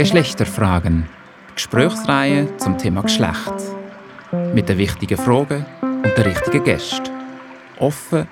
Geschlechterfragen. 0.00 1.06
Gesprächsreihe 1.54 2.56
zum 2.56 2.78
Thema 2.78 3.02
Geschlecht. 3.02 3.52
Mit 4.54 4.66
den 4.70 4.78
wichtigen 4.78 5.18
Fragen 5.18 5.66
und 5.82 6.16
den 6.16 6.24
richtigen 6.24 6.64
Gästen. 6.64 7.10
Offen, 7.78 8.26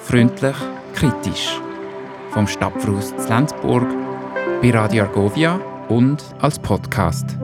freundlich, 0.00 0.56
kritisch. 0.92 1.60
Vom 2.30 2.48
Stadtfruß 2.48 3.16
zu 3.16 3.28
Lenzburg, 3.28 3.86
bei 4.60 4.72
Radio 4.72 5.04
Argovia 5.04 5.60
und 5.88 6.20
als 6.40 6.58
Podcast. 6.58 7.38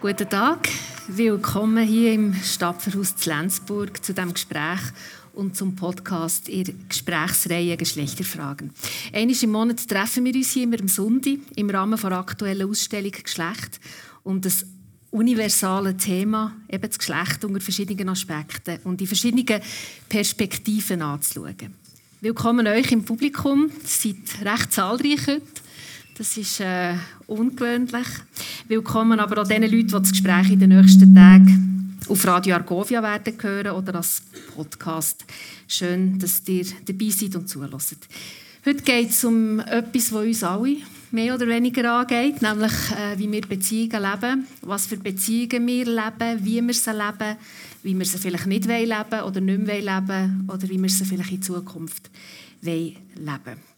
Guten 0.00 0.28
Tag, 0.28 0.68
willkommen 1.16 1.84
hier 1.84 2.12
im 2.12 2.34
Stadtverhaus 2.34 3.16
zu 3.16 3.30
Lenzburg 3.30 4.04
zu 4.04 4.14
diesem 4.14 4.32
Gespräch 4.32 4.80
und 5.32 5.56
zum 5.56 5.74
Podcast 5.74 6.48
in 6.48 6.88
Gesprächsreihe 6.88 7.76
Geschlechterfragen. 7.76 8.70
Einmal 9.12 9.36
im 9.42 9.50
Monat 9.50 9.88
treffen 9.88 10.24
wir 10.24 10.34
uns 10.34 10.52
hier 10.52 10.64
immer 10.64 10.78
am 10.78 10.88
Sonntag 10.88 11.38
im 11.56 11.70
Rahmen 11.70 11.98
der 12.00 12.12
aktuellen 12.12 12.68
Ausstellung 12.68 13.10
Geschlecht 13.10 13.80
um 14.22 14.40
das 14.40 14.64
universale 15.10 15.96
Thema, 15.96 16.56
eben 16.68 16.88
das 16.88 16.98
Geschlecht 16.98 17.44
unter 17.44 17.60
verschiedenen 17.60 18.08
Aspekten 18.08 18.78
und 18.84 19.00
die 19.00 19.06
verschiedenen 19.06 19.62
Perspektiven 20.08 21.02
anzuschauen. 21.02 21.74
Willkommen 22.20 22.66
euch 22.66 22.92
im 22.92 23.04
Publikum, 23.04 23.70
ihr 23.70 23.88
seid 23.88 24.44
recht 24.44 24.72
zahlreich 24.72 25.26
heute. 25.26 25.42
Das 26.20 26.36
ist 26.36 26.60
äh, 26.60 26.96
ungewöhnlich. 27.28 28.06
Willkommen 28.68 29.18
aber 29.20 29.40
auch 29.40 29.48
den 29.48 29.62
Leuten, 29.62 29.86
die 29.86 29.86
das 29.86 30.10
Gespräch 30.10 30.50
in 30.50 30.60
den 30.60 30.68
nächsten 30.68 31.14
Tagen 31.14 31.98
auf 32.06 32.26
Radio 32.26 32.56
Argovia 32.56 33.02
werden 33.02 33.32
hören 33.40 33.70
oder 33.70 33.94
als 33.94 34.20
Podcast. 34.54 35.24
Schön, 35.66 36.18
dass 36.18 36.42
ihr 36.46 36.66
dabei 36.84 37.08
seid 37.08 37.36
und 37.36 37.48
zuhört. 37.48 37.72
Heute 38.66 38.82
geht 38.82 39.08
es 39.08 39.24
um 39.24 39.60
etwas, 39.60 40.10
das 40.10 40.12
uns 40.12 40.44
alle 40.44 40.76
mehr 41.10 41.34
oder 41.34 41.48
weniger 41.48 41.90
angeht, 41.90 42.42
nämlich 42.42 42.72
äh, 42.90 43.18
wie 43.18 43.32
wir 43.32 43.40
Beziehungen 43.40 44.02
leben, 44.02 44.46
was 44.60 44.88
für 44.88 44.98
Beziehungen 44.98 45.66
wir 45.66 45.86
leben, 45.86 46.44
wie 46.44 46.60
wir 46.60 46.74
sie 46.74 46.90
leben, 46.90 47.36
wie 47.82 47.98
wir 47.98 48.04
sie 48.04 48.18
vielleicht 48.18 48.46
nicht 48.46 48.66
leben 48.66 49.22
oder 49.26 49.40
nicht 49.40 49.66
mehr 49.66 49.80
leben 49.80 50.46
oder 50.52 50.68
wie 50.68 50.82
wir 50.82 50.90
sie 50.90 51.06
vielleicht 51.06 51.32
in 51.32 51.40
Zukunft 51.40 52.10
leben 52.60 52.98
wollen. 53.24 53.69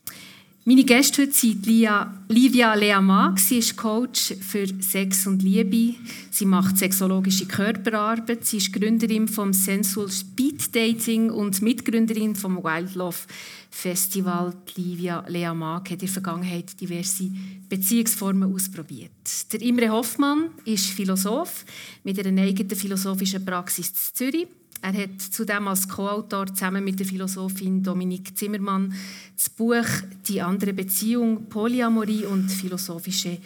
Meine 0.65 0.85
Gäste 0.85 1.23
heute 1.23 1.33
sind 1.33 1.67
Livia 1.67 2.75
Leamag. 2.75 3.41
Sie 3.41 3.59
ist 3.59 3.77
Coach 3.77 4.33
für 4.41 4.65
Sex 4.81 5.27
und 5.27 5.43
Liebe. 5.43 5.99
Sie 6.31 6.47
macht 6.47 6.79
sexologische 6.79 7.47
Körperarbeit. 7.47 8.45
Sie 8.45 8.59
ist 8.59 8.73
Gründerin 8.73 9.27
vom 9.27 9.53
Sensual 9.53 10.09
Speed 10.09 10.73
Dating 10.73 11.31
und 11.31 11.61
Mitgründerin 11.63 12.37
vom 12.37 12.63
Wildlove 12.63 13.27
Festival. 13.71 14.55
Livia 14.77 15.25
Leamag 15.27 15.91
hat 15.91 15.91
in 15.91 15.99
der 15.99 16.09
Vergangenheit 16.09 16.81
diverse 16.81 17.29
Beziehungsformen 17.69 18.55
ausprobiert. 18.55 19.11
Der 19.53 19.63
Imre 19.63 19.89
Hoffmann 19.89 20.51
ist 20.65 20.91
Philosoph 20.91 21.65
mit 22.05 22.25
einer 22.25 22.41
eigenen 22.41 22.77
philosophischen 22.77 23.45
Praxis 23.45 23.89
in 23.89 23.95
Zürich. 24.15 24.47
Er 24.83 24.93
hat 24.95 25.23
zudem 25.31 25.69
als 25.69 25.89
Co-Autor 25.89 26.49
zusammen 26.49 26.83
mit 26.83 26.99
der 26.99 27.07
Philosophin 27.07 27.85
Dominique 27.85 28.37
Zimmermann 28.37 28.93
das 29.37 29.49
Buch 29.49 29.87
Die 30.27 30.43
andere 30.43 30.73
Beziehung, 30.73 31.49
Polyamorie 31.49 32.27
und 32.27 32.51
philosophische 32.51 33.39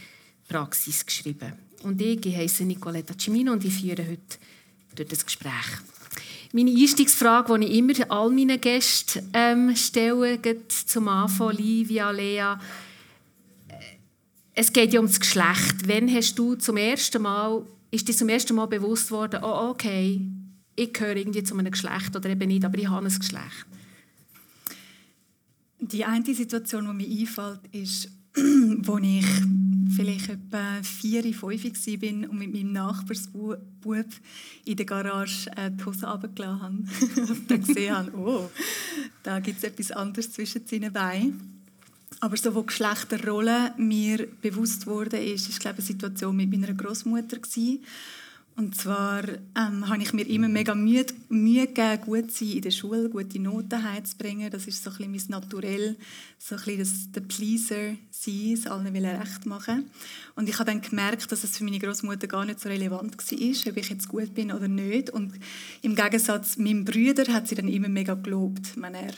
Praxis 0.48 1.04
geschrieben. 1.04 1.52
Und 1.82 2.00
ich, 2.00 2.24
ich 2.24 2.34
heiße 2.34 2.64
Nicoletta 2.64 3.12
Cimino 3.18 3.52
und 3.52 3.62
ich 3.66 3.74
führe 3.74 4.08
heute 4.08 4.38
durch 4.94 5.08
das 5.08 5.26
Gespräch. 5.26 5.52
Meine 6.54 6.70
Einstiegsfrage, 6.70 7.58
die 7.58 7.66
ich 7.66 7.78
immer 7.78 8.10
all 8.10 8.30
meinen 8.30 8.58
Gästen 8.58 9.28
ähm, 9.34 9.76
stelle, 9.76 10.40
zum 10.68 11.08
Anfang, 11.08 11.54
Livia, 11.54 12.10
Lea, 12.12 12.54
äh, 13.68 13.74
es 14.54 14.72
geht 14.72 14.94
ja 14.94 15.00
um 15.00 15.06
das 15.06 15.20
Geschlecht. 15.20 15.86
Wann 15.86 16.08
hast 16.14 16.38
du 16.38 16.54
zum 16.54 16.78
ersten 16.78 17.20
Mal, 17.20 17.62
ist 17.90 18.08
dir 18.08 18.16
zum 18.16 18.30
ersten 18.30 18.56
Mal 18.56 18.66
bewusst 18.68 19.10
worden, 19.10 19.40
oh, 19.42 19.68
okay, 19.68 20.22
ich 20.76 20.92
gehöre 20.92 21.16
irgendwie 21.16 21.42
zu 21.42 21.56
einem 21.56 21.72
Geschlecht 21.72 22.14
oder 22.14 22.28
eben 22.28 22.48
nicht, 22.48 22.64
aber 22.64 22.78
ich 22.78 22.88
habe 22.88 23.06
ein 23.06 23.18
Geschlecht. 23.18 23.66
Die 25.80 26.04
eine 26.04 26.34
Situation, 26.34 26.86
die 26.86 27.06
mir 27.06 27.20
einfällt, 27.20 27.60
ist, 27.72 28.08
als 28.36 29.02
ich 29.02 29.26
vielleicht 29.94 30.28
etwa 30.28 30.82
vier, 30.82 31.22
fünf 31.22 31.64
war 31.64 32.30
und 32.30 32.38
mit 32.38 32.52
meinem 32.52 32.72
Nachbarsbub 32.72 34.06
in 34.64 34.76
der 34.76 34.86
Garage 34.86 35.50
äh, 35.56 35.70
die 35.70 35.84
Hose 35.84 36.06
runtergelassen 36.06 36.62
habe. 36.62 36.74
und 37.32 37.50
dann 37.50 37.60
gesehen 37.60 37.96
habe, 37.96 38.16
oh, 38.16 38.50
da 39.22 39.40
gibt 39.40 39.58
es 39.58 39.64
etwas 39.64 39.90
anderes 39.92 40.32
zwischen 40.32 40.66
seinen 40.66 40.92
Beinen. 40.92 41.62
Aber 42.20 42.36
so, 42.36 42.54
wo 42.54 42.62
Geschlechterrolle 42.62 43.74
mir 43.76 44.26
bewusst 44.40 44.86
wurde, 44.86 45.18
ist, 45.18 45.48
ist 45.48 45.60
glaube 45.60 45.80
ich, 45.80 45.84
eine 45.84 45.94
Situation 45.94 46.36
mit 46.36 46.50
meiner 46.50 46.72
Großmutter 46.72 47.38
gewesen, 47.38 47.84
und 48.56 48.74
zwar 48.74 49.22
ähm, 49.54 49.86
habe 49.86 50.02
ich 50.02 50.14
mir 50.14 50.26
immer 50.26 50.48
mega 50.48 50.74
Mühe, 50.74 51.04
Mühe 51.28 51.66
gegeben, 51.66 52.00
gut 52.00 52.32
zu 52.32 52.44
sein 52.44 52.56
in 52.56 52.62
der 52.62 52.70
Schule, 52.70 53.10
gute 53.10 53.38
Noten 53.38 53.82
heimzubringen. 53.82 54.50
Das 54.50 54.66
ist 54.66 54.82
so 54.82 54.90
ein 54.90 55.12
bisschen 55.12 55.30
mein 55.30 55.40
Naturell, 55.42 55.96
so 56.38 56.54
ein 56.54 56.62
bisschen 56.62 56.78
das, 56.78 57.12
der 57.12 57.20
Pleaser 57.20 57.96
sein, 58.10 58.52
es 58.54 58.66
allen 58.66 58.94
will 58.94 59.04
recht 59.04 59.44
machen. 59.44 59.90
Und 60.36 60.48
ich 60.48 60.58
habe 60.58 60.70
dann 60.70 60.80
gemerkt, 60.80 61.30
dass 61.30 61.44
es 61.44 61.58
für 61.58 61.64
meine 61.64 61.78
Großmutter 61.78 62.26
gar 62.28 62.46
nicht 62.46 62.60
so 62.60 62.70
relevant 62.70 63.18
war, 63.18 63.72
ob 63.72 63.76
ich 63.76 63.90
jetzt 63.90 64.08
gut 64.08 64.34
bin 64.34 64.50
oder 64.50 64.68
nicht. 64.68 65.10
Und 65.10 65.34
im 65.82 65.94
Gegensatz 65.94 66.56
meinem 66.56 66.86
Brüder 66.86 67.30
hat 67.34 67.48
sie 67.48 67.56
dann 67.56 67.68
immer 67.68 67.88
mega 67.88 68.14
gelobt, 68.14 68.80
wenn 68.80 68.94
er 68.94 69.12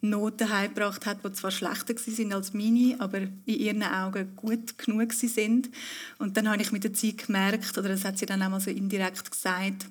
Noten 0.00 0.48
heimgebracht 0.48 1.06
hat, 1.06 1.24
die 1.24 1.32
zwar 1.32 1.50
schlechter 1.50 1.94
waren 1.94 2.32
als 2.32 2.54
meine, 2.54 2.96
aber 2.98 3.18
in 3.18 3.34
ihren 3.46 3.82
Augen 3.82 4.36
gut 4.36 4.78
genug 4.78 5.12
sind. 5.12 5.70
Und 6.18 6.36
dann 6.36 6.48
habe 6.48 6.62
ich 6.62 6.72
mit 6.72 6.84
der 6.84 6.94
Zeit 6.94 7.26
gemerkt, 7.26 7.76
oder 7.76 7.88
das 7.88 8.04
hat 8.04 8.18
sie 8.18 8.26
dann 8.26 8.42
auch 8.42 8.50
mal 8.50 8.60
so 8.60 8.70
indirekt 8.70 9.30
gesagt, 9.30 9.86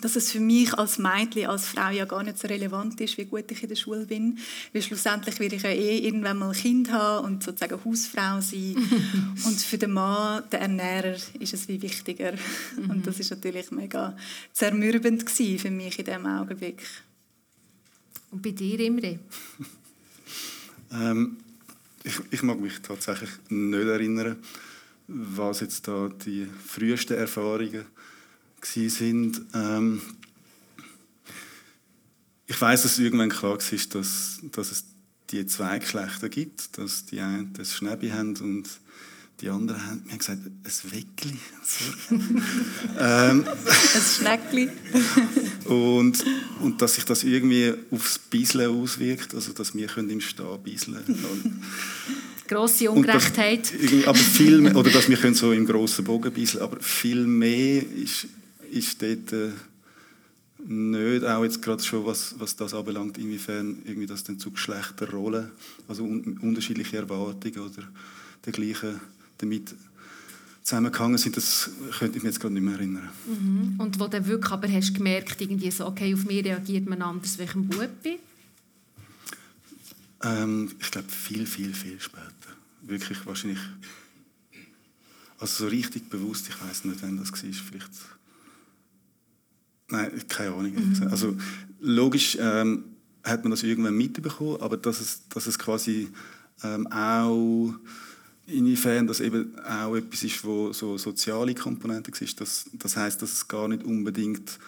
dass 0.00 0.16
es 0.16 0.32
für 0.32 0.40
mich 0.40 0.74
als 0.74 0.98
Mädchen, 0.98 1.46
als 1.46 1.66
Frau 1.66 1.90
ja 1.90 2.04
gar 2.04 2.22
nicht 2.22 2.38
so 2.38 2.48
relevant 2.48 3.00
ist, 3.00 3.16
wie 3.18 3.24
gut 3.24 3.50
ich 3.50 3.62
in 3.62 3.68
der 3.68 3.76
Schule 3.76 4.06
bin. 4.06 4.38
Weil 4.72 4.82
schlussendlich 4.82 5.38
werde 5.40 5.56
ich 5.56 5.62
ja 5.62 5.70
eh 5.70 5.98
irgendwann 5.98 6.38
mal 6.38 6.50
ein 6.50 6.54
Kind 6.54 6.92
haben 6.92 7.26
und 7.26 7.42
sozusagen 7.42 7.82
Hausfrau 7.84 8.40
sein. 8.40 8.76
und 9.44 9.60
für 9.60 9.78
den 9.78 9.92
Mann, 9.92 10.44
den 10.50 10.60
Ernährer, 10.60 11.16
ist 11.40 11.54
es 11.54 11.68
wie 11.68 11.80
wichtiger. 11.80 12.34
und 12.88 13.06
das 13.06 13.20
ist 13.20 13.30
natürlich 13.30 13.70
mega 13.70 14.16
zermürbend 14.52 15.28
für 15.28 15.70
mich 15.70 15.98
in 15.98 16.04
diesem 16.04 16.26
Augenblick. 16.26 16.82
Und 18.30 18.42
bei 18.42 18.50
dir, 18.50 18.78
Imre? 18.80 19.18
ähm, 20.92 21.36
ich, 22.04 22.20
ich, 22.30 22.42
mag 22.42 22.60
mich 22.60 22.80
tatsächlich 22.80 23.30
nicht 23.48 23.86
erinnern, 23.86 24.36
was 25.08 25.60
jetzt 25.60 25.88
da 25.88 26.08
die 26.08 26.46
frühesten 26.66 27.16
Erfahrungen 27.16 27.86
sind. 28.62 29.42
Ähm, 29.54 30.02
ich 32.46 32.60
weiß, 32.60 32.82
dass 32.82 32.98
irgendwann 32.98 33.28
klar 33.28 33.58
war, 33.58 33.78
dass, 33.90 34.40
dass 34.42 34.70
es 34.70 34.84
die 35.30 35.46
zwei 35.46 35.78
Geschlechter 35.78 36.28
gibt, 36.28 36.78
dass 36.78 37.06
die 37.06 37.20
einen 37.20 37.52
das 37.54 37.74
Schnäbi 37.74 38.10
haben 38.10 38.36
und 38.36 38.68
die 39.40 39.50
anderen 39.50 39.86
haben 39.86 40.02
mir 40.10 40.16
gesagt, 40.16 40.40
ein 40.46 40.92
Weckli. 40.92 41.36
ähm, 42.98 43.44
ein 43.46 44.02
Schneckli. 44.02 44.70
und, 45.66 46.24
und 46.60 46.80
dass 46.80 46.94
sich 46.94 47.04
das 47.04 47.22
irgendwie 47.22 47.74
aufs 47.90 48.18
Beiseln 48.18 48.70
auswirkt, 48.70 49.34
also 49.34 49.52
dass 49.52 49.74
wir 49.74 49.88
können 49.88 50.08
im 50.08 50.20
Stehen 50.22 50.62
beiseln 50.64 51.04
können. 51.04 51.62
Grosse 52.48 52.90
Ungerechtheit. 52.90 53.72
Das, 53.72 54.06
aber 54.06 54.18
viel 54.18 54.60
mehr, 54.60 54.76
oder 54.76 54.90
dass 54.90 55.08
wir 55.08 55.16
können 55.18 55.34
so 55.34 55.52
im 55.52 55.66
grossen 55.66 56.04
Bogen 56.04 56.32
beiseln 56.32 56.62
aber 56.62 56.80
viel 56.80 57.26
mehr 57.26 57.82
ist, 57.82 58.28
ist 58.70 59.02
dort 59.02 59.32
äh, 59.32 59.50
nicht, 60.66 61.24
auch 61.24 61.44
jetzt 61.44 61.60
gerade 61.60 61.82
schon, 61.82 62.06
was, 62.06 62.34
was 62.38 62.56
das 62.56 62.72
anbelangt, 62.72 63.18
inwiefern 63.18 63.82
irgendwie 63.84 64.06
das 64.06 64.24
dann 64.24 64.38
zu 64.38 64.50
Geschlechterrollen, 64.50 65.50
also 65.88 66.04
un, 66.04 66.38
unterschiedliche 66.40 66.96
Erwartungen 66.96 67.58
oder 67.58 67.82
dergleichen 68.44 69.00
damit 69.38 69.74
zusammengehangen 70.66 71.16
sind, 71.16 71.36
das 71.36 71.70
könnte 71.98 72.16
ich 72.16 72.24
mir 72.24 72.30
jetzt 72.30 72.40
gerade 72.40 72.54
nicht 72.54 72.64
mehr 72.64 72.74
erinnern. 72.74 73.08
Mhm. 73.26 73.74
Und 73.78 74.00
wo 74.00 74.08
du 74.08 74.26
wirklich 74.26 74.50
aber 74.50 74.68
hast 74.68 74.94
gemerkt, 74.94 75.40
irgendwie 75.40 75.70
so, 75.70 75.86
okay, 75.86 76.12
auf 76.12 76.24
mich 76.24 76.44
reagiert 76.44 76.88
man 76.88 77.02
anders, 77.02 77.38
welchem 77.38 77.70
ich 77.70 77.76
Bub 77.78 78.02
bin? 78.02 78.18
Ähm, 80.24 80.72
ich 80.80 80.90
glaube, 80.90 81.08
viel, 81.08 81.46
viel, 81.46 81.72
viel 81.72 82.00
später. 82.00 82.32
Wirklich 82.82 83.24
wahrscheinlich, 83.26 83.60
also 85.38 85.64
so 85.64 85.68
richtig 85.68 86.10
bewusst, 86.10 86.48
ich 86.48 86.60
weiß 86.60 86.84
nicht, 86.84 87.00
wann 87.00 87.16
das 87.16 87.30
war, 87.30 87.38
vielleicht, 87.52 87.90
nein, 89.88 90.10
keine 90.28 90.52
Ahnung. 90.52 90.74
Mhm. 90.74 91.08
Also 91.08 91.36
logisch 91.80 92.36
ähm, 92.40 92.84
hat 93.22 93.44
man 93.44 93.52
das 93.52 93.62
irgendwann 93.62 93.96
mitbekommen, 93.96 94.60
aber 94.60 94.76
dass 94.76 95.00
es, 95.00 95.28
dass 95.28 95.46
es 95.46 95.58
quasi 95.58 96.08
ähm, 96.64 96.86
auch 96.88 97.74
Inwiefern 98.46 99.06
das 99.06 99.20
eben 99.20 99.58
auch 99.58 99.96
etwas 99.96 100.22
ist, 100.22 100.44
wo 100.44 100.72
so 100.72 100.96
soziale 100.98 101.54
Komponente 101.54 102.12
ist. 102.22 102.40
Das, 102.40 102.66
das 102.74 102.96
heißt, 102.96 103.20
dass 103.20 103.32
es 103.32 103.48
gar 103.48 103.66
nicht 103.66 103.82
unbedingt 103.82 104.58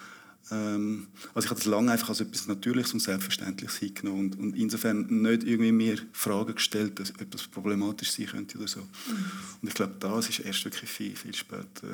ähm, 0.51 1.09
also 1.35 1.47
ich 1.47 1.51
habe 1.51 1.61
das 1.61 1.67
lange 1.67 1.93
einfach 1.93 2.09
als 2.09 2.21
etwas 2.21 2.47
Natürliches 2.47 2.95
und 2.95 3.01
Selbstverständliches 3.01 3.77
hingenommen 3.77 4.33
und, 4.33 4.39
und 4.39 4.57
insofern 4.57 5.07
nicht 5.07 5.45
irgendwie 5.45 5.73
mir 5.73 5.99
Fragen 6.13 6.55
gestellt, 6.55 6.99
dass 6.99 7.11
etwas 7.11 7.47
problematisch 7.47 8.13
sein 8.13 8.27
könnte 8.27 8.59
oder 8.59 8.69
so. 8.69 8.81
Mhm. 8.81 9.25
Und 9.63 9.69
ich 9.69 9.75
glaube, 9.75 9.95
das 10.01 10.29
ist 10.29 10.41
erst 10.41 10.65
wirklich 10.65 10.91
viel, 10.91 11.17
viel 11.17 11.35
später, 11.35 11.89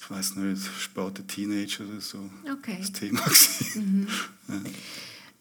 ich 0.00 0.10
weiß 0.10 0.36
nicht, 0.36 0.62
später 0.80 1.26
Teenager 1.26 1.84
oder 1.84 2.00
so, 2.00 2.30
okay. 2.50 2.76
das 2.78 2.92
Thema 2.92 3.22
mhm. 3.74 4.06
ja. 4.48 4.54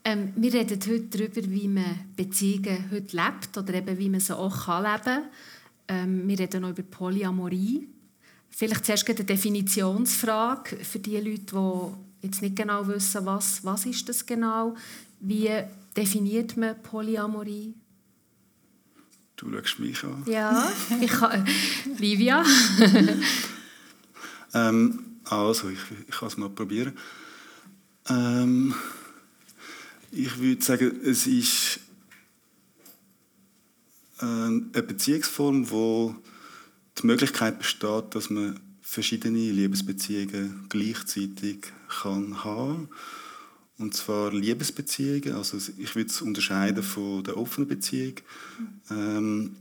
ähm, 0.05 0.33
wir 0.35 0.53
reden 0.53 0.79
heute 0.79 1.01
darüber, 1.01 1.49
wie 1.49 1.67
man 1.67 1.99
Beziehungen 2.15 2.89
heute 2.91 3.15
lebt 3.15 3.57
oder 3.57 3.73
eben 3.73 3.97
wie 3.97 4.09
man 4.09 4.19
sie 4.21 4.35
auch 4.35 4.65
kann 4.65 4.83
leben 4.83 5.03
kann. 5.03 5.23
Ähm, 5.91 6.25
wir 6.25 6.39
reden 6.39 6.61
noch 6.61 6.69
über 6.69 6.83
Polyamorie. 6.83 7.85
Vielleicht 8.49 8.85
zuerst 8.85 9.09
eine 9.09 9.25
Definitionsfrage 9.25 10.77
für 10.77 10.99
die 10.99 11.17
Leute, 11.17 11.45
die 12.21 12.27
jetzt 12.27 12.41
nicht 12.41 12.55
genau 12.55 12.87
wissen, 12.87 13.25
was, 13.25 13.63
was 13.65 13.85
ist 13.85 14.07
das 14.07 14.25
genau. 14.25 14.75
Wie 15.19 15.49
definiert 15.95 16.55
man 16.55 16.81
Polyamorie? 16.81 17.73
Du 19.35 19.51
schaust 19.51 19.79
mich 19.79 20.01
an. 20.03 20.23
Ja, 20.27 20.71
ich 21.01 21.11
kann. 21.11 21.45
Livia? 21.97 22.45
ähm, 24.53 24.99
also, 25.25 25.69
ich, 25.69 25.79
ich 26.07 26.15
kann 26.15 26.27
es 26.29 26.37
mal 26.37 26.49
probieren. 26.49 26.97
Ähm, 28.07 28.73
ich 30.11 30.37
würde 30.39 30.63
sagen, 30.63 31.01
es 31.03 31.27
ist 31.27 31.79
eine 34.21 34.83
Beziehungsform, 34.83 35.69
wo 35.69 36.15
die 36.97 37.07
Möglichkeit 37.07 37.59
besteht, 37.59 38.15
dass 38.15 38.29
man 38.29 38.59
verschiedene 38.81 39.51
Liebesbeziehungen 39.51 40.65
gleichzeitig 40.69 41.71
kann 41.87 42.43
haben 42.43 42.89
und 43.81 43.95
zwar 43.95 44.31
Liebesbeziehungen, 44.31 45.33
also 45.33 45.57
ich 45.57 45.95
würde 45.95 46.09
es 46.09 46.21
unterscheiden 46.21 46.83
von 46.83 47.23
der 47.23 47.35
offenen 47.35 47.67
Beziehung. 47.67 48.13
Ähm, 48.91 49.55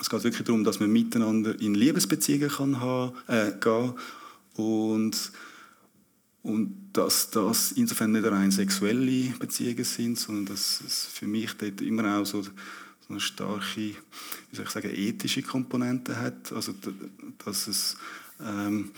es 0.00 0.08
geht 0.08 0.24
wirklich 0.24 0.46
darum, 0.46 0.64
dass 0.64 0.80
man 0.80 0.90
miteinander 0.90 1.60
in 1.60 1.74
Liebesbeziehungen 1.74 2.48
kann 2.48 2.80
haben, 2.80 3.12
äh, 3.28 3.52
gehen 3.60 3.92
und 4.56 5.32
und 6.42 6.88
dass 6.94 7.28
das 7.28 7.72
insofern 7.72 8.12
nicht 8.12 8.24
rein 8.24 8.50
sexuelle 8.50 9.34
Beziehungen 9.38 9.84
sind, 9.84 10.18
sondern 10.18 10.46
dass 10.46 10.80
es 10.80 11.04
für 11.04 11.26
mich 11.26 11.52
dort 11.58 11.82
immer 11.82 12.16
auch 12.16 12.24
so 12.24 12.42
eine 13.10 13.20
starke, 13.20 13.76
wie 13.76 13.96
soll 14.52 14.64
ich 14.64 14.70
sagen, 14.70 14.90
ethische 14.94 15.42
Komponente 15.42 16.16
hat. 16.18 16.52
Also, 16.52 16.74
dass 17.44 17.66
es, 17.68 17.96
ähm, 18.40 18.90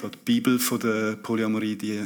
die 0.00 0.18
Bibel 0.24 0.58
von 0.60 0.78
der 0.78 1.16
Polyamorie, 1.16 1.74
die 1.74 2.00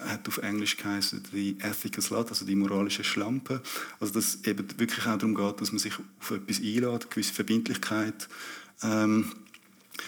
hat 0.00 0.26
auf 0.26 0.38
Englisch 0.38 0.76
geheißen, 0.76 1.22
die 1.32 1.56
Ethical 1.60 2.02
Slut, 2.02 2.28
also 2.28 2.44
die 2.44 2.56
moralische 2.56 3.04
Schlampe. 3.04 3.62
Also, 4.00 4.14
dass 4.14 4.34
es 4.34 4.44
eben 4.44 4.66
wirklich 4.78 5.06
auch 5.06 5.16
darum 5.16 5.34
geht, 5.34 5.60
dass 5.60 5.72
man 5.72 5.78
sich 5.78 5.94
auf 6.20 6.30
etwas 6.32 6.58
einlädt, 6.58 6.84
eine 6.84 6.98
gewisse 6.98 7.32
Verbindlichkeit. 7.32 8.28
Ähm, 8.82 9.32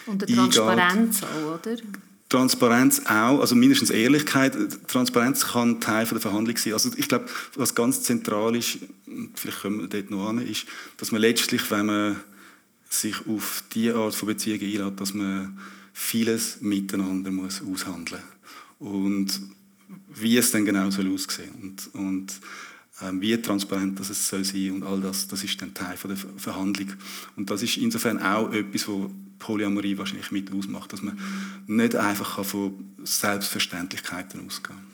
und 0.05 0.23
eine 0.23 0.35
Transparenz 0.35 1.23
auch, 1.23 1.59
oder? 1.59 1.77
Transparenz 2.29 3.01
auch, 3.05 3.39
also 3.39 3.55
mindestens 3.55 3.89
Ehrlichkeit. 3.89 4.55
Transparenz 4.87 5.47
kann 5.47 5.81
Teil 5.81 6.05
der 6.05 6.19
Verhandlung 6.19 6.55
sein. 6.57 6.73
Also 6.73 6.91
ich 6.95 7.07
glaube, 7.07 7.25
was 7.55 7.73
ganz 7.73 8.03
zentral 8.03 8.55
ist, 8.55 8.77
vielleicht 9.33 9.61
kommen 9.61 9.81
wir 9.81 9.87
dort 9.87 10.11
noch 10.11 10.29
an, 10.29 10.39
ist, 10.39 10.65
dass 10.97 11.11
man 11.11 11.21
letztlich, 11.21 11.69
wenn 11.71 11.87
man 11.87 12.19
sich 12.87 13.15
auf 13.27 13.63
diese 13.73 13.95
Art 13.95 14.13
von 14.13 14.27
Beziehung 14.27 14.61
einlädt, 14.61 14.99
dass 14.99 15.13
man 15.13 15.57
vieles 15.91 16.61
miteinander 16.61 17.31
muss 17.31 17.61
aushandeln 17.61 18.21
muss. 18.79 18.91
Und 18.91 19.41
wie 20.07 20.37
es 20.37 20.51
dann 20.51 20.65
genau 20.65 20.91
soll 20.91 21.11
aussehen 21.11 21.51
und, 21.61 21.95
und 21.95 22.33
ähm, 23.01 23.21
wie 23.21 23.35
transparent 23.41 23.99
das 23.99 24.09
es 24.09 24.27
soll 24.27 24.43
sein 24.43 24.71
und 24.71 24.83
all 24.83 25.01
das, 25.01 25.27
das 25.27 25.43
ist 25.43 25.59
dann 25.61 25.73
Teil 25.73 25.97
von 25.97 26.11
der 26.11 26.17
Verhandlung. 26.37 26.93
Und 27.35 27.49
das 27.49 27.63
ist 27.63 27.77
insofern 27.77 28.21
auch 28.21 28.51
etwas, 28.53 28.87
was 28.87 29.09
Polyamorie 29.39 29.97
wahrscheinlich 29.97 30.31
mit 30.31 30.53
ausmacht, 30.53 30.93
dass 30.93 31.01
man 31.01 31.17
nicht 31.67 31.95
einfach 31.95 32.43
von 32.43 32.73
Selbstverständlichkeiten 33.03 34.45
ausgehen 34.45 34.77
kann. 34.77 34.89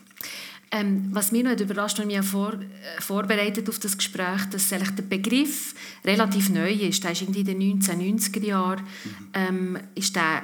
Ähm, 0.71 1.09
was 1.11 1.31
mich 1.31 1.43
noch 1.43 1.57
überrascht, 1.57 1.99
wenn 1.99 2.07
mich 2.07 2.23
vor, 2.25 2.53
äh, 2.53 3.01
vorbereitet 3.01 3.69
auf 3.69 3.79
das 3.79 3.97
Gespräch, 3.97 4.45
dass 4.51 4.69
der 4.69 4.79
Begriff 5.07 5.73
relativ 6.03 6.49
neu 6.49 6.71
ist. 6.71 7.03
Der 7.03 7.11
ist 7.11 7.21
in 7.21 7.31
den 7.31 7.81
1990er 7.81 8.43
Jahren 8.43 8.81
mhm. 8.81 9.27
ähm, 9.33 9.79
ist 9.95 10.15
der 10.15 10.43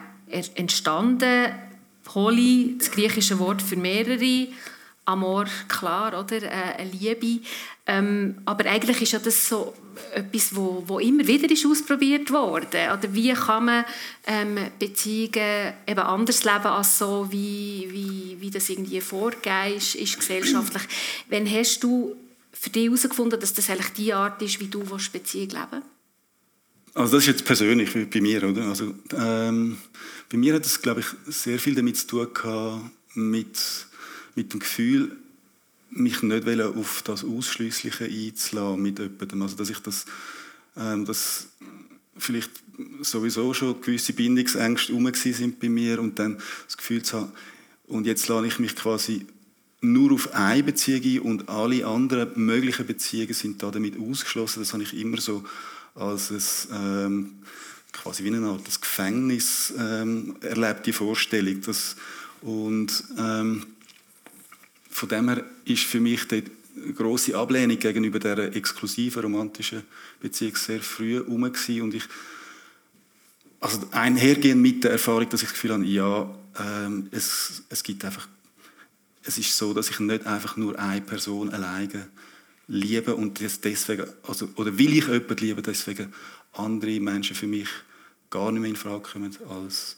entstanden. 0.55 1.51
Poly, 2.03 2.75
das 2.77 2.91
griechische 2.91 3.39
Wort 3.39 3.61
für 3.61 3.75
mehrere, 3.75 4.47
Amor, 5.05 5.45
klar, 5.67 6.19
oder? 6.19 6.43
Äh, 6.43 6.79
eine 6.79 6.91
Liebe. 6.91 7.43
Ähm, 7.87 8.37
aber 8.45 8.65
eigentlich 8.65 9.01
ist 9.01 9.13
ja 9.13 9.19
das 9.19 9.47
so 9.47 9.73
etwas, 10.13 10.55
wo, 10.55 10.83
wo 10.87 10.99
immer 10.99 11.25
wieder 11.27 11.49
ist 11.49 11.65
ausprobiert 11.65 12.31
wurde. 12.31 12.89
Oder 12.93 13.13
wie 13.13 13.33
kann 13.33 13.65
man 13.65 13.85
ähm, 14.27 14.57
Beziehungen 14.79 15.73
eben 15.87 15.99
anders 15.99 16.43
leben 16.43 16.65
als 16.65 16.97
so, 16.97 17.27
wie, 17.31 17.87
wie, 17.89 18.37
wie 18.39 18.51
das 18.51 18.69
irgendwie 18.69 19.01
vorgegeben 19.01 19.77
ist, 19.77 19.95
ist 19.95 20.19
gesellschaftlich. 20.19 20.83
Wann 21.29 21.49
hast 21.49 21.83
du 21.83 22.15
für 22.53 22.69
dich 22.69 22.85
herausgefunden, 22.85 23.39
dass 23.39 23.53
das 23.53 23.69
eigentlich 23.69 23.93
die 23.93 24.13
Art 24.13 24.41
ist, 24.41 24.59
wie 24.59 24.67
du 24.67 24.83
Beziehung 25.11 25.49
leben 25.49 25.83
Also 26.93 27.15
das 27.15 27.23
ist 27.23 27.27
jetzt 27.27 27.45
persönlich 27.45 27.91
bei 28.09 28.21
mir, 28.21 28.43
oder? 28.43 28.65
Also, 28.65 28.93
ähm, 29.17 29.77
bei 30.29 30.37
mir 30.37 30.53
hat 30.53 30.65
es, 30.65 30.81
glaube 30.81 31.01
ich, 31.01 31.07
sehr 31.27 31.59
viel 31.59 31.75
damit 31.75 31.97
zu 31.97 32.07
tun 32.07 32.33
gehabt, 32.33 32.83
mit 33.15 33.87
mit 34.35 34.53
dem 34.53 34.59
Gefühl, 34.59 35.15
mich 35.89 36.23
nicht 36.23 36.61
auf 36.61 37.01
das 37.03 37.23
Ausschließliche 37.23 38.05
einzulassen 38.05 38.81
mit 38.81 38.99
jemandem. 38.99 39.41
Also, 39.41 39.55
dass 39.57 39.69
ich 39.69 39.79
das, 39.79 40.05
ähm, 40.77 41.05
dass 41.05 41.47
vielleicht 42.17 42.51
sowieso 43.01 43.53
schon 43.53 43.81
gewisse 43.81 44.13
Bindungsängste 44.13 44.93
herum 44.93 45.11
sind 45.13 45.59
bei 45.59 45.69
mir 45.69 45.99
und 45.99 46.17
dann 46.17 46.37
das 46.65 46.77
Gefühl 46.77 47.03
zu 47.03 47.17
haben, 47.17 47.31
und 47.87 48.07
jetzt 48.07 48.27
lade 48.29 48.47
ich 48.47 48.57
mich 48.57 48.75
quasi 48.75 49.25
nur 49.81 50.13
auf 50.13 50.33
eine 50.33 50.63
Beziehung 50.63 51.03
ein 51.03 51.19
und 51.19 51.49
alle 51.49 51.85
anderen 51.85 52.31
möglichen 52.35 52.85
Beziehungen 52.85 53.33
sind 53.33 53.61
da 53.61 53.71
damit 53.71 53.99
ausgeschlossen. 53.99 54.61
Das 54.61 54.73
habe 54.73 54.83
ich 54.83 54.95
immer 54.95 55.19
so 55.19 55.43
als 55.95 56.31
ein, 56.31 56.77
ähm, 57.05 57.31
quasi 57.91 58.23
wie 58.23 58.33
eine 58.33 58.47
Art 58.47 58.65
das 58.65 58.79
Gefängnis 58.79 59.73
ähm, 59.77 60.37
erlebt, 60.41 60.85
die 60.85 60.93
Vorstellung. 60.93 61.61
Dass, 61.61 61.97
und 62.41 63.03
ähm, 63.17 63.65
von 65.01 65.09
dem 65.09 65.29
her 65.29 65.43
ist 65.65 65.83
für 65.83 65.99
mich 65.99 66.27
die 66.27 66.43
große 66.95 67.35
Ablehnung 67.35 67.79
gegenüber 67.79 68.19
der 68.19 68.55
exklusiven 68.55 69.23
romantischen 69.23 69.81
Beziehung 70.19 70.55
sehr 70.55 70.79
früh 70.79 71.15
herum 71.15 71.43
und 71.43 71.93
ich 71.95 72.03
also 73.59 73.79
einhergehend 73.91 74.61
mit 74.61 74.83
der 74.83 74.91
Erfahrung, 74.91 75.27
dass 75.29 75.41
ich 75.41 75.49
das 75.49 75.53
Gefühl 75.53 75.73
habe, 75.73 75.85
ja, 75.85 76.35
ähm, 76.59 77.07
es, 77.11 77.63
es 77.69 77.81
gibt 77.81 78.05
einfach, 78.05 78.27
es 79.23 79.39
ist 79.39 79.57
so, 79.57 79.73
dass 79.73 79.89
ich 79.89 79.99
nicht 79.99 80.25
einfach 80.27 80.55
nur 80.55 80.77
eine 80.77 81.01
Person 81.01 81.49
alleine 81.49 82.07
liebe 82.67 83.15
und 83.15 83.39
deswegen, 83.39 84.05
also, 84.27 84.49
oder 84.55 84.77
will 84.77 84.97
ich 84.97 85.07
jemanden 85.07 85.37
lieben, 85.37 85.63
deswegen 85.63 86.13
andere 86.53 86.99
Menschen 86.99 87.35
für 87.35 87.47
mich 87.47 87.69
gar 88.29 88.51
nicht 88.51 88.61
mehr 88.61 88.69
in 88.69 88.75
Frage 88.75 89.01
kommen 89.01 89.35
als 89.49 89.95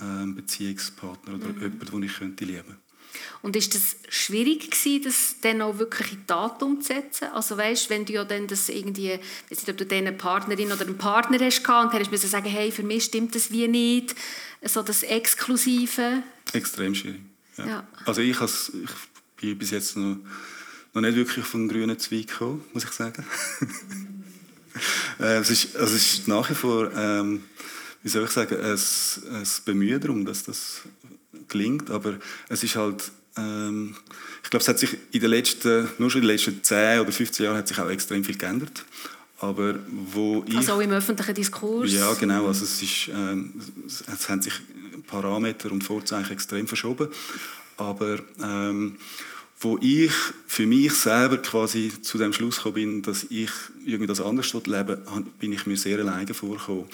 ähm, 0.00 0.34
Beziehungspartner 0.34 1.34
oder 1.34 1.48
mhm. 1.48 1.60
jemanden, 1.60 1.86
den 1.90 2.02
ich 2.04 2.14
könnte 2.14 2.44
lieben 2.46 2.64
könnte. 2.64 2.89
Und 3.42 3.56
ist 3.56 3.74
das 3.74 3.96
schwierig 4.08 4.70
gewesen, 4.70 5.02
das 5.04 5.36
dann 5.40 5.62
auch 5.62 5.78
wirklich 5.78 6.12
in 6.12 6.26
Tat 6.26 6.62
umzusetzen? 6.62 7.28
Also 7.32 7.56
weißt, 7.56 7.88
wenn 7.88 8.04
du 8.04 8.12
ja 8.12 8.24
dann 8.24 8.46
das 8.46 8.68
irgendwie, 8.68 9.18
weiß 9.48 9.58
nicht, 9.58 9.68
ob 9.68 9.76
du 9.78 9.86
dann 9.86 9.98
eine 9.98 10.12
Partnerin 10.12 10.72
oder 10.72 10.82
einen 10.82 10.98
Partner 10.98 11.38
hast 11.40 11.60
und 11.60 11.94
dann 11.94 12.10
musst 12.10 12.24
du 12.24 12.28
sagen, 12.28 12.48
hey, 12.48 12.70
für 12.70 12.82
mich 12.82 13.04
stimmt 13.04 13.34
das 13.34 13.50
wie 13.50 13.66
nicht, 13.68 14.14
so 14.62 14.82
das 14.82 15.02
Exklusive. 15.02 16.22
Extrem 16.52 16.94
schwierig. 16.94 17.20
Ja. 17.56 17.66
ja. 17.66 17.88
Also 18.04 18.20
ich, 18.20 18.38
has, 18.40 18.72
ich 18.74 18.90
bin 19.40 19.58
bis 19.58 19.70
jetzt 19.70 19.96
noch, 19.96 20.18
noch 20.92 21.00
nicht 21.00 21.16
wirklich 21.16 21.44
von 21.44 21.68
grünen 21.68 21.98
Zweig 21.98 22.28
gekommen, 22.28 22.64
muss 22.72 22.84
ich 22.84 22.90
sagen. 22.90 23.24
äh, 25.18 25.38
es, 25.38 25.50
ist, 25.50 25.76
also 25.76 25.94
es 25.94 26.14
ist 26.14 26.28
nach 26.28 26.48
wie 26.50 26.54
vor, 26.54 26.92
ähm, 26.94 27.44
wie 28.02 28.08
soll 28.08 28.24
ich 28.24 28.30
sagen, 28.30 28.56
ein, 28.60 28.78
ein 29.34 29.46
Bemühen 29.64 30.00
darum, 30.00 30.24
dass 30.24 30.44
das 30.44 30.82
gelingt, 31.50 31.90
aber 31.90 32.14
es 32.48 32.62
ist 32.62 32.76
halt, 32.76 33.10
ähm, 33.36 33.96
ich 34.42 34.50
glaube, 34.50 34.62
es 34.62 34.68
hat 34.68 34.78
sich 34.78 34.96
in 35.12 35.20
den 35.20 35.30
letzten, 35.30 35.88
nur 35.98 36.10
schon 36.10 36.22
in 36.22 36.28
den 36.28 36.36
letzten 36.36 36.62
10 36.62 37.00
oder 37.00 37.12
15 37.12 37.44
Jahren 37.44 37.56
hat 37.56 37.68
sich 37.68 37.78
auch 37.78 37.90
extrem 37.90 38.24
viel 38.24 38.38
geändert. 38.38 38.84
Aber 39.40 39.74
wo 40.12 40.44
ich, 40.46 40.56
also 40.56 40.74
auch 40.74 40.80
im 40.80 40.90
öffentlichen 40.90 41.34
Diskurs? 41.34 41.92
Ja, 41.92 42.12
genau. 42.14 42.46
Also 42.46 42.64
es, 42.64 42.82
ist, 42.82 43.08
ähm, 43.08 43.54
es 43.86 44.28
haben 44.28 44.42
sich 44.42 44.52
Parameter 45.06 45.72
und 45.72 45.82
Vorzeichen 45.82 46.32
extrem 46.32 46.66
verschoben. 46.66 47.08
Aber 47.78 48.18
ähm, 48.42 48.96
wo 49.60 49.78
ich 49.80 50.12
für 50.46 50.66
mich 50.66 50.92
selber 50.94 51.38
quasi 51.38 51.92
zu 52.02 52.18
dem 52.18 52.32
Schluss 52.32 52.56
gekommen 52.56 52.74
bin, 52.74 53.02
dass 53.02 53.24
ich 53.24 53.50
irgendwie 53.84 54.06
das 54.06 54.20
anders 54.20 54.52
lebe, 54.52 55.02
bin 55.38 55.52
ich 55.52 55.66
mir 55.66 55.76
sehr 55.76 55.98
alleine 55.98 56.32
vorgekommen. 56.34 56.84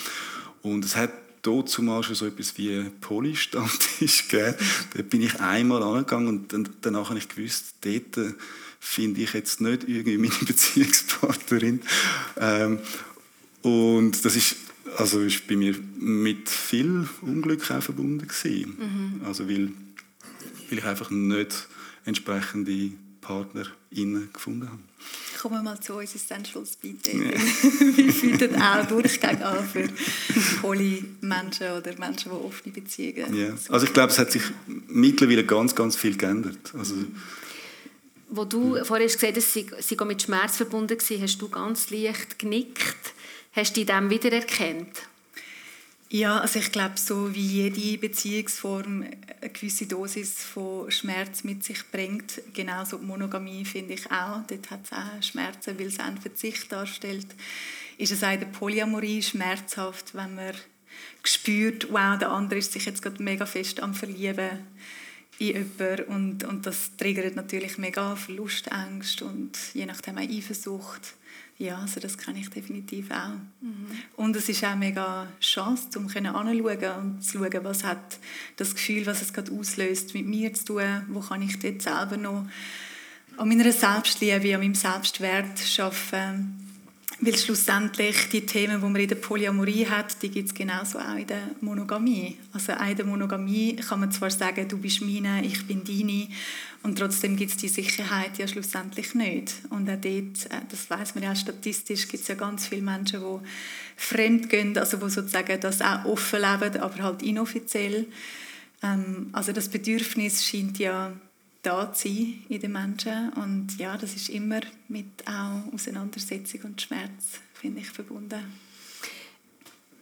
Und 0.63 0.85
es 0.85 0.97
hat 0.97 1.11
dort 1.47 1.69
zumal 1.69 2.03
schon 2.03 2.15
so 2.15 2.27
etwas 2.27 2.57
wie 2.59 2.85
Polystammtisch 3.01 4.29
gegeben. 4.29 4.57
dort 4.95 5.11
bin 5.11 5.23
ich 5.23 5.41
einmal 5.41 5.83
angegangen 5.83 6.29
und 6.29 6.53
dann, 6.53 6.69
danach 6.81 7.11
habe 7.11 7.19
ich 7.19 7.29
gewusst, 7.29 7.77
dort 7.83 8.17
äh, 8.17 8.35
finde 8.81 9.21
ich 9.21 9.33
jetzt 9.33 9.61
nicht 9.61 9.89
irgendwie 9.89 10.19
meine 10.19 10.35
Beziehungspartnerin. 10.47 11.81
Ähm, 12.39 12.79
und 13.63 14.25
das 14.25 14.37
ist, 14.37 14.57
also 14.97 15.21
ist 15.21 15.47
bei 15.47 15.57
mir 15.57 15.75
mit 15.99 16.49
viel 16.49 17.09
Unglück 17.23 17.71
auch 17.71 17.83
verbunden 17.83 18.27
gewesen. 18.27 18.77
Mhm. 18.79 19.27
Also 19.27 19.49
weil, 19.49 19.73
weil 20.69 20.79
ich 20.79 20.85
einfach 20.85 21.11
nicht 21.11 21.69
entsprechende 22.05 22.93
PartnerInnen 23.27 24.33
gefunden 24.33 24.69
habe. 24.69 24.79
Kommen 25.41 25.57
wir 25.57 25.63
mal 25.63 25.81
zu 25.81 25.95
uns 25.95 26.15
Essential 26.15 26.65
Speed 26.65 27.07
Dating. 27.07 27.33
Ja. 27.33 27.33
wir 27.97 28.13
führen 28.13 28.63
auch 28.63 28.87
Durchgang 28.87 29.43
an 29.43 29.69
für 29.69 29.89
Poly-Menschen 30.61 31.73
oder 31.73 31.99
Menschen, 31.99 32.31
die 32.31 32.47
offene 32.47 32.73
Beziehungen 32.73 33.35
ja. 33.35 33.55
Also 33.69 33.87
ich 33.87 33.93
glaube, 33.93 34.13
es 34.13 34.19
hat 34.19 34.31
sich 34.31 34.43
mittlerweile 34.89 35.45
ganz, 35.45 35.75
ganz 35.75 35.97
viel 35.97 36.17
geändert. 36.17 36.73
Also, 36.79 36.95
Wo 38.29 38.45
du 38.45 38.85
vorhin 38.85 39.09
gesagt 39.09 39.37
hast, 39.37 39.53
sie, 39.53 39.67
sie 39.81 39.97
mit 40.05 40.23
Schmerz 40.23 40.57
verbunden 40.57 40.97
waren, 40.97 41.23
hast 41.23 41.39
du 41.39 41.49
ganz 41.49 41.91
leicht 41.91 42.39
genickt. 42.39 42.97
Hast 43.53 43.77
du 43.77 43.81
dich 43.81 43.87
dem 43.87 44.11
wiedererkannt? 44.11 45.03
Ja, 46.09 46.39
also 46.39 46.61
ich 46.61 46.71
glaube, 46.71 46.95
so 46.97 47.35
wie 47.35 47.41
jede 47.41 47.99
Beziehungsform 47.99 49.03
eine 49.03 49.51
gewisse 49.51 49.87
Dosis 49.87 50.45
von 50.45 50.89
Schmerz 50.91 51.43
mit 51.43 51.65
sich 51.65 51.83
bringt, 51.91 52.41
genauso 52.55 52.99
Monogamie 52.99 53.65
finde 53.65 53.95
ich 53.95 54.09
auch. 54.13 54.47
Dort 54.47 54.71
hat 54.71 54.85
es 54.85 54.93
auch 54.93 55.23
Schmerzen, 55.23 55.77
weil 55.79 55.89
es 55.89 55.99
einen 55.99 56.19
Verzicht 56.19 56.71
darstellt. 56.71 57.27
Ist 57.99 58.13
es 58.13 58.23
auch 58.23 58.33
in 58.33 58.41
der 58.41 58.47
Polyamorie 58.47 59.21
schmerzhaft, 59.21 60.15
wenn 60.15 60.37
man 60.37 60.55
spürt, 61.25 61.91
wow, 61.91 62.17
der 62.17 62.31
andere 62.31 62.61
ist 62.61 62.73
sich 62.73 62.87
jetzt 62.87 63.03
gerade 63.03 63.21
mega 63.21 63.45
fest 63.45 63.81
am 63.81 63.93
Verlieben 63.93 64.61
in 65.39 65.47
jemanden 65.47 66.05
und, 66.05 66.45
und 66.45 66.67
das 66.67 66.97
triggert 66.97 67.37
natürlich 67.37 67.79
mega 67.79 68.17
Verlustängste 68.17 69.25
und 69.25 69.59
je 69.75 69.87
nachdem 69.87 70.19
auch 70.19 70.23
Eifersucht. 70.23 71.15
Ja, 71.59 71.79
also 71.79 72.01
das 72.01 72.19
kann 72.19 72.37
ich 72.37 72.51
definitiv 72.51 73.11
auch. 73.11 73.31
Mhm. 73.63 73.87
Und 74.17 74.37
es 74.37 74.49
ist 74.49 74.63
auch 74.63 74.77
mega 74.77 75.27
Chance, 75.41 75.99
um 75.99 76.05
anzuschauen 76.07 76.97
und 76.99 77.25
zu 77.25 77.39
schauen, 77.39 77.65
was 77.65 77.83
hat 77.83 78.19
das 78.57 78.75
Gefühl, 78.75 79.07
was 79.07 79.23
es 79.23 79.33
gerade 79.33 79.51
auslöst, 79.53 80.13
mit 80.13 80.27
mir 80.27 80.53
zu 80.53 80.65
tun, 80.67 81.03
wo 81.09 81.21
kann 81.21 81.41
ich 81.41 81.59
dort 81.59 81.81
selber 81.81 82.19
noch 82.19 82.47
an 83.39 83.49
meiner 83.49 83.73
Selbstliebe, 83.73 84.55
an 84.55 84.61
meinem 84.61 84.75
Selbstwert 84.75 85.61
arbeiten 85.79 86.66
weil 87.19 87.37
schlussendlich 87.37 88.29
die 88.31 88.45
Themen, 88.45 88.81
die 88.81 88.87
man 88.87 89.01
in 89.01 89.09
der 89.09 89.17
Polyamorie 89.17 89.87
hat, 89.87 90.23
die 90.23 90.29
gibt 90.29 90.49
es 90.49 90.55
genauso 90.55 90.99
auch 90.99 91.17
in 91.17 91.27
der 91.27 91.51
Monogamie. 91.63 92.37
Also 92.53 92.73
auch 92.73 92.87
in 92.87 92.97
der 92.97 93.07
Monogamie 93.07 93.77
kann 93.77 94.01
man 94.01 94.13
zwar 94.13 94.31
sagen, 94.31 94.69
du 94.69 94.77
bist 94.77 95.01
meine, 95.01 95.45
ich 95.45 95.67
bin 95.67 95.83
deine, 95.83 96.29
und 96.83 96.99
trotzdem 96.99 97.37
gibt 97.37 97.53
es 97.53 97.57
die 97.57 97.69
Sicherheit 97.69 98.37
ja 98.39 98.47
schlussendlich 98.47 99.15
nicht. 99.15 99.55
Und 99.71 99.89
auch 99.89 99.97
dort, 99.97 100.05
äh, 100.05 100.61
das 100.69 100.91
weiß 100.91 101.15
man 101.15 101.25
ja 101.25 101.33
auch 101.33 101.37
statistisch, 101.37 102.07
gibt 102.07 102.23
es 102.23 102.29
ja 102.29 102.35
ganz 102.35 102.69
viele 102.69 102.83
Menschen, 102.83 103.21
die 103.21 103.49
fremd 103.97 104.51
gehen, 104.51 104.77
also 104.77 104.99
die 104.99 105.11
sozusagen 105.11 105.59
das 105.59 105.81
auch 105.81 106.05
offen 106.05 106.41
leben, 106.41 106.81
aber 106.81 107.03
halt 107.03 107.23
inoffiziell. 107.23 108.07
Ähm, 108.83 109.31
also 109.33 109.53
das 109.53 109.69
Bedürfnis 109.69 110.45
scheint 110.45 110.79
ja 110.79 111.13
da 111.67 111.93
zu 111.93 112.09
sein 112.09 112.45
in 112.49 112.61
den 112.61 112.73
Menschen. 112.73 113.31
Und 113.31 113.77
ja, 113.79 113.97
das 113.97 114.15
ist 114.15 114.29
immer 114.29 114.61
mit 114.89 115.27
auch 115.27 115.73
Auseinandersetzung 115.73 116.61
und 116.63 116.81
Schmerz, 116.81 117.41
finde 117.55 117.81
ich, 117.81 117.91
verbunden. 117.91 118.41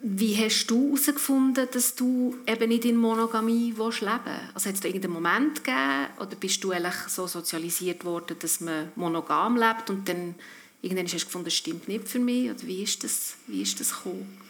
Wie 0.07 0.37
hast 0.37 0.67
du 0.67 0.89
herausgefunden, 0.89 1.67
dass 1.73 1.95
du 1.95 2.37
eben 2.47 2.69
nicht 2.69 2.85
in 2.85 2.97
Monogamie 2.97 3.71
leben 3.71 3.79
willst? 3.79 4.03
Also 4.03 4.69
hat 4.69 4.75
es 4.75 4.81
da 4.81 4.89
irgendeinen 4.89 5.15
Moment 5.15 5.65
gegeben 5.65 6.09
oder 6.19 6.37
bist 6.37 6.63
du 6.63 6.73
eigentlich 6.73 6.95
so 7.09 7.27
sozialisiert 7.27 8.05
worden, 8.05 8.37
dass 8.39 8.61
man 8.61 8.93
monogam 8.97 9.57
lebt 9.57 9.89
und 9.89 10.07
dann 10.07 10.35
irgendwann 10.83 11.07
hast 11.07 11.15
du 11.15 11.25
gefunden, 11.25 11.47
das 11.47 11.55
stimmt 11.55 11.89
nicht 11.89 12.07
für 12.07 12.19
mich? 12.19 12.51
Oder 12.51 12.63
wie 12.65 12.83
ist 12.83 13.03
das, 13.03 13.37
wie 13.47 13.63
ist 13.63 13.81
das 13.81 13.95
gekommen? 13.95 14.44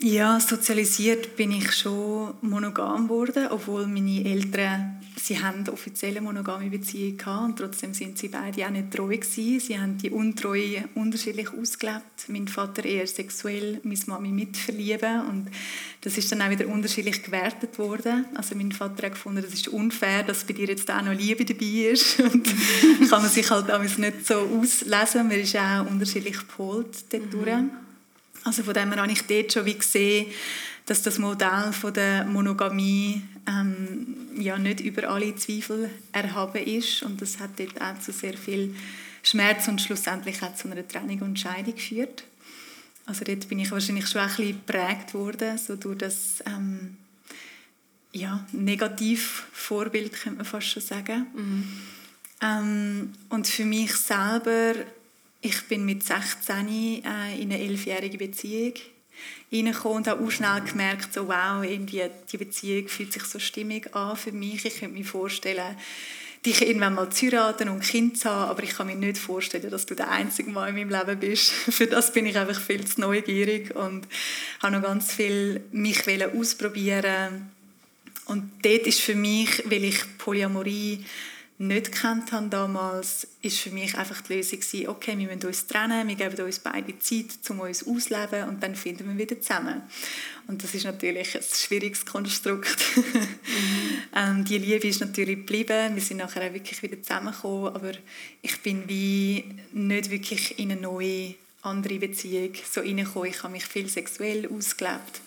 Ja, 0.00 0.38
sozialisiert 0.40 1.36
bin 1.36 1.52
ich 1.52 1.72
schon 1.72 2.34
monogam 2.42 3.04
geworden, 3.08 3.46
obwohl 3.48 3.86
meine 3.86 4.26
Eltern, 4.26 5.00
sie 5.16 5.42
haben 5.42 5.66
offizielle 5.70 6.20
monogame 6.20 6.68
Beziehungen 6.68 7.16
gehabt 7.16 7.44
und 7.44 7.58
trotzdem 7.58 7.94
sind 7.94 8.18
sie 8.18 8.28
beide 8.28 8.66
auch 8.66 8.70
nicht 8.70 8.90
treu 8.90 9.16
gewesen. 9.16 9.58
Sie 9.58 9.78
haben 9.78 9.96
die 9.96 10.10
Untreue 10.10 10.84
unterschiedlich 10.94 11.48
ausgelebt. 11.50 12.28
Mein 12.28 12.46
Vater 12.46 12.84
eher 12.84 13.06
sexuell, 13.06 13.80
meine 13.84 13.98
Mami 14.06 14.28
mit 14.28 14.58
verlieben 14.58 15.22
und 15.30 15.50
das 16.02 16.18
ist 16.18 16.30
dann 16.30 16.42
auch 16.42 16.50
wieder 16.50 16.68
unterschiedlich 16.68 17.22
gewertet 17.22 17.78
worden. 17.78 18.26
Also 18.34 18.54
mein 18.54 18.72
Vater 18.72 19.06
hat 19.06 19.12
gefunden, 19.12 19.40
das 19.42 19.54
ist 19.54 19.68
unfair, 19.68 20.24
dass 20.24 20.44
bei 20.44 20.52
dir 20.52 20.66
jetzt 20.66 20.90
auch 20.90 21.00
noch 21.00 21.14
Liebe 21.14 21.46
dabei 21.46 21.90
ist 21.92 22.20
und 22.20 22.46
kann 23.08 23.22
man 23.22 23.30
sich 23.30 23.50
halt 23.50 23.70
damals 23.70 23.96
nicht 23.96 24.26
so 24.26 24.34
auslesen. 24.34 25.26
Man 25.26 25.40
ist 25.40 25.56
auch 25.56 25.90
unterschiedlich 25.90 26.36
gepolt 26.36 27.06
dort 27.10 27.32
mhm. 27.32 27.70
Also 28.46 28.62
von 28.62 28.74
dem 28.74 28.92
her 28.92 29.02
habe 29.02 29.12
ich 29.12 29.22
dort 29.22 29.52
schon 29.52 29.66
wie 29.66 29.74
gesehen, 29.74 30.26
dass 30.86 31.02
das 31.02 31.18
Modell 31.18 31.72
von 31.72 31.92
der 31.92 32.24
Monogamie 32.24 33.22
ähm, 33.48 34.16
ja 34.38 34.56
nicht 34.56 34.80
über 34.80 35.08
alle 35.08 35.34
Zweifel 35.34 35.90
erhaben 36.12 36.62
ist 36.62 37.02
und 37.02 37.20
das 37.20 37.40
hat 37.40 37.58
dort 37.58 37.80
auch 37.80 37.98
zu 37.98 38.12
sehr 38.12 38.36
viel 38.36 38.74
Schmerz 39.24 39.66
und 39.66 39.80
schlussendlich 39.82 40.40
auch 40.42 40.54
zu 40.54 40.70
einer 40.70 40.86
Trennung 40.86 41.22
und 41.22 41.40
Scheidung 41.40 41.74
geführt. 41.74 42.22
Also 43.04 43.24
dort 43.24 43.48
bin 43.48 43.58
ich 43.58 43.70
wahrscheinlich 43.72 44.06
schon 44.08 44.20
ein 44.20 44.28
bisschen 44.28 44.64
geprägt 44.64 45.12
worden, 45.14 45.58
so 45.58 45.74
durch 45.74 45.98
das 45.98 46.44
ähm, 46.46 46.96
ja, 48.12 48.46
Negativvorbild, 48.52 50.12
könnte 50.12 50.36
man 50.38 50.46
fast 50.46 50.68
schon 50.68 50.82
sagen. 50.82 51.26
Mhm. 51.34 51.72
Ähm, 52.42 53.12
und 53.28 53.48
für 53.48 53.64
mich 53.64 53.96
selber 53.96 54.74
ich 55.40 55.68
bin 55.68 55.84
mit 55.84 56.02
16 56.02 56.68
äh, 56.68 57.40
in 57.40 57.52
eine 57.52 57.60
elfjährige 57.60 58.18
Beziehung 58.18 58.74
reingekommen 59.52 59.98
und 59.98 60.08
habe 60.08 60.24
auch 60.24 60.30
schnell 60.30 60.60
gemerkt, 60.62 61.14
so, 61.14 61.28
wow, 61.28 61.62
irgendwie, 61.62 62.02
die 62.30 62.36
Beziehung 62.36 62.88
fühlt 62.88 63.12
sich 63.12 63.24
so 63.24 63.38
stimmig 63.38 63.94
an 63.94 64.16
für 64.16 64.32
mich. 64.32 64.64
Ich 64.64 64.80
könnte 64.80 64.94
mir 64.94 65.04
vorstellen, 65.04 65.76
dich 66.44 66.62
irgendwann 66.62 66.94
mal 66.94 67.10
zu 67.10 67.26
heiraten 67.26 67.68
und 67.68 67.76
ein 67.76 67.80
Kind 67.80 68.18
zu 68.18 68.30
haben, 68.30 68.50
aber 68.50 68.62
ich 68.62 68.70
kann 68.70 68.86
mir 68.86 68.94
nicht 68.94 69.18
vorstellen, 69.18 69.70
dass 69.70 69.86
du 69.86 69.94
der 69.94 70.10
einzige 70.10 70.50
Mann 70.50 70.68
in 70.68 70.74
meinem 70.74 70.90
Leben 70.90 71.18
bist. 71.18 71.50
Für 71.50 71.86
das 71.86 72.12
bin 72.12 72.26
ich 72.26 72.36
einfach 72.36 72.60
viel 72.60 72.84
zu 72.84 73.00
neugierig 73.00 73.74
und 73.74 74.06
habe 74.62 74.76
noch 74.76 74.82
ganz 74.82 75.12
viel 75.12 75.62
mich 75.72 76.02
ausprobieren 76.34 77.50
und 78.26 78.50
dort 78.62 78.86
ist 78.86 79.00
für 79.00 79.14
mich, 79.14 79.62
weil 79.66 79.84
ich 79.84 80.18
Polyamorie 80.18 81.04
nicht 81.58 81.90
kennt 81.90 82.32
habe 82.32 82.48
damals, 82.48 83.26
ist 83.40 83.60
für 83.60 83.70
mich 83.70 83.96
einfach 83.96 84.20
die 84.20 84.34
Lösung 84.34 84.60
gewesen, 84.60 84.88
okay, 84.88 85.16
wir 85.16 85.26
müssen 85.26 85.46
uns 85.46 85.66
trennen, 85.66 86.06
wir 86.06 86.14
geben 86.14 86.44
uns 86.44 86.58
beide 86.58 86.98
Zeit, 86.98 87.26
um 87.48 87.60
uns 87.60 87.86
auszuleben 87.86 88.48
und 88.48 88.62
dann 88.62 88.74
finden 88.76 89.08
wir 89.08 89.16
wieder 89.16 89.40
zusammen. 89.40 89.80
Und 90.48 90.62
das 90.62 90.74
ist 90.74 90.84
natürlich 90.84 91.34
ein 91.34 91.42
schwieriges 91.42 92.04
Konstrukt. 92.04 92.76
Mhm. 92.96 93.28
ähm, 94.14 94.44
die 94.44 94.58
Liebe 94.58 94.86
ist 94.86 95.00
natürlich 95.00 95.36
geblieben, 95.36 95.94
wir 95.94 96.02
sind 96.02 96.18
nachher 96.18 96.46
auch 96.46 96.52
wirklich 96.52 96.82
wieder 96.82 97.00
zusammengekommen, 97.00 97.74
aber 97.74 97.92
ich 98.42 98.60
bin 98.60 98.86
wie 98.86 99.44
nicht 99.72 100.10
wirklich 100.10 100.58
in 100.58 100.72
eine 100.72 100.80
neue, 100.80 101.34
andere 101.62 101.98
Beziehung 101.98 102.52
so 102.70 102.80
reingekommen. 102.82 103.30
Ich 103.30 103.42
habe 103.42 103.52
mich 103.52 103.64
viel 103.64 103.88
sexuell 103.88 104.48
ausgelebt. 104.48 105.20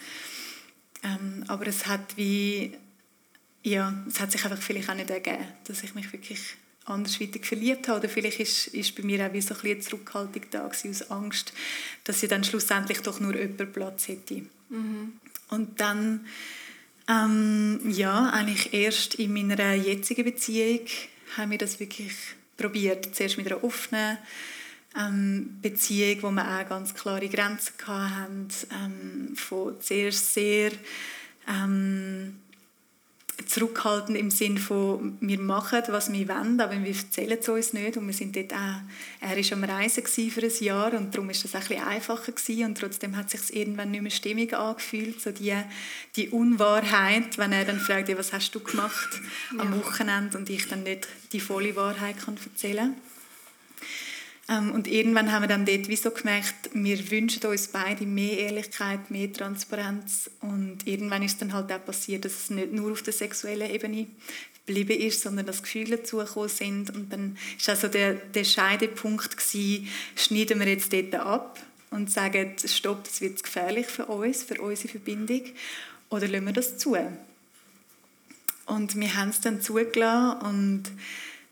Ähm, 1.03 1.43
aber 1.47 1.67
es 1.67 1.87
hat 1.87 2.17
wie 2.17 2.77
ja, 3.63 3.93
es 4.07 4.19
hat 4.19 4.31
sich 4.31 4.43
einfach 4.43 4.61
vielleicht 4.61 4.89
auch 4.89 4.95
nicht 4.95 5.09
ergeben, 5.09 5.45
dass 5.65 5.83
ich 5.83 5.95
mich 5.95 6.11
wirklich 6.13 6.39
andersweitig 6.85 7.45
verliebt 7.45 7.87
habe. 7.87 7.99
Oder 7.99 8.09
vielleicht 8.09 8.39
ist, 8.39 8.67
ist 8.67 8.95
bei 8.95 9.03
mir 9.03 9.25
auch 9.25 9.33
wie 9.33 9.41
so 9.41 9.53
ein 9.53 9.59
eine 9.63 9.79
Zurückhaltung 9.79 10.43
da 10.51 10.67
gewesen, 10.67 10.89
aus 10.89 11.11
Angst, 11.11 11.53
dass 12.03 12.23
ich 12.23 12.29
dann 12.29 12.43
schlussendlich 12.43 13.01
doch 13.01 13.19
nur 13.19 13.35
jemand 13.35 13.73
Platz 13.73 14.07
hätte. 14.07 14.43
Mhm. 14.69 15.13
Und 15.49 15.79
dann, 15.79 16.25
ähm, 17.07 17.79
ja, 17.89 18.29
eigentlich 18.29 18.73
erst 18.73 19.15
in 19.15 19.33
meiner 19.33 19.73
jetzigen 19.73 20.23
Beziehung 20.23 20.85
haben 21.37 21.51
wir 21.51 21.57
das 21.57 21.79
wirklich 21.79 22.13
probiert. 22.57 23.15
Zuerst 23.15 23.37
mit 23.37 23.47
einer 23.47 23.63
offenen 23.63 24.17
ähm, 24.97 25.57
Beziehung, 25.61 26.23
wo 26.23 26.31
wir 26.31 26.47
auch 26.47 26.69
ganz 26.69 26.93
klare 26.93 27.29
Grenzen 27.29 27.73
hatten, 27.85 28.47
ähm, 28.71 29.35
von 29.35 29.75
sehr, 29.79 30.11
sehr 30.11 30.71
ähm, 31.47 32.35
zurückhaltend 33.45 34.17
im 34.17 34.31
Sinne 34.31 34.59
von, 34.59 35.17
wir 35.19 35.39
machen, 35.39 35.81
was 35.89 36.11
wir 36.11 36.27
wollen, 36.27 36.59
aber 36.59 36.73
wir 36.83 36.95
erzählen 36.95 37.37
es 37.39 37.49
uns 37.49 37.73
nicht. 37.73 37.97
Und 37.97 38.07
wir 38.07 38.13
sind 38.13 38.35
dort 38.35 38.53
auch, 38.53 38.81
er 39.21 39.37
war 39.37 39.53
am 39.53 39.63
Reisen 39.63 40.05
für 40.05 40.41
ein 40.41 40.63
Jahr 40.63 40.93
und 40.93 41.13
darum 41.13 41.27
war 41.27 41.33
das 41.33 41.55
ein 41.55 41.61
bisschen 41.61 41.83
einfacher 41.83 42.31
gewesen. 42.31 42.65
und 42.65 42.77
trotzdem 42.77 43.15
hat 43.15 43.33
es 43.33 43.47
sich 43.47 43.55
irgendwann 43.55 43.91
nicht 43.91 44.01
mehr 44.01 44.11
stimmig 44.11 44.53
angefühlt, 44.53 45.21
so 45.21 45.31
die, 45.31 45.55
die 46.15 46.29
Unwahrheit, 46.29 47.37
wenn 47.37 47.51
er 47.51 47.65
dann 47.65 47.79
fragt, 47.79 48.15
was 48.17 48.33
hast 48.33 48.53
du 48.55 48.59
gemacht 48.59 49.21
am 49.57 49.75
Wochenende 49.77 50.37
und 50.37 50.49
ich 50.49 50.67
dann 50.67 50.83
nicht 50.83 51.07
die 51.31 51.39
volle 51.39 51.75
Wahrheit 51.75 52.17
kann 52.17 52.37
erzählen 52.37 52.95
Ähm, 52.95 52.95
und 54.49 54.87
irgendwann 54.87 55.31
haben 55.31 55.43
wir 55.43 55.47
dann 55.47 55.65
dort 55.65 55.87
wie 55.89 55.95
so 55.95 56.09
gemerkt, 56.09 56.71
wir 56.73 57.11
wünschen 57.11 57.45
uns 57.45 57.67
beide 57.67 58.05
mehr 58.07 58.35
Ehrlichkeit, 58.39 59.11
mehr 59.11 59.31
Transparenz. 59.31 60.27
Und 60.41 60.87
irgendwann 60.87 61.21
ist 61.21 61.39
dann 61.39 61.53
halt 61.53 61.71
auch 61.71 61.85
passiert, 61.85 62.25
dass 62.25 62.33
es 62.33 62.49
nicht 62.49 62.71
nur 62.71 62.91
auf 62.91 63.03
der 63.03 63.13
sexuellen 63.13 63.69
Ebene 63.69 64.07
geblieben 64.65 64.99
ist, 64.99 65.21
sondern 65.21 65.45
dass 65.45 65.61
Gefühle 65.61 65.97
dazugekommen 65.97 66.49
sind. 66.49 66.89
Und 66.95 67.13
dann 67.13 67.37
war 67.63 67.75
also 67.75 67.89
der, 67.89 68.15
der 68.15 68.43
Scheidepunkt, 68.43 69.37
gewesen, 69.37 69.87
schneiden 70.15 70.59
wir 70.59 70.67
jetzt 70.67 70.93
dort 70.93 71.13
ab 71.13 71.59
und 71.91 72.09
sagen, 72.11 72.55
stopp, 72.65 73.03
das 73.03 73.21
wird 73.21 73.43
gefährlich 73.43 73.85
für 73.85 74.05
uns, 74.05 74.43
für 74.43 74.59
unsere 74.61 74.89
Verbindung, 74.89 75.43
oder 76.09 76.27
lassen 76.27 76.45
wir 76.45 76.53
das 76.53 76.77
zu? 76.77 76.97
Und 78.65 78.99
wir 78.99 79.15
haben 79.15 79.29
es 79.29 79.41
dann 79.41 79.61
zugelassen 79.61 80.41
und 80.41 80.83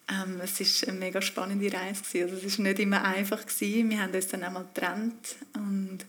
ähm, 0.10 0.40
es 0.42 0.60
war 0.60 0.90
eine 0.90 1.00
mega 1.00 1.22
spannende 1.22 1.72
Reise. 1.72 2.02
Gewesen. 2.04 2.32
Also 2.34 2.48
es 2.48 2.58
war 2.58 2.64
nicht 2.64 2.80
immer 2.80 3.04
einfach. 3.04 3.46
Gewesen. 3.46 3.90
Wir 3.90 4.02
haben 4.02 4.14
uns 4.14 4.28
dann 4.28 4.44
einmal 4.44 4.66
getrennt 4.74 5.36
und 5.54 6.00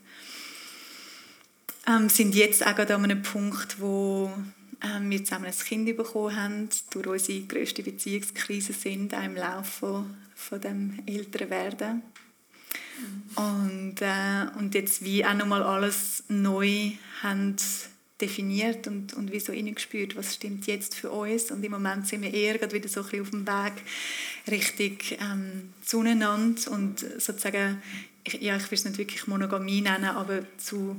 ähm, 1.86 2.08
sind 2.08 2.34
jetzt 2.34 2.66
auch 2.66 2.78
an 2.78 3.04
einem 3.04 3.22
Punkt, 3.22 3.80
wo 3.80 4.32
ähm, 4.82 5.10
wir 5.10 5.24
zusammen 5.24 5.46
ein 5.46 5.52
Kind 5.52 5.96
bekommen 5.96 6.36
haben, 6.36 6.68
durch 6.90 7.06
unsere 7.06 7.40
grösste 7.42 7.82
Beziehungskrise 7.82 8.72
sind, 8.72 9.14
auch 9.14 9.24
im 9.24 9.34
Laufe 9.34 9.64
von, 9.64 10.16
von 10.34 10.60
dem 10.60 11.02
älteren 11.06 11.50
Werden. 11.50 12.02
Mhm. 12.98 13.42
Und, 13.42 14.02
äh, 14.02 14.58
und 14.58 14.74
jetzt 14.74 15.02
wie 15.02 15.24
auch 15.24 15.34
nochmal 15.34 15.62
alles 15.62 16.24
neu 16.28 16.92
haben 17.22 17.56
definiert 18.20 18.86
und, 18.86 19.14
und 19.14 19.32
wie 19.32 19.40
so 19.40 19.52
gespürt, 19.52 20.16
was 20.16 20.34
stimmt 20.34 20.66
jetzt 20.66 20.94
für 20.94 21.10
uns. 21.10 21.50
Und 21.50 21.64
im 21.64 21.72
Moment 21.72 22.06
sind 22.06 22.22
wir 22.22 22.34
eher 22.34 22.58
gerade 22.58 22.74
wieder 22.74 22.88
so 22.88 23.00
ein 23.00 23.06
bisschen 23.06 23.22
auf 23.22 23.30
dem 23.30 23.46
Weg 23.46 23.72
Richtung 24.50 24.98
ähm, 25.20 25.72
zueinander 25.82 26.70
und 26.70 27.00
sozusagen, 27.00 27.80
ich, 28.24 28.34
ja, 28.34 28.56
ich 28.56 28.70
will 28.70 28.78
es 28.78 28.84
nicht 28.84 28.98
wirklich 28.98 29.26
Monogamie 29.26 29.80
nennen, 29.80 30.04
aber 30.04 30.40
zu 30.58 30.96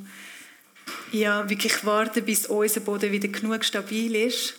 ja, 1.12 1.50
wirklich 1.50 1.86
warten, 1.86 2.24
bis 2.24 2.46
unser 2.46 2.80
Boden 2.80 3.12
wieder 3.12 3.28
genug 3.28 3.64
stabil 3.66 4.16
ist, 4.16 4.56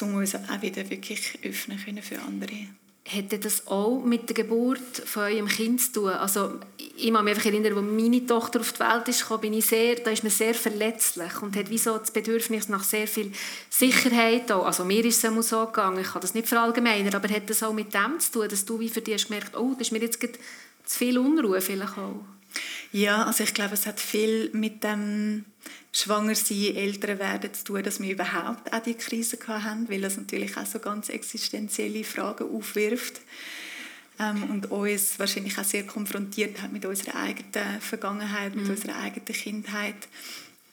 um 0.00 0.14
uns 0.14 0.34
auch 0.34 0.62
wieder 0.62 0.88
wirklich 0.90 1.38
öffnen 1.44 1.78
können 1.82 2.02
für 2.02 2.20
andere. 2.20 2.66
Hätte 3.04 3.38
das 3.38 3.66
auch 3.66 4.04
mit 4.04 4.28
der 4.28 4.34
Geburt 4.34 5.02
von 5.04 5.24
eurem 5.24 5.48
Kind 5.48 5.80
zu 5.80 5.92
tun? 5.92 6.10
Also, 6.10 6.60
ich 6.96 7.12
kann 7.12 7.24
mich 7.24 7.34
einfach 7.34 7.46
erinnern, 7.46 7.76
als 7.76 7.84
meine 7.84 8.24
Tochter 8.26 8.60
auf 8.60 8.72
die 8.72 8.80
Welt 8.80 9.08
ist, 9.08 9.40
bin 9.40 9.54
ich 9.54 9.66
sehr, 9.66 9.96
da 9.96 10.10
ist 10.10 10.22
man 10.22 10.30
sehr 10.30 10.54
verletzlich 10.54 11.42
und 11.42 11.56
hat 11.56 11.68
wie 11.68 11.78
das 11.78 12.10
Bedürfnis 12.12 12.68
nach 12.68 12.84
sehr 12.84 13.08
viel 13.08 13.32
Sicherheit. 13.68 14.52
Auch. 14.52 14.66
Also 14.66 14.84
mir 14.84 15.04
ist 15.04 15.24
es 15.24 15.48
so 15.48 15.66
gegangen, 15.66 16.00
ich 16.00 16.12
kann 16.12 16.22
das 16.22 16.34
nicht 16.34 16.46
verallgemeinern, 16.46 17.14
aber 17.14 17.28
hat 17.28 17.50
das 17.50 17.62
auch 17.64 17.72
mit 17.72 17.92
dem 17.92 18.20
zu 18.20 18.32
tun, 18.32 18.48
dass 18.48 18.64
du 18.64 18.78
wie 18.78 18.88
für 18.88 19.00
dich 19.00 19.26
gemerkt, 19.26 19.56
oh, 19.56 19.72
das 19.72 19.88
ist 19.88 19.92
mir 19.92 20.00
jetzt 20.00 20.22
zu 20.22 20.98
viel 20.98 21.18
Unruhe 21.18 21.60
vielleicht 21.60 21.98
auch? 21.98 22.20
Ja, 22.92 23.24
also 23.24 23.42
ich 23.42 23.54
glaube, 23.54 23.74
es 23.74 23.86
hat 23.86 23.98
viel 23.98 24.50
mit 24.52 24.84
dem 24.84 25.44
Schwangersein, 25.92 26.74
älter 26.74 27.18
werden 27.18 27.52
zu 27.52 27.64
tun, 27.64 27.82
dass 27.82 28.00
wir 28.00 28.12
überhaupt 28.12 28.72
auch 28.72 28.82
die 28.82 28.94
Krise 28.94 29.38
hatten, 29.46 29.88
weil 29.90 30.00
das 30.00 30.16
natürlich 30.16 30.56
auch 30.56 30.66
so 30.66 30.78
ganz 30.78 31.10
existenzielle 31.10 32.02
Fragen 32.02 32.48
aufwirft 32.54 33.20
ähm, 34.18 34.44
und 34.50 34.70
uns 34.70 35.18
wahrscheinlich 35.18 35.58
auch 35.58 35.64
sehr 35.64 35.86
konfrontiert 35.86 36.62
hat 36.62 36.72
mit 36.72 36.86
unserer 36.86 37.16
eigenen 37.16 37.80
Vergangenheit, 37.80 38.54
mit 38.54 38.64
mhm. 38.64 38.70
unserer 38.70 38.96
eigenen 38.96 39.26
Kindheit. 39.26 40.08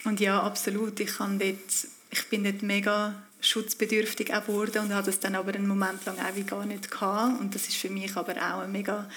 Und 0.05 0.21
ja, 0.21 0.41
absolut, 0.41 0.99
ich, 1.01 1.17
kann 1.17 1.37
dort, 1.37 1.87
ich 2.11 2.27
bin 2.29 2.45
dort 2.45 2.63
mega 2.63 3.21
schutzbedürftig 3.41 4.27
geworden 4.27 4.85
und 4.85 4.93
habe 4.93 5.05
das 5.05 5.19
dann 5.19 5.35
aber 5.35 5.53
einen 5.53 5.67
Moment 5.67 6.05
lang 6.05 6.17
auch 6.17 6.45
gar 6.45 6.65
nicht 6.65 6.91
gehabt. 6.91 7.39
Und 7.39 7.55
das 7.55 7.67
ist 7.67 7.77
für 7.77 7.89
mich 7.89 8.15
aber 8.15 8.33
auch 8.33 8.59
eine 8.59 8.67
mega 8.67 9.09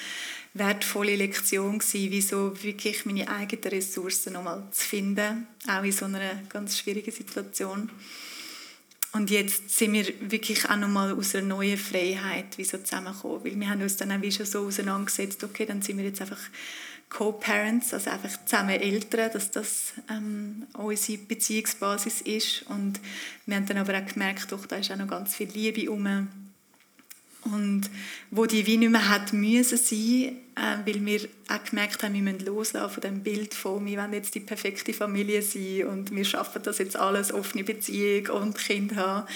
wertvolle 0.54 1.16
Lektion 1.16 1.78
gewesen, 1.78 2.54
wie 2.54 2.62
wirklich 2.64 3.06
meine 3.06 3.28
eigenen 3.28 3.64
Ressourcen 3.64 4.34
nochmal 4.34 4.66
zu 4.70 4.84
finden, 4.84 5.46
auch 5.66 5.82
in 5.82 5.92
so 5.92 6.04
einer 6.04 6.34
ganz 6.48 6.78
schwierigen 6.78 7.10
Situation. 7.10 7.90
Und 9.12 9.30
jetzt 9.30 9.70
sind 9.70 9.92
wir 9.92 10.06
wirklich 10.20 10.68
auch 10.68 10.76
nochmal 10.76 11.12
aus 11.12 11.34
einer 11.34 11.46
neuen 11.46 11.76
Freiheit 11.76 12.56
wie 12.56 12.64
so 12.64 12.78
zusammengekommen, 12.78 13.44
weil 13.44 13.60
wir 13.60 13.68
haben 13.68 13.82
uns 13.82 13.96
dann 13.96 14.12
auch 14.12 14.22
wie 14.22 14.32
schon 14.32 14.46
so 14.46 14.60
auseinandergesetzt, 14.60 15.44
okay, 15.44 15.66
dann 15.66 15.82
sind 15.82 15.98
wir 15.98 16.04
jetzt 16.04 16.22
einfach 16.22 16.40
Co-Parents, 17.12 17.92
also 17.92 18.10
einfach 18.10 18.30
zusammen 18.46 18.80
Eltern, 18.80 19.30
dass 19.32 19.50
das 19.50 19.92
ähm, 20.10 20.64
unsere 20.72 21.18
Beziehungsbasis 21.18 22.22
ist. 22.22 22.62
Und 22.68 23.00
wir 23.44 23.56
haben 23.56 23.66
dann 23.66 23.76
aber 23.76 23.98
auch 23.98 24.06
gemerkt, 24.06 24.50
doch, 24.50 24.64
da 24.64 24.76
ist 24.76 24.90
auch 24.90 24.96
noch 24.96 25.08
ganz 25.08 25.36
viel 25.36 25.48
Liebe 25.48 25.82
herum 25.82 26.28
und 27.44 27.90
wo 28.30 28.46
die 28.46 28.66
wie 28.66 28.76
nicht 28.76 28.90
mehr 28.90 29.08
hat 29.08 29.32
müssen 29.32 29.76
sein, 29.76 30.36
äh, 30.54 30.86
weil 30.86 31.04
wir 31.04 31.28
auch 31.48 31.64
gemerkt 31.64 32.02
haben, 32.02 32.14
wir 32.14 32.22
müssen 32.22 32.46
loslassen 32.46 32.92
von 32.92 33.00
dem 33.00 33.22
Bild 33.22 33.54
von, 33.54 33.84
wir 33.84 33.98
wollen 33.98 34.12
jetzt 34.12 34.34
die 34.34 34.40
perfekte 34.40 34.92
Familie 34.92 35.42
sein 35.42 35.86
und 35.88 36.14
wir 36.14 36.24
schaffen 36.24 36.62
das 36.62 36.78
jetzt 36.78 36.96
alles, 36.96 37.32
offene 37.32 37.64
Beziehung 37.64 38.28
und 38.28 38.56
Kind 38.56 38.94
haben. 38.94 39.26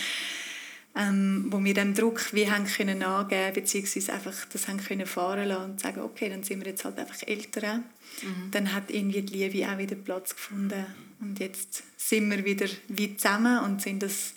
Ähm, 0.98 1.46
wo 1.50 1.62
wir 1.62 1.74
dem 1.74 1.92
Druck 1.92 2.32
wie 2.32 2.50
haben 2.50 2.64
können 2.64 3.02
angeben 3.02 3.52
beziehungsweise 3.52 4.14
einfach 4.14 4.46
das 4.50 4.66
haben 4.66 4.78
können 4.78 5.06
fahren 5.06 5.48
lassen 5.48 5.72
und 5.72 5.80
sagen, 5.80 6.00
okay, 6.00 6.30
dann 6.30 6.42
sind 6.42 6.60
wir 6.60 6.68
jetzt 6.68 6.86
halt 6.86 6.98
einfach 6.98 7.22
Eltern. 7.26 7.84
Mhm. 8.22 8.50
Dann 8.50 8.72
hat 8.72 8.90
irgendwie 8.90 9.20
die 9.20 9.36
Liebe 9.36 9.70
auch 9.70 9.76
wieder 9.76 9.94
Platz 9.94 10.34
gefunden 10.34 10.86
und 11.20 11.38
jetzt 11.38 11.82
sind 11.98 12.30
wir 12.30 12.44
wieder 12.46 12.66
wie 12.88 13.14
zusammen 13.14 13.62
und 13.64 13.82
sind 13.82 14.02
das 14.02 14.32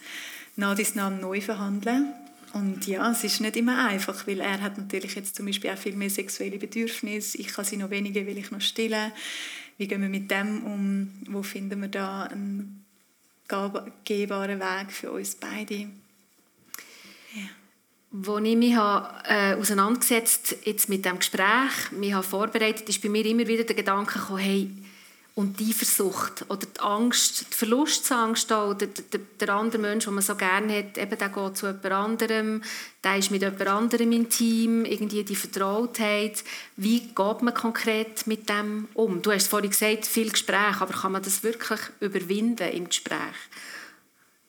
nach 0.58 0.76
dies 0.76 0.96
nach 0.96 1.10
neu 1.10 1.40
verhandeln 1.40 2.14
und 2.54 2.88
ja, 2.88 3.12
es 3.12 3.24
ist 3.24 3.42
nicht 3.42 3.58
immer 3.58 3.88
einfach, 3.88 4.26
weil 4.26 4.40
er 4.40 4.62
hat 4.62 4.78
natürlich 4.78 5.16
jetzt 5.16 5.36
zum 5.36 5.46
Beispiel 5.46 5.70
auch 5.70 5.78
viel 5.78 5.96
mehr 5.96 6.10
sexuelle 6.10 6.58
Bedürfnisse. 6.58 7.38
Ich 7.38 7.48
kann 7.48 7.66
sie 7.66 7.78
noch 7.78 7.92
weniger, 7.92 8.26
weil 8.26 8.38
ich 8.38 8.52
noch 8.52 8.62
stille. 8.62 9.12
Wie 9.78 9.88
gehen 9.88 10.02
wir 10.02 10.10
mit 10.10 10.32
dem 10.32 10.64
um? 10.64 11.14
Wo 11.28 11.44
finden 11.44 11.82
wir 11.82 11.90
da 11.90 12.24
einen 12.24 12.86
gehbaren 14.04 14.60
Weg 14.60 14.92
für 14.92 15.12
uns 15.12 15.36
beide? 15.36 15.90
Als 18.12 18.44
ich 18.44 18.56
mich 18.56 18.74
äh, 18.74 19.54
auseinandergesetzt 19.54 20.56
jetzt 20.64 20.90
mit 20.90 21.06
dem 21.06 21.20
Gespräch, 21.20 21.92
mich 21.92 22.14
habe 22.14 22.24
vorbereitet, 22.24 22.90
ist 22.90 23.02
bei 23.02 23.10
mir 23.10 23.26
immer 23.26 23.48
wieder 23.48 23.64
der 23.64 23.76
Gedanke 23.76 24.18
gekommen, 24.18 24.40
hey, 24.40 24.72
und 25.40 25.58
die 25.58 25.70
Eifersucht 25.70 26.44
oder 26.50 26.66
die 26.66 26.80
Angst, 26.82 27.46
die 27.54 27.56
Verlustangst 27.56 28.52
oder 28.52 28.88
der, 28.88 29.22
der, 29.40 29.50
andere 29.56 29.82
Mensch, 29.82 30.04
den 30.04 30.14
man 30.14 30.22
so 30.22 30.36
gerne 30.36 30.80
hat, 30.80 30.98
eben 30.98 31.18
der 31.18 31.30
geht 31.30 31.58
zu 31.58 31.68
jemand 31.68 31.86
anderem, 31.86 32.62
der 33.06 33.18
ist 33.18 33.32
mit 33.32 33.42
jemand 33.42 33.68
anderem 33.68 34.12
intim, 34.12 34.84
irgendwie 34.84 35.24
die 35.24 35.38
Vertrautheit. 35.38 36.44
Wie 36.76 37.00
geht 37.00 37.42
man 37.42 37.54
konkret 37.54 38.28
mit 38.28 38.50
dem 38.50 38.90
um? 38.94 39.22
Du 39.22 39.32
hast 39.32 39.48
vorhin 39.48 39.70
gesagt, 39.70 40.08
viel 40.08 40.30
Gespräch, 40.30 40.82
aber 40.82 40.94
kann 40.94 41.14
man 41.14 41.24
das 41.24 41.42
wirklich 41.42 41.80
überwinden 42.02 42.70
im 42.74 42.90
Gespräch? 42.90 43.38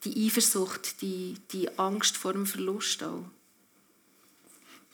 Die 0.05 0.27
Eifersucht, 0.27 1.03
die, 1.03 1.37
die 1.53 1.79
Angst 1.79 2.17
vor 2.17 2.33
dem 2.33 2.47
Verlust 2.47 3.03
auch. 3.03 3.25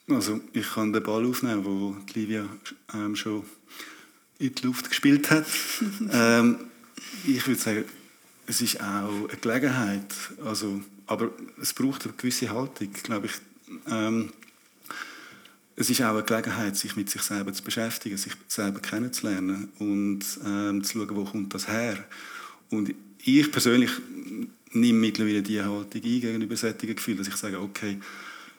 Also 0.09 0.41
ich 0.53 0.75
kann 0.75 0.93
den 0.93 1.03
Ball 1.03 1.25
aufnehmen, 1.27 1.65
wo 1.65 1.97
Livia 2.15 2.47
ähm, 2.95 3.17
schon 3.17 3.45
in 4.39 4.55
die 4.55 4.63
Luft 4.67 4.89
gespielt 4.89 5.31
hat. 5.31 5.47
ähm, 6.13 6.59
ich 7.27 7.47
würde 7.47 7.61
sagen, 7.61 7.85
es 8.47 8.61
ist 8.61 8.81
auch 8.81 9.29
eine 9.29 9.39
Gelegenheit. 9.41 10.15
Also, 10.45 10.81
aber 11.07 11.31
es 11.61 11.73
braucht 11.73 12.05
eine 12.05 12.15
gewisse 12.15 12.51
Haltung, 12.51 12.93
glaube 13.03 13.27
ich. 13.27 13.33
Ähm, 13.89 14.33
es 15.75 15.91
ist 15.91 16.01
auch 16.03 16.15
eine 16.15 16.23
Gelegenheit, 16.23 16.77
sich 16.77 16.97
mit 16.97 17.11
sich 17.11 17.23
selber 17.23 17.53
zu 17.53 17.63
beschäftigen, 17.63 18.17
sich 18.17 18.33
selber 18.49 18.81
kennenzulernen 18.81 19.71
und 19.79 20.21
ähm, 20.45 20.83
zu 20.85 20.99
schauen, 20.99 21.17
wo 21.17 21.25
kommt 21.25 21.53
das 21.53 21.69
her. 21.69 22.03
Und 22.71 22.95
ich 23.23 23.51
persönlich 23.51 23.91
nehme 24.81 24.99
mittlerweile 24.99 25.43
die 25.43 25.61
Haltung 25.61 26.03
ein 26.03 26.21
gegenüber 26.21 26.57
solchen 26.57 26.95
Gefühlen, 26.95 27.19
dass 27.19 27.29
ich 27.29 27.37
sage, 27.37 27.61
okay, 27.61 27.99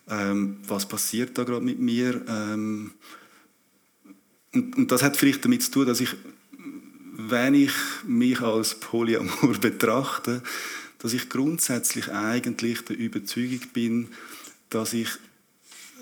ähm, 0.10 0.58
was 0.68 0.88
passiert 0.88 1.38
da 1.38 1.44
gerade 1.44 1.66
mit 1.66 1.80
mir? 1.80 2.22
Ähm, 2.28 2.92
und, 4.54 4.78
und 4.78 4.92
das 4.92 5.04
hat 5.04 5.18
vielleicht 5.18 5.44
damit 5.44 5.64
zu 5.64 5.72
tun, 5.72 5.86
dass 5.86 6.02
ich, 6.02 6.16
wenn 7.14 7.54
ich 7.54 7.74
mich 8.06 8.42
als 8.42 8.80
Polyamor 8.80 9.54
betrachte, 9.62 10.42
dass 11.00 11.14
ich 11.14 11.30
grundsätzlich 11.30 12.12
eigentlich 12.12 12.82
der 12.82 12.98
Überzeugung 12.98 13.62
bin, 13.74 14.08
dass 14.70 14.94
ich 14.94 15.10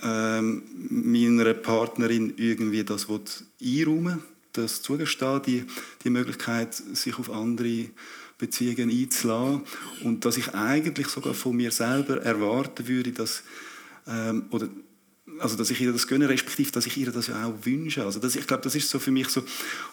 ähm, 0.04 0.64
meiner 0.90 1.54
Partnerin 1.54 2.34
irgendwie 2.38 2.84
das 2.84 3.08
einräumen 3.62 4.22
das 4.58 4.82
zugestehen, 4.82 5.42
die, 5.46 5.66
die 6.04 6.10
Möglichkeit, 6.10 6.74
sich 6.74 7.18
auf 7.20 7.30
andere 7.30 7.90
Beziehungen 8.38 8.90
einzulassen 8.90 9.62
und 10.04 10.26
dass 10.26 10.38
ich 10.38 10.54
eigentlich 10.54 11.08
sogar 11.08 11.34
von 11.34 11.56
mir 11.56 11.72
selber 11.72 12.22
erwarten 12.22 12.88
würde, 12.88 13.12
dass 13.12 13.44
ähm, 14.08 14.46
oder 14.52 14.70
also 15.40 15.58
dass 15.58 15.70
ich 15.70 15.82
ihr 15.82 15.92
das 15.92 16.08
gönne, 16.08 16.30
respektive, 16.30 16.72
dass 16.72 16.86
ich 16.86 16.98
ihr 16.98 17.12
das 17.12 17.28
ja 17.28 17.46
auch 17.46 17.66
wünsche. 17.66 18.04
Also 18.04 18.20
das, 18.20 18.36
ich 18.36 18.48
glaube, 18.48 18.64
das 18.64 18.76
ist 18.76 18.90
so 18.90 19.00
für 19.00 19.12
mich 19.12 19.28
so, 19.28 19.44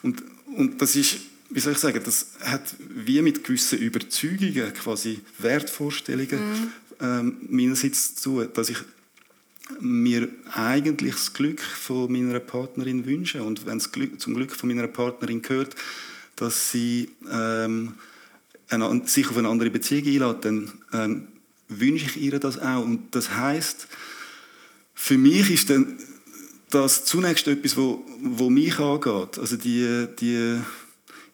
und, 0.03 0.23
und 0.57 0.81
das 0.81 0.95
ist, 0.95 1.19
wie 1.51 1.61
soll 1.61 1.73
ich 1.73 1.79
sagen, 1.79 2.01
das 2.05 2.29
hat 2.41 2.75
wie 2.79 3.21
mit 3.23 3.45
gewissen 3.45 3.79
Überzeugungen, 3.79 4.73
quasi 4.75 5.21
Wertvorstellungen 5.39 6.51
mhm. 6.51 6.73
ähm, 7.01 7.37
meinerseits 7.49 8.15
zu, 8.15 8.45
dass 8.45 8.71
ich 8.71 8.79
mir 9.81 10.29
eigentlich 10.53 11.15
das 11.15 11.33
Glück 11.33 11.61
von 11.61 12.13
meiner 12.13 12.41
Partnerin 12.41 13.07
wünsche. 13.07 13.43
Und 13.43 13.65
wenn 13.67 13.79
es 13.79 13.91
zum 14.19 14.35
Glück 14.35 14.53
von 14.53 14.69
meiner 14.69 14.89
Partnerin 14.89 15.43
gehört, 15.43 15.75
dass 16.37 16.71
sie 16.71 17.11
ähm, 17.31 17.95
eine, 18.73 19.03
sich 19.07 19.29
auf 19.29 19.37
eine 19.37 19.49
andere 19.49 19.71
Beziehung 19.71 20.07
einlädt, 20.07 20.45
dann 20.45 20.73
ähm, 20.93 21.29
wünsche 21.69 22.07
ich 22.07 22.21
ihr 22.21 22.39
das 22.39 22.59
auch. 22.59 22.85
Und 22.85 23.15
das 23.15 23.37
heißt, 23.37 23.87
für 24.95 25.19
mich 25.19 25.51
ist 25.51 25.71
dann 25.71 25.99
das 26.71 27.05
zunächst 27.05 27.47
etwas, 27.49 27.77
wo, 27.77 28.05
wo 28.23 28.51
mich 28.51 28.79
angeht. 28.79 29.39
Also 29.39 29.57
die, 29.57 30.07
die 30.19 30.61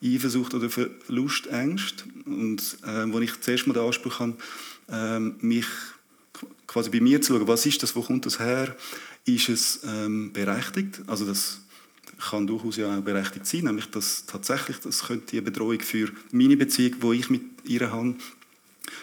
Eifersucht 0.03 0.55
oder 0.55 0.69
Verlustängste. 0.71 2.05
Und 2.27 2.79
äh, 2.85 3.13
wo 3.13 3.21
ich 3.21 3.41
zuerst 3.41 3.67
mal 3.67 3.75
den 3.75 3.85
Anspruch 3.85 4.21
habe, 4.21 4.37
äh, 4.91 5.21
mich 5.21 5.67
quasi 6.67 6.91
bei 6.91 7.01
mir 7.01 7.21
zu 7.21 7.35
schauen, 7.35 7.49
was 7.49 7.67
ist 7.67 7.83
das, 7.83 7.97
wo 7.97 8.03
kommt 8.03 8.27
das 8.27 8.39
her? 8.39 8.77
Ist 9.25 9.49
es 9.49 9.81
ähm, 9.85 10.33
berechtigt? 10.33 11.01
Also 11.07 11.25
das 11.25 11.61
kann 12.19 12.47
durchaus 12.47 12.77
ja 12.77 12.97
auch 12.97 13.01
berechtigt 13.01 13.47
sein, 13.47 13.65
nämlich 13.65 13.91
dass 13.91 14.27
tatsächlich, 14.27 14.79
das 14.81 15.05
könnte 15.05 15.33
eine 15.33 15.43
Bedrohung 15.43 15.81
für 15.81 16.11
meine 16.33 16.57
Beziehung, 16.57 16.97
wo 17.01 17.13
ich 17.13 17.31
mit 17.31 17.43
ihr 17.65 17.91
habe, 17.91 18.15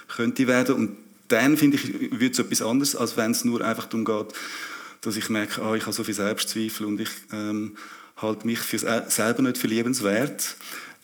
könnte 0.08 0.47
werden. 0.47 0.75
Und 0.75 0.97
dann 1.28 1.58
finde 1.58 1.78
ich, 1.78 2.19
wird 2.19 2.34
es 2.34 2.39
etwas 2.39 2.62
anderes, 2.62 2.95
als 2.95 3.17
wenn 3.17 3.32
es 3.32 3.45
nur 3.45 3.62
einfach 3.62 3.86
darum 3.86 4.06
geht, 4.06 4.34
dass 5.01 5.17
ich 5.17 5.30
merke, 5.30 5.62
ah, 5.62 5.75
ich 5.75 5.84
habe 5.84 5.93
so 5.93 6.04
viel 6.04 6.13
Selbstzweifel 6.13 6.86
und 6.86 6.99
ich 6.99 7.10
ähm, 7.32 7.78
halte 8.17 8.45
mich 8.45 8.60
für 8.60 8.80
selber 8.80 9.41
nicht 9.41 9.58
für 9.58 9.67
liebenswert. 9.67 10.56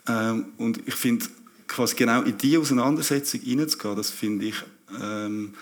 Ähm, 0.08 0.46
und 0.58 0.80
ich 0.88 0.96
finde, 0.96 1.26
quasi 1.68 1.96
genau 1.96 2.22
in 2.24 2.38
diese 2.38 2.60
Auseinandersetzung 2.60 3.40
hineinzugehen, 3.42 3.96
das 3.96 4.10
finde 4.10 4.48
ich, 4.48 4.56
ähm, 5.02 5.54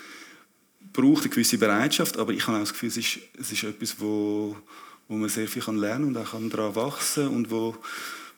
braucht 0.92 1.22
eine 1.22 1.30
gewisse 1.30 1.58
Bereitschaft, 1.58 2.18
aber 2.18 2.32
ich 2.32 2.46
habe 2.46 2.56
auch 2.56 2.62
das 2.62 2.72
Gefühl, 2.72 2.88
es 2.88 2.96
ist, 2.96 3.18
es 3.38 3.52
ist 3.52 3.62
etwas, 3.62 4.00
wo, 4.00 4.56
wo 5.10 5.16
man 5.16 5.28
sehr 5.28 5.48
viel 5.48 5.62
lernen 5.74 6.14
kann 6.14 6.44
und 6.44 6.54
auch 6.54 6.56
daran 6.56 6.74
wachsen 6.76 7.26
kann 7.26 7.34
und 7.34 7.50
wo, 7.50 7.76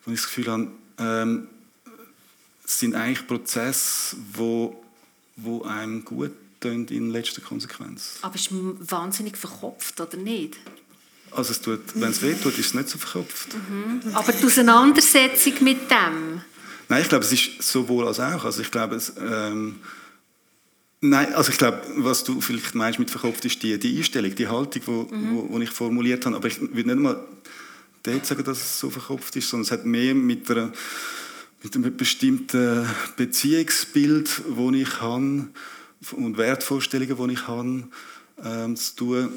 wo 0.03 0.11
ich 0.11 0.19
das 0.19 0.25
Gefühl 0.25 0.47
habe, 0.47 0.67
ähm, 0.97 1.47
es 2.65 2.79
sind 2.79 2.95
eigentlich 2.95 3.27
Prozesse, 3.27 4.17
wo, 4.33 4.83
wo 5.35 5.61
einem 5.61 6.03
gut 6.03 6.31
tun 6.59 6.87
in 6.87 7.11
letzter 7.11 7.41
Konsequenz. 7.41 8.17
Aber 8.23 8.35
ist 8.35 8.51
man 8.51 8.75
wahnsinnig 8.89 9.37
verkopft, 9.37 10.01
oder 10.01 10.17
nicht? 10.17 10.57
Also 11.29 11.51
es 11.51 11.61
tut, 11.61 11.79
wenn 11.93 12.09
es 12.09 12.23
weh 12.23 12.33
tut, 12.33 12.57
ist 12.57 12.67
es 12.67 12.73
nicht 12.73 12.89
so 12.89 12.97
verkopft. 12.97 13.49
Mhm. 13.53 14.15
Aber 14.15 14.31
die 14.31 14.43
Auseinandersetzung 14.43 15.53
mit 15.63 15.91
dem? 15.91 16.41
Nein, 16.89 17.01
ich 17.03 17.09
glaube, 17.09 17.23
es 17.23 17.31
ist 17.31 17.61
sowohl 17.61 18.07
als 18.07 18.19
auch. 18.19 18.45
Also 18.45 18.61
ich 18.61 18.71
glaube, 18.71 18.95
es, 18.95 19.13
ähm, 19.19 19.79
Nein, 21.05 21.33
also 21.33 21.51
ich 21.51 21.57
glaube, 21.57 21.81
was 21.97 22.23
du 22.23 22.39
vielleicht 22.39 22.75
meinst 22.75 22.97
mit 22.97 23.11
verkopft, 23.11 23.43
ist 23.43 23.61
die, 23.61 23.77
die 23.77 23.97
Einstellung, 23.97 24.33
die 24.35 24.47
Haltung, 24.47 24.81
die 24.81 24.87
wo, 24.87 25.01
mhm. 25.13 25.35
wo, 25.35 25.49
wo, 25.49 25.59
ich 25.59 25.69
formuliert 25.69 26.25
habe. 26.25 26.37
Aber 26.37 26.47
ich 26.47 26.61
würde 26.61 26.95
nicht 26.95 26.99
mal 26.99 27.19
dort 28.03 28.25
sagen, 28.25 28.45
dass 28.45 28.59
es 28.59 28.79
so 28.79 28.89
verkopft 28.89 29.35
ist, 29.35 29.49
sondern 29.49 29.65
es 29.65 29.71
hat 29.71 29.85
mehr 29.85 30.15
mit, 30.15 30.49
einer, 30.49 30.71
mit 31.61 31.75
einem 31.75 31.97
bestimmten 31.97 32.87
Beziehungsbild, 33.17 34.43
das 34.47 34.75
ich 34.75 35.01
habe 35.01 35.47
und 36.13 36.37
Wertvorstellungen, 36.37 37.17
die 37.17 37.33
ich 37.33 37.47
habe, 37.49 37.83
ähm, 38.41 38.77
zu 38.77 38.95
tun. 38.95 39.29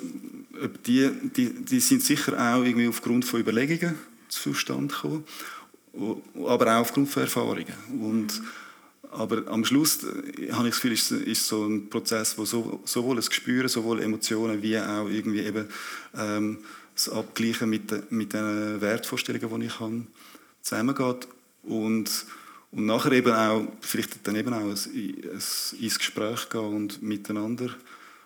Die, 0.86 1.10
die, 1.36 1.52
die 1.52 1.80
sind 1.80 2.00
sicher 2.00 2.34
auch 2.34 2.62
irgendwie 2.62 2.86
aufgrund 2.86 3.24
von 3.24 3.40
Überlegungen 3.40 3.96
zustande 4.28 4.94
gekommen, 4.94 5.24
aber 6.46 6.76
auch 6.76 6.82
aufgrund 6.82 7.10
von 7.10 7.24
Erfahrungen. 7.24 7.74
Und, 8.00 8.40
mhm 8.40 8.46
aber 9.16 9.48
am 9.48 9.64
Schluss 9.64 10.04
äh, 10.04 10.52
habe 10.52 10.68
ich 10.68 10.74
das 10.74 10.80
Gefühl, 10.80 10.92
ist, 10.92 11.10
ist 11.10 11.46
so 11.46 11.64
ein 11.64 11.88
Prozess, 11.88 12.36
wo 12.38 12.44
so, 12.44 12.80
sowohl 12.84 13.16
das 13.16 13.28
Gespüren, 13.28 13.68
sowohl 13.68 14.02
Emotionen, 14.02 14.62
wie 14.62 14.78
auch 14.78 15.08
irgendwie 15.08 15.40
eben 15.40 15.66
ähm, 16.16 16.58
das 16.94 17.08
Abgleichen 17.08 17.68
mit, 17.68 17.90
de, 17.90 18.02
mit 18.10 18.32
den 18.32 18.80
Wertvorstellungen, 18.80 19.60
die 19.60 19.66
ich 19.66 19.80
habe, 19.80 20.02
zusammengeht. 20.62 21.28
Und, 21.62 22.10
und 22.70 22.86
nachher 22.86 23.12
eben 23.12 23.32
auch, 23.32 23.66
vielleicht 23.80 24.26
dann 24.26 24.36
eben 24.36 24.52
auch 24.52 24.60
ein, 24.60 24.70
ein, 24.70 25.42
ins 25.80 25.98
Gespräch 25.98 26.48
gehen 26.48 26.60
und 26.60 27.02
miteinander 27.02 27.70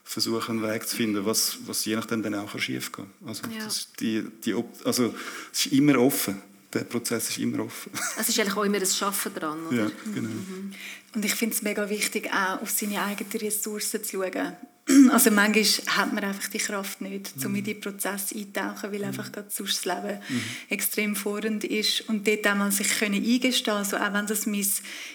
versuchen, 0.05 0.59
einen 0.59 0.69
Weg 0.69 0.89
zu 0.89 0.97
finden, 0.97 1.25
was, 1.25 1.59
was 1.67 1.85
je 1.85 1.95
nachdem 1.95 2.23
dann 2.23 2.35
auch 2.35 2.59
schief 2.59 2.91
gehen 2.91 3.07
kann. 3.21 3.29
Also, 3.29 3.43
ja. 3.47 3.69
die, 4.01 4.25
die, 4.45 4.55
also 4.85 5.15
es 5.53 5.67
ist 5.67 5.73
immer 5.73 5.99
offen 5.99 6.43
der 6.73 6.81
Prozess 6.81 7.31
ist 7.31 7.39
immer 7.39 7.65
offen. 7.65 7.93
Es 8.19 8.29
ist 8.29 8.39
eigentlich 8.39 8.57
auch 8.57 8.65
immer 8.65 8.79
das 8.79 8.97
Schaffen 8.97 9.35
dran, 9.35 9.67
oder? 9.67 9.77
Ja, 9.77 9.91
genau. 10.05 10.29
Mhm. 10.29 10.73
Und 11.15 11.25
ich 11.25 11.35
finde 11.35 11.55
es 11.55 11.63
mega 11.63 11.89
wichtig, 11.91 12.31
auch 12.33 12.63
auf 12.63 12.71
seine 12.71 13.03
eigenen 13.03 13.33
Ressourcen 13.33 14.05
zu 14.05 14.19
schauen. 14.19 14.57
Also 15.13 15.31
manchmal 15.31 15.97
hat 15.97 16.13
man 16.13 16.25
einfach 16.25 16.49
die 16.49 16.59
Kraft 16.59 17.01
nicht, 17.01 17.33
um 17.45 17.55
in 17.55 17.63
diesen 17.63 17.81
Prozess 17.81 18.33
einzutauchen, 18.33 18.93
weil 18.93 19.05
einfach 19.05 19.31
gerade 19.31 19.49
sonst 19.49 19.85
das 19.85 19.85
Leben 19.85 20.19
mhm. 20.29 20.43
extrem 20.69 21.15
fordernd 21.15 21.63
ist. 21.65 22.09
Und 22.09 22.27
dort 22.27 22.47
einmal 22.47 22.73
sich 22.73 22.99
können 22.99 23.25
eingestehen 23.25 23.77
also 23.77 23.99
auch 23.99 24.13
wenn 24.13 24.27
das 24.27 24.47
mein 24.47 24.67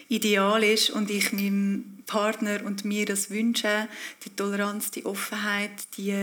Ideal 0.08 0.62
ist 0.64 0.90
und 0.90 1.10
ich 1.10 1.32
meinem 1.32 2.02
Partner 2.06 2.64
und 2.64 2.84
mir 2.84 3.04
das 3.04 3.28
wünsche, 3.30 3.88
die 4.24 4.30
Toleranz, 4.30 4.92
die 4.92 5.04
Offenheit, 5.04 5.72
die 5.98 6.14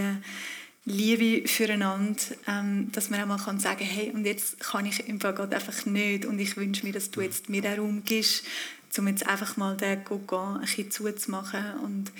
Liebe 0.85 1.47
füreinander, 1.47 2.21
ähm, 2.45 2.91
dass 2.91 3.09
man 3.09 3.21
auch 3.21 3.25
mal 3.25 3.37
kann 3.37 3.59
sagen 3.59 3.85
hey, 3.85 4.11
und 4.11 4.25
jetzt 4.25 4.59
kann 4.59 4.85
ich 4.85 5.07
im 5.07 5.19
Fall 5.19 5.33
gerade 5.33 5.55
einfach 5.55 5.85
nicht 5.85 6.25
und 6.25 6.39
ich 6.39 6.57
wünsche 6.57 6.85
mir, 6.85 6.91
dass 6.91 7.09
du 7.09 7.21
jetzt 7.21 7.49
mir 7.49 7.61
den 7.61 7.79
Raum 7.79 8.03
gibst, 8.03 8.43
um 8.97 9.07
jetzt 9.07 9.25
einfach 9.25 9.55
mal 9.55 9.77
den 9.77 10.03
Gauguin 10.03 10.57
ein 10.57 10.61
bisschen 10.61 10.91
zuzumachen 10.91 11.79
und 11.83 12.11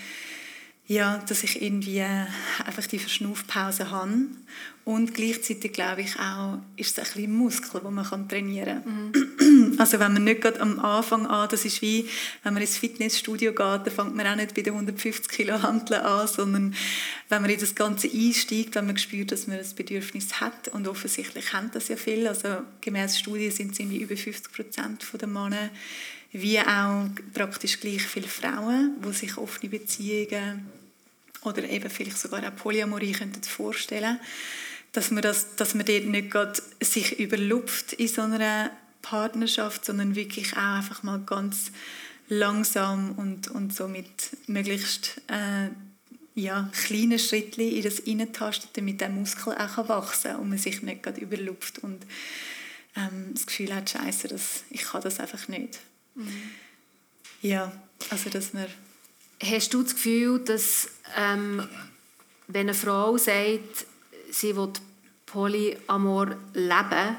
ja, 0.86 1.24
dass 1.30 1.44
ich 1.44 1.62
irgendwie 1.62 2.02
einfach 2.02 2.86
die 2.88 3.00
Verschnaufpause 3.00 3.90
habe. 3.90 4.28
Und 4.86 5.14
gleichzeitig 5.14 5.72
glaube 5.72 6.02
ich 6.02 6.20
auch, 6.20 6.58
ist 6.76 6.98
es 6.98 6.98
ein 6.98 7.04
bisschen 7.14 7.32
Muskel, 7.32 7.80
den 7.80 7.94
man 7.94 8.28
trainieren 8.28 8.84
kann. 8.84 9.12
Mhm. 9.12 9.76
Also 9.80 9.98
wenn 10.00 10.12
man 10.12 10.26
nicht 10.26 10.42
gerade 10.42 10.60
am 10.60 10.78
Anfang 10.80 11.26
an, 11.26 11.48
das 11.50 11.64
ist 11.64 11.82
wie, 11.82 12.10
wenn 12.44 12.54
man 12.54 12.62
ins 12.62 12.78
Fitnessstudio 12.78 13.52
geht, 13.52 13.60
dann 13.60 13.92
fängt 13.92 14.16
man 14.16 14.28
auch 14.28 14.36
nicht 14.36 14.54
bei 14.54 14.62
den 14.62 14.74
150 14.74 15.30
Kilo 15.30 15.62
Handeln 15.62 16.02
an, 16.02 16.28
sondern 16.28 16.76
wenn 17.30 17.42
man 17.42 17.50
in 17.50 17.60
das 17.60 17.76
Ganze 17.76 18.10
einsteigt, 18.12 18.76
wenn 18.76 18.88
man 18.88 18.98
spürt, 18.98 19.32
dass 19.32 19.48
man 19.48 19.58
das 19.58 19.74
Bedürfnis 19.74 20.42
hat 20.42 20.68
und 20.68 20.86
offensichtlich 20.88 21.54
haben 21.54 21.72
das 21.74 21.88
ja 21.88 21.96
viel, 21.96 22.28
also 22.28 22.50
gemäß 22.82 23.18
Studien 23.18 23.52
sind 23.52 23.72
es 23.72 23.80
irgendwie 23.80 24.02
über 24.02 24.18
50 24.18 24.52
Prozent 24.52 25.08
der 25.20 25.28
Männer, 25.30 25.70
wie 26.34 26.60
auch 26.60 27.08
praktisch 27.34 27.80
gleich 27.80 28.04
viele 28.04 28.28
Frauen, 28.28 28.96
die 29.06 29.14
sich 29.14 29.38
offene 29.38 29.70
Beziehungen 29.70 30.68
oder 31.44 31.64
eben 31.70 31.90
vielleicht 31.90 32.18
sogar 32.18 32.46
auch 32.46 32.56
Polyamorie 32.56 33.14
könnten 33.14 33.44
vorstellen 33.44 34.20
dass 34.94 35.10
man, 35.10 35.24
das, 35.24 35.56
dass 35.56 35.74
man 35.74 35.86
dort 35.86 36.06
nicht 36.06 36.32
gerade 36.32 36.62
sich 36.82 37.20
überlupft 37.20 37.94
in 37.94 38.08
so 38.08 38.22
einer 38.22 38.72
Partnerschaft, 39.02 39.84
sondern 39.84 40.16
wirklich 40.16 40.54
auch 40.54 40.78
einfach 40.78 41.04
mal 41.04 41.20
ganz 41.20 41.72
langsam 42.30 43.12
und, 43.14 43.50
und 43.50 43.76
so 43.76 43.92
möglichst 44.48 45.22
äh, 45.28 45.70
ja, 46.36 46.70
kleinen 46.86 47.20
Schritten 47.20 47.62
in 47.62 47.84
das 47.84 48.00
Innentastet, 48.00 48.70
damit 48.76 49.02
der 49.02 49.10
Muskel 49.10 49.54
auch 49.54 49.90
wachsen 49.90 50.32
kann 50.32 50.40
und 50.40 50.50
man 50.50 50.58
sich 50.58 50.82
nicht 50.84 51.04
gerade 51.04 51.22
überlupft 51.22 51.80
und 51.80 52.06
ähm, 52.96 53.32
das 53.34 53.48
Gefühl 53.48 53.74
hat, 53.74 53.90
scheiße, 53.90 54.30
ich 54.70 54.84
kann 54.84 55.02
das 55.02 55.20
einfach 55.20 55.48
nicht. 55.48 55.80
Mhm. 56.16 56.52
Ja, 57.42 57.72
also 58.10 58.30
dass 58.30 58.54
man... 58.54 58.68
Hast 59.42 59.74
du 59.74 59.84
das 59.84 59.96
Gefühl, 59.96 60.40
dass 60.40 60.90
ähm, 61.18 61.68
wenn 62.48 62.68
eine 62.68 62.74
Frau 62.74 63.18
sagt, 63.18 63.86
sie 64.32 64.56
will 64.56 64.72
Polyamor 65.26 66.36
leben, 66.54 67.18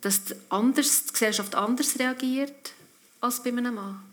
dass 0.00 0.24
die, 0.24 0.34
anders, 0.48 1.06
die 1.06 1.12
Gesellschaft 1.12 1.54
anders 1.54 1.98
reagiert 1.98 2.72
als 3.20 3.42
bei 3.42 3.50
einem 3.50 3.74
Mann? 3.74 4.11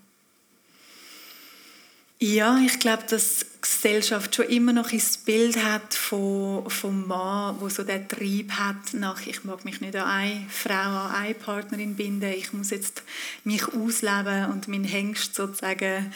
Ja, 2.22 2.60
ich 2.66 2.80
glaube, 2.80 3.04
dass 3.10 3.40
die 3.40 3.46
Gesellschaft 3.62 4.36
schon 4.36 4.48
immer 4.48 4.74
noch 4.74 4.92
ein 4.92 5.02
Bild 5.24 5.64
hat 5.64 5.94
von, 5.94 6.70
vom 6.70 7.08
Mann, 7.08 7.56
wo 7.62 7.70
so 7.70 7.84
der 7.84 8.06
Trieb 8.10 8.52
hat 8.52 8.94
nach, 8.94 9.26
ich 9.26 9.46
mag 9.46 9.64
mich 9.64 9.80
nicht 9.80 9.96
an 9.96 10.06
eine 10.06 10.46
Frau, 10.50 10.74
an 10.74 11.16
eine 11.16 11.34
Partnerin 11.34 11.96
binden, 11.96 12.34
ich 12.34 12.52
muss 12.52 12.72
jetzt 12.72 13.04
mich 13.46 13.66
ausleben 13.74 14.52
und 14.52 14.68
meinen 14.68 14.84
Hengst 14.84 15.36
sozusagen 15.36 16.14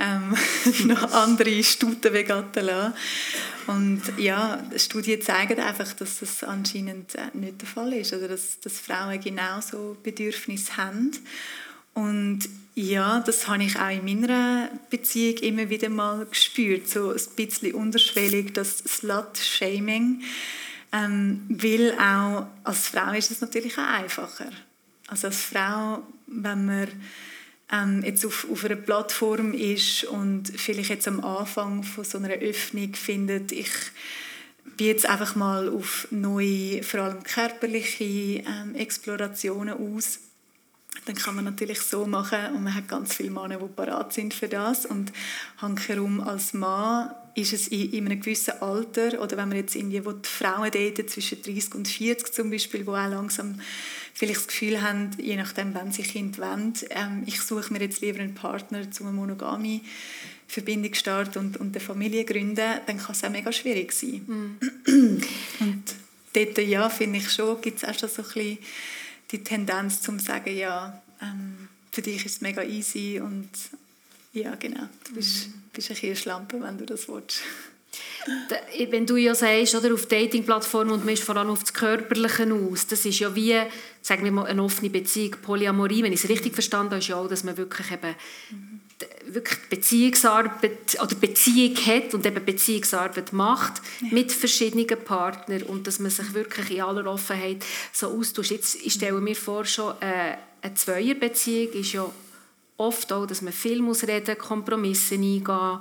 ähm, 0.00 0.34
noch 0.88 1.12
andere 1.12 1.62
Stuten 1.62 2.12
begatten 2.12 2.64
lassen. 2.64 2.94
Und 3.68 4.02
ja, 4.18 4.64
Studien 4.76 5.22
zeigen 5.22 5.60
einfach, 5.60 5.92
dass 5.92 6.18
das 6.18 6.42
anscheinend 6.42 7.14
äh, 7.14 7.30
nicht 7.34 7.60
der 7.60 7.68
Fall 7.68 7.92
ist, 7.92 8.12
also 8.12 8.26
dass, 8.26 8.58
dass 8.58 8.80
Frauen 8.80 9.20
genauso 9.20 9.96
Bedürfnisse 10.02 10.76
haben. 10.76 11.12
Und 11.94 12.48
ja, 12.78 13.20
das 13.20 13.48
habe 13.48 13.64
ich 13.64 13.78
auch 13.78 13.88
in 13.88 14.04
meiner 14.04 14.68
Beziehung 14.90 15.38
immer 15.38 15.70
wieder 15.70 15.88
mal 15.88 16.26
gespürt, 16.26 16.86
so 16.86 17.10
ein 17.10 17.20
bisschen 17.34 17.74
unterschwellig, 17.74 18.52
das 18.52 18.78
Slut-Shaming. 18.78 20.22
Ähm, 20.92 21.46
weil 21.48 21.92
auch 21.98 22.46
als 22.64 22.88
Frau 22.88 23.12
ist 23.12 23.30
es 23.30 23.40
natürlich 23.40 23.78
auch 23.78 23.88
einfacher. 23.88 24.50
Also 25.08 25.28
als 25.28 25.40
Frau, 25.40 26.02
wenn 26.26 26.66
man 26.66 26.88
ähm, 27.72 28.02
jetzt 28.04 28.26
auf, 28.26 28.46
auf 28.50 28.64
einer 28.66 28.76
Plattform 28.76 29.54
ist 29.54 30.04
und 30.04 30.48
vielleicht 30.48 30.90
jetzt 30.90 31.08
am 31.08 31.24
Anfang 31.24 31.82
von 31.82 32.04
so 32.04 32.18
einer 32.18 32.34
Öffnung 32.34 32.92
findet, 32.92 33.52
ich 33.52 33.70
bin 34.76 34.88
jetzt 34.88 35.06
einfach 35.06 35.34
mal 35.34 35.70
auf 35.70 36.08
neue, 36.10 36.82
vor 36.82 37.00
allem 37.00 37.22
körperliche 37.22 38.04
ähm, 38.04 38.74
Explorationen 38.74 39.74
aus. 39.74 40.18
Dann 41.04 41.14
kann 41.14 41.36
man 41.36 41.44
natürlich 41.44 41.80
so 41.80 42.06
machen 42.06 42.54
und 42.54 42.64
man 42.64 42.74
hat 42.74 42.88
ganz 42.88 43.14
viele 43.14 43.30
Männer, 43.30 43.58
die 43.58 43.66
parat 43.66 44.12
sind 44.12 44.34
für 44.34 44.48
das 44.48 44.86
und 44.86 45.12
hankerum 45.58 46.20
als 46.20 46.52
Mann 46.52 47.10
ist 47.36 47.52
es 47.52 47.68
in, 47.68 47.92
in 47.92 48.06
einem 48.06 48.20
gewissen 48.20 48.54
Alter 48.62 49.20
oder 49.20 49.36
wenn 49.36 49.48
man 49.48 49.58
jetzt 49.58 49.76
irgendwie 49.76 50.00
die 50.00 50.28
Frauen 50.28 50.70
daten, 50.70 51.06
zwischen 51.06 51.42
30 51.42 51.74
und 51.74 51.86
40 51.86 52.32
zum 52.32 52.50
Beispiel, 52.50 52.86
wo 52.86 52.92
auch 52.92 53.08
langsam 53.08 53.60
vielleicht 54.14 54.40
das 54.40 54.46
Gefühl 54.48 54.80
haben, 54.80 55.10
je 55.20 55.36
nachdem, 55.36 55.74
wann 55.74 55.92
sie 55.92 56.02
Kind 56.02 56.38
wollen, 56.38 56.72
ähm, 56.90 57.22
ich 57.26 57.42
suche 57.42 57.72
mir 57.72 57.80
jetzt 57.80 58.00
lieber 58.00 58.20
einen 58.20 58.34
Partner 58.34 58.90
zu 58.90 59.04
einer 59.04 59.12
Monogami 59.12 59.82
Verbindung 60.48 60.94
starten 60.94 61.38
und, 61.38 61.56
und 61.58 61.76
eine 61.76 61.84
Familie 61.84 62.24
gründen, 62.24 62.80
dann 62.86 62.98
kann 62.98 63.12
es 63.12 63.24
auch 63.24 63.30
mega 63.30 63.52
schwierig 63.52 63.92
sein. 63.92 64.22
Mm. 64.26 65.20
und 65.60 65.82
dort, 66.32 66.58
ja, 66.58 66.88
finde 66.88 67.18
ich 67.18 67.30
schon, 67.30 67.60
gibt 67.60 67.82
es 67.82 67.84
auch 67.84 67.98
schon 67.98 68.08
so 68.08 68.22
ein 68.22 68.28
bisschen 68.28 68.58
die 69.30 69.42
Tendenz 69.42 70.02
zum 70.02 70.18
sagen, 70.18 70.56
ja, 70.56 71.02
ähm, 71.20 71.68
für 71.92 72.02
dich 72.02 72.26
ist 72.26 72.36
es 72.36 72.40
mega 72.40 72.62
easy 72.62 73.20
und 73.20 73.48
ja, 74.32 74.54
genau, 74.56 74.88
du 75.04 75.14
bist, 75.14 75.48
mm. 75.48 75.52
bist 75.72 75.90
ein 75.90 75.96
Kirschlampe, 75.96 76.60
wenn 76.60 76.76
du 76.76 76.84
das 76.84 77.08
willst. 77.08 77.40
Wenn 78.90 79.06
du 79.06 79.16
ja 79.16 79.34
sagst, 79.34 79.74
oder, 79.74 79.94
auf 79.94 80.06
Dating-Plattformen 80.06 80.92
und 80.92 81.04
man 81.04 81.14
ist 81.14 81.22
vor 81.22 81.36
allem 81.36 81.50
auf 81.50 81.60
das 81.60 81.72
Körperliche 81.72 82.52
aus, 82.52 82.86
das 82.86 83.04
ist 83.04 83.18
ja 83.18 83.34
wie, 83.34 83.56
sagen 84.02 84.24
wir 84.24 84.32
mal, 84.32 84.46
eine 84.46 84.62
offene 84.62 84.90
Beziehung, 84.90 85.36
Polyamorie, 85.42 86.02
wenn 86.02 86.12
ich 86.12 86.24
es 86.24 86.28
richtig 86.28 86.54
verstanden 86.54 86.90
habe, 86.90 86.98
ist 86.98 87.08
ja 87.08 87.16
auch, 87.16 87.28
dass 87.28 87.44
man 87.44 87.56
wirklich 87.56 87.90
eben 87.90 88.14
mhm 88.50 88.80
wirklich 89.26 89.58
Beziehungsarbeit 89.68 90.96
oder 91.02 91.14
Beziehung 91.16 91.76
hat 91.76 92.14
und 92.14 92.24
eben 92.24 92.44
Beziehungsarbeit 92.44 93.32
macht 93.32 93.82
ja. 94.00 94.08
mit 94.10 94.32
verschiedenen 94.32 94.86
Partnern 94.86 95.62
und 95.64 95.86
dass 95.86 95.98
man 95.98 96.10
sich 96.10 96.32
wirklich 96.34 96.70
in 96.70 96.82
aller 96.82 97.06
Offenheit 97.06 97.64
so 97.92 98.08
austauscht. 98.08 98.52
Jetzt, 98.52 98.76
ich 98.76 98.94
stelle 98.94 99.20
mir 99.20 99.36
vor, 99.36 99.64
schon 99.64 99.94
äh, 100.00 100.36
eine 100.62 100.74
Zweierbeziehung 100.74 101.72
ist 101.72 101.92
ja 101.92 102.10
oft 102.76 103.12
auch, 103.12 103.26
dass 103.26 103.42
man 103.42 103.52
viel 103.52 103.80
muss 103.80 104.06
reden, 104.06 104.36
Kompromisse 104.38 105.14
eingehen 105.14 105.80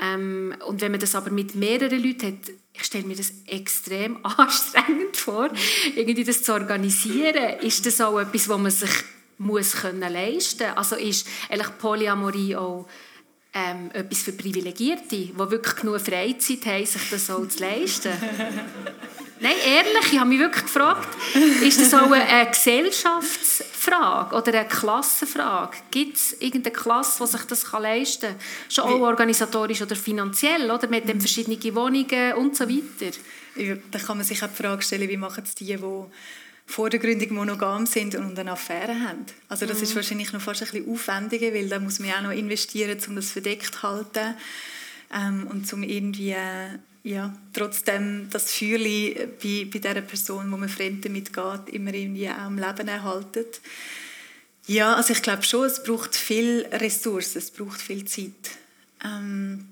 ähm, 0.00 0.54
und 0.66 0.80
wenn 0.80 0.92
man 0.92 1.00
das 1.00 1.14
aber 1.14 1.30
mit 1.30 1.54
mehreren 1.54 2.02
Leuten 2.02 2.26
hat, 2.26 2.52
ich 2.72 2.84
stelle 2.84 3.04
mir 3.04 3.16
das 3.16 3.32
extrem 3.46 4.18
anstrengend 4.24 5.16
vor, 5.16 5.48
irgendwie 5.94 6.24
das 6.24 6.42
zu 6.42 6.52
organisieren. 6.52 7.58
Ist 7.60 7.86
das 7.86 8.00
auch 8.00 8.18
etwas, 8.18 8.48
wo 8.48 8.58
man 8.58 8.70
sich 8.70 8.90
muss 9.38 9.72
können 9.72 10.12
leisten 10.12 10.70
Also 10.76 10.96
ist 10.96 11.26
eigentlich 11.50 11.78
Polyamorie 11.78 12.56
auch 12.56 12.86
ähm, 13.52 13.90
etwas 13.92 14.22
für 14.22 14.32
Privilegierte, 14.32 15.04
die 15.08 15.32
wirklich 15.36 15.76
genug 15.76 16.00
Freizeit 16.00 16.66
haben, 16.66 16.86
sich 16.86 17.10
das 17.10 17.30
auch 17.30 17.46
zu 17.48 17.60
leisten? 17.60 18.12
Nein, 19.38 19.54
ehrlich, 19.66 20.12
ich 20.12 20.18
habe 20.18 20.30
mich 20.30 20.38
wirklich 20.38 20.64
gefragt, 20.64 21.08
ist 21.62 21.80
das 21.80 21.92
auch 21.92 22.10
eine 22.10 22.50
Gesellschaftsfrage 22.50 24.34
oder 24.34 24.60
eine 24.60 24.68
Klassenfrage? 24.68 25.76
Gibt 25.90 26.16
es 26.16 26.32
irgendeine 26.40 26.74
Klasse, 26.74 27.22
die 27.22 27.30
sich 27.30 27.42
das 27.42 27.70
leisten 27.72 28.28
kann? 28.28 28.36
Schon 28.68 28.84
auch 28.84 29.00
organisatorisch 29.00 29.82
oder 29.82 29.94
finanziell, 29.94 30.70
oder? 30.70 30.88
mit 30.88 31.06
den 31.06 31.20
verschiedenen 31.20 31.74
Wohnungen 31.74 32.32
und 32.34 32.56
so 32.56 32.66
weiter? 32.68 33.16
Ja, 33.56 33.76
da 33.90 33.98
kann 33.98 34.16
man 34.16 34.26
sich 34.26 34.42
auch 34.42 34.48
die 34.48 34.62
Frage 34.62 34.82
stellen, 34.82 35.08
wie 35.08 35.16
machen 35.16 35.44
es 35.44 35.54
die, 35.54 35.66
die 35.66 35.78
vor 36.66 36.90
der 36.90 36.98
Gründung 36.98 37.34
monogam 37.34 37.86
sind 37.86 38.14
und 38.16 38.38
eine 38.38 38.52
Affäre 38.52 38.94
haben. 39.00 39.24
Also 39.48 39.66
das 39.66 39.78
mhm. 39.78 39.84
ist 39.84 39.96
wahrscheinlich 39.96 40.32
noch 40.32 40.40
fast 40.40 40.62
ein 40.62 40.68
bisschen 40.68 40.92
aufwendiger, 40.92 41.54
weil 41.54 41.68
da 41.68 41.78
muss 41.78 42.00
man 42.00 42.10
auch 42.12 42.22
noch 42.22 42.32
investieren, 42.32 42.98
um 43.06 43.16
das 43.16 43.30
verdeckt 43.30 43.74
zu 43.74 43.82
halten 43.82 44.34
ähm, 45.14 45.46
und 45.48 45.72
um 45.72 45.82
irgendwie 45.82 46.32
äh, 46.32 46.78
ja, 47.06 47.32
trotzdem 47.52 48.28
das 48.30 48.46
Gefühl 48.46 48.82
bei, 49.40 49.68
bei 49.72 49.78
dieser 49.78 50.00
Person, 50.00 50.50
wo 50.50 50.56
man 50.56 50.68
fremd 50.68 51.04
damit 51.04 51.32
geht, 51.32 51.68
immer 51.72 51.94
irgendwie 51.94 52.28
auch 52.28 52.38
am 52.38 52.58
Leben 52.58 52.88
erhalten. 52.88 53.44
Ja, 54.66 54.94
also 54.94 55.12
ich 55.12 55.22
glaube 55.22 55.44
schon, 55.44 55.66
es 55.66 55.84
braucht 55.84 56.16
viel 56.16 56.66
Ressourcen, 56.72 57.38
es 57.38 57.52
braucht 57.52 57.80
viel 57.80 58.04
Zeit. 58.06 58.32
Ähm, 59.04 59.68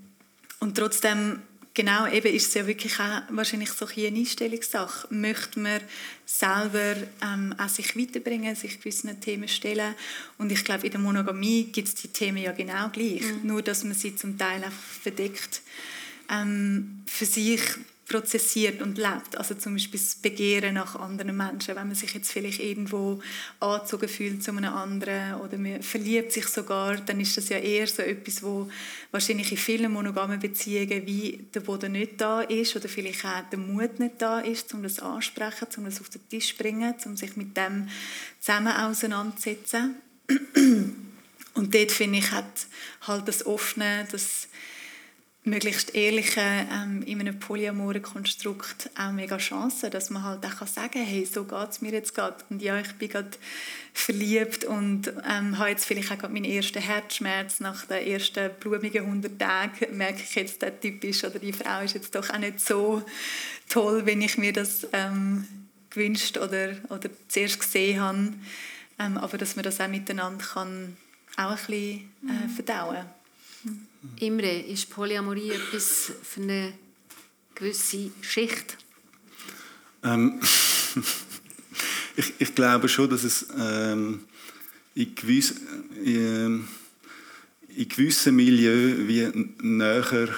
und 0.61 0.79
trotzdem 0.79 1.42
genau, 1.75 2.07
eben 2.07 2.33
ist 2.33 2.49
es 2.49 2.55
ja 2.55 2.68
wirklich 2.68 3.01
auch 3.01 3.23
wahrscheinlich 3.31 3.70
so 3.70 3.88
eine 3.88 4.16
Einstellungssache. 4.16 5.12
Möchte 5.12 5.59
man 5.59 5.81
selber 6.25 6.94
ähm, 7.20 7.53
auch 7.59 7.68
sich 7.68 7.97
weiterbringen, 7.97 8.55
sich 8.55 8.79
gewissen 8.79 9.20
Themen 9.20 9.49
stellen? 9.49 9.97
Und 10.38 10.53
ich 10.53 10.64
glaube, 10.64 10.87
in 10.87 10.92
der 10.92 11.01
Monogamie 11.01 11.64
gibt 11.64 11.88
es 11.88 11.94
die 11.97 12.09
Themen 12.09 12.38
ja 12.38 12.53
genau 12.53 12.90
gleich, 12.90 13.23
mhm. 13.23 13.40
nur 13.42 13.61
dass 13.61 13.83
man 13.83 13.94
sie 13.94 14.14
zum 14.14 14.38
Teil 14.38 14.62
einfach 14.62 14.79
verdeckt 15.03 15.62
ähm, 16.30 17.02
für 17.06 17.26
sich 17.26 17.60
prozessiert 18.06 18.82
und 18.82 18.98
lebt. 18.98 19.37
Also 19.37 19.54
zum 19.54 19.74
Beispiel 19.74 19.98
das 19.98 20.16
Begehren 20.16 20.74
nach 20.74 20.94
anderen 20.96 21.37
Menschen. 21.37 21.74
Wenn 21.74 21.87
man 21.87 21.94
sich 21.94 22.12
jetzt 22.12 22.30
vielleicht 22.30 22.60
irgendwo 22.60 23.20
angezogen 23.60 24.08
fühlt 24.08 24.42
zu 24.42 24.50
einem 24.50 24.72
anderen 24.72 25.40
oder 25.40 25.56
man 25.56 25.82
verliebt 25.82 26.32
sich 26.32 26.46
sogar, 26.48 26.96
dann 26.96 27.20
ist 27.20 27.37
das 27.37 27.48
ja 27.48 27.58
eher 27.58 27.87
so 27.87 28.02
etwas, 28.02 28.42
wo 28.42 28.68
wahrscheinlich 29.10 29.50
in 29.52 29.58
vielen 29.58 29.92
monogamen 29.92 30.38
Beziehungen 30.38 31.06
wie 31.06 31.48
der 31.54 31.60
Boden 31.60 31.92
nicht 31.92 32.20
da 32.20 32.42
ist 32.42 32.76
oder 32.76 32.88
vielleicht 32.88 33.24
auch 33.24 33.48
der 33.50 33.58
Mut 33.58 33.98
nicht 33.98 34.20
da 34.20 34.40
ist, 34.40 34.74
um 34.74 34.82
das 34.82 34.98
ansprechen, 34.98 35.66
um 35.78 35.84
das 35.87 36.00
auf 36.00 36.10
den 36.10 36.28
Tisch 36.28 36.50
zu 36.50 36.62
bringen, 36.62 36.94
um 37.06 37.16
sich 37.16 37.37
mit 37.37 37.56
dem 37.56 37.88
zusammen 38.38 38.72
auseinanderzusetzen. 38.72 39.94
Und 41.54 41.72
dort 41.72 41.92
finde 41.92 42.18
ich, 42.18 42.32
hat 42.32 42.66
halt 43.02 43.28
das 43.28 43.46
Offene, 43.46 44.06
das 44.10 44.48
möglichst 45.46 45.94
ehrliche 45.94 46.40
ähm, 46.40 47.02
in 47.02 47.20
einem 47.20 47.38
polyamoren 47.38 48.00
Konstrukt 48.00 48.88
auch 48.98 49.12
mega 49.12 49.37
Chancen, 49.37 49.90
dass 49.90 50.09
man 50.09 50.22
halt 50.22 50.44
auch 50.44 50.66
sagen 50.66 50.92
kann, 50.92 51.04
hey, 51.04 51.26
so 51.26 51.44
geht 51.44 51.70
es 51.70 51.83
mir 51.83 51.92
jetzt 51.92 52.14
gerade 52.14 52.37
und 52.48 52.62
ja, 52.62 52.80
ich 52.80 52.92
bin 52.94 53.11
gerade 53.11 53.30
verliebt 53.92 54.64
und 54.64 55.12
ähm, 55.28 55.59
habe 55.59 55.68
jetzt 55.68 55.85
vielleicht 55.85 56.11
auch 56.11 56.18
gerade 56.18 56.33
meinen 56.33 56.46
ersten 56.46 56.80
Herzschmerz 56.80 57.61
nach 57.61 57.85
den 57.85 58.07
ersten 58.07 58.50
blumigen 58.59 59.04
100 59.04 59.38
Tagen, 59.38 59.87
merke 59.96 60.22
ich 60.22 60.35
jetzt, 60.35 60.62
der 60.62 60.80
Typ 60.80 61.04
ist 61.04 61.24
oder 61.24 61.38
die 61.38 61.52
Frau 61.52 61.83
ist 61.83 61.94
jetzt 61.94 62.14
doch 62.14 62.30
auch 62.30 62.38
nicht 62.38 62.61
so 62.61 63.02
toll, 63.68 64.07
wenn 64.07 64.22
ich 64.22 64.38
mir 64.38 64.54
das 64.54 64.87
ähm, 64.94 65.46
gewünscht 65.90 66.38
oder, 66.38 66.70
oder 66.88 67.11
zuerst 67.28 67.61
gesehen 67.61 68.00
habe, 68.00 68.33
ähm, 68.98 69.18
aber 69.18 69.37
dass 69.37 69.57
man 69.57 69.62
das 69.62 69.78
auch 69.78 69.88
miteinander 69.88 70.42
kann 70.42 70.96
auch 71.37 71.50
ein 71.50 71.57
bisschen 71.57 72.12
äh, 72.28 72.48
verdauen. 72.54 73.04
Kann. 73.62 73.93
Imre, 74.20 74.60
ist 74.60 74.90
Polyamorie 74.90 75.50
etwas 75.50 76.12
für 76.22 76.42
eine 76.42 76.72
gewisse 77.54 78.10
Schicht? 78.20 78.76
Ähm, 80.02 80.40
ich, 82.16 82.32
ich, 82.38 82.54
glaube 82.54 82.88
schon, 82.88 83.10
dass 83.10 83.24
es 83.24 83.46
ähm, 83.58 84.24
in, 84.94 85.14
gewiss, 85.14 85.54
ähm, 86.04 86.68
in 87.68 87.88
gewissen 87.88 88.36
Milieu 88.36 89.08
wie 89.08 89.30
näher, 89.62 90.28